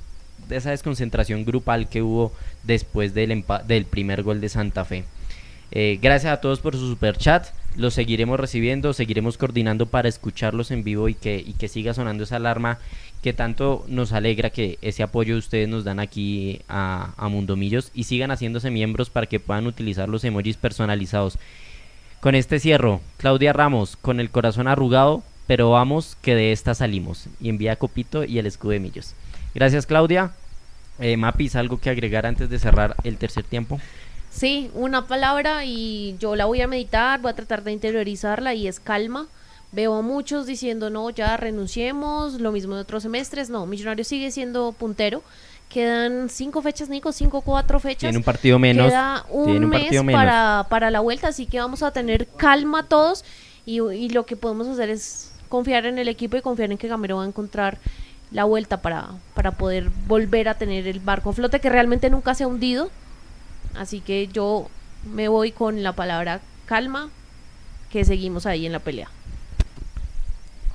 de 0.48 0.58
esa 0.58 0.72
desconcentración 0.72 1.46
grupal 1.46 1.88
que 1.88 2.02
hubo 2.02 2.34
después 2.64 3.14
del, 3.14 3.44
del 3.68 3.86
primer 3.86 4.24
gol 4.24 4.42
de 4.42 4.50
Santa 4.50 4.86
Fe. 4.86 5.04
Eh, 5.72 6.00
gracias 6.02 6.34
a 6.34 6.42
todos 6.42 6.60
por 6.60 6.76
su 6.76 6.90
super 6.90 7.18
chat. 7.18 7.48
Los 7.76 7.94
seguiremos 7.94 8.40
recibiendo, 8.40 8.94
seguiremos 8.94 9.38
coordinando 9.38 9.86
para 9.86 10.10
escucharlos 10.10 10.72
en 10.72 10.84
vivo 10.84 11.08
y 11.08 11.14
que, 11.14 11.38
y 11.38 11.54
que 11.54 11.70
siga 11.70 11.94
sonando 11.94 12.24
esa 12.24 12.36
alarma 12.36 12.80
que 13.22 13.34
tanto 13.34 13.86
nos 13.88 14.12
alegra 14.14 14.50
que 14.50 14.78
ese 14.82 15.04
apoyo 15.04 15.38
ustedes 15.38 15.70
nos 15.70 15.84
dan 15.84 16.00
aquí 16.00 16.62
a, 16.68 17.14
a 17.16 17.30
Mundomillos 17.30 17.92
y 17.94 18.06
sigan 18.06 18.32
haciéndose 18.32 18.72
miembros 18.72 19.10
para 19.10 19.28
que 19.28 19.40
puedan 19.40 19.68
utilizar 19.68 20.10
los 20.10 20.24
emojis 20.24 20.58
personalizados. 20.58 21.38
Con 22.20 22.36
este 22.36 22.60
cierro, 22.60 23.02
Claudia 23.18 23.54
Ramos, 23.54 23.96
con 23.96 24.20
el 24.20 24.30
corazón 24.30 24.68
arrugado, 24.68 25.24
pero 25.48 25.72
vamos 25.72 26.18
que 26.22 26.36
de 26.36 26.52
esta 26.52 26.76
salimos. 26.76 27.28
Y 27.40 27.50
envía 27.50 27.78
Copito 27.78 28.24
y 28.24 28.38
el 28.38 28.46
escudo 28.46 28.72
de 28.72 28.80
Millos. 28.80 29.14
Gracias 29.56 29.86
Claudia. 29.86 30.32
Eh, 31.00 31.18
Mapis, 31.18 31.56
¿algo 31.56 31.80
que 31.80 31.90
agregar 31.90 32.26
antes 32.26 32.50
de 32.50 32.60
cerrar 32.60 32.96
el 33.04 33.18
tercer 33.18 33.44
tiempo? 33.44 33.80
Sí, 34.32 34.72
una 34.74 35.08
palabra 35.08 35.66
y 35.66 36.16
yo 36.18 36.36
la 36.36 36.46
voy 36.46 36.62
a 36.62 36.68
meditar, 36.68 37.20
voy 37.22 37.32
a 37.32 37.36
tratar 37.36 37.64
de 37.64 37.74
interiorizarla 37.74 38.54
y 38.54 38.68
es 38.68 38.80
calma. 38.80 39.28
Veo 39.74 39.96
a 39.96 40.02
muchos 40.02 40.46
diciendo, 40.46 40.90
no, 40.90 41.10
ya 41.10 41.38
renunciemos, 41.38 42.40
lo 42.42 42.52
mismo 42.52 42.76
de 42.76 42.82
otros 42.82 43.04
semestres. 43.04 43.50
No, 43.50 43.66
Millonario 43.66 44.04
sigue 44.04 44.32
siendo 44.32 44.72
puntero. 44.72 45.22
Quedan 45.70 46.30
cinco 46.30 46.62
fechas, 46.62 46.90
Nico, 46.90 47.12
cinco, 47.12 47.42
cuatro 47.42 47.80
fechas. 47.80 48.02
Tiene 48.02 48.18
un 48.18 48.24
partido 48.24 48.60
menos. 48.60 48.88
Queda 48.88 49.26
un, 49.30 49.70
mes 49.70 49.94
Para, 50.12 50.66
para 50.70 50.92
la 50.92 51.00
vuelta, 51.00 51.30
así 51.30 51.46
que 51.46 51.60
vamos 51.60 51.84
a 51.84 51.92
tener 51.92 52.28
calma 52.28 52.88
todos 52.88 53.24
y, 53.66 53.80
y 53.80 54.10
lo 54.10 54.26
que 54.26 54.36
podemos 54.36 54.68
hacer 54.68 54.90
es 54.90 55.32
confiar 55.48 55.86
en 55.86 56.00
el 56.00 56.08
equipo 56.08 56.38
y 56.38 56.42
confiar 56.42 56.72
en 56.72 56.78
que 56.78 56.88
Gamero 56.88 57.18
va 57.18 57.24
a 57.24 57.28
encontrar 57.28 57.78
la 58.32 58.46
vuelta 58.46 58.82
para, 58.82 59.10
para 59.34 59.52
poder 59.52 59.90
volver 60.08 60.50
a 60.50 60.56
tener 60.56 60.88
el 60.88 61.00
barco 61.00 61.34
flote 61.34 61.60
que 61.60 61.70
realmente 61.70 62.10
nunca 62.10 62.34
se 62.34 62.44
ha 62.44 62.48
hundido. 62.48 62.90
Así 63.76 64.02
que 64.02 64.28
yo 64.28 64.70
me 65.04 65.28
voy 65.28 65.52
con 65.52 65.84
la 65.84 65.94
palabra 65.94 66.42
calma, 66.66 67.10
que 67.90 68.06
seguimos 68.06 68.46
ahí 68.46 68.66
en 68.66 68.72
la 68.72 68.80
pelea. 68.80 69.10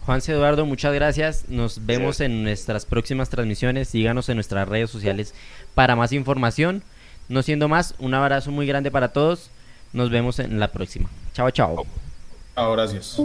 Juan 0.07 0.23
Eduardo, 0.25 0.65
muchas 0.67 0.95
gracias. 0.95 1.49
Nos 1.49 1.85
vemos 1.85 2.21
en 2.21 2.45
nuestras 2.45 2.87
próximas 2.87 3.29
transmisiones. 3.29 3.89
Síganos 3.89 4.29
en 4.29 4.37
nuestras 4.37 4.69
redes 4.69 4.89
sociales 4.89 5.35
para 5.75 5.97
más 5.97 6.13
información. 6.13 6.85
No 7.29 7.43
siendo 7.43 7.69
más, 7.69 7.97
un 7.99 8.15
abrazo 8.15 8.53
muy 8.53 8.67
grande 8.67 8.93
para 8.93 9.09
todos. 9.09 9.51
Nos 9.93 10.11
vemos 10.11 10.39
en 10.39 10.61
la 10.61 10.69
próxima. 10.69 11.11
Chao, 11.33 11.51
chao. 11.51 11.85
Chao, 12.55 12.73
gracias. 12.73 13.21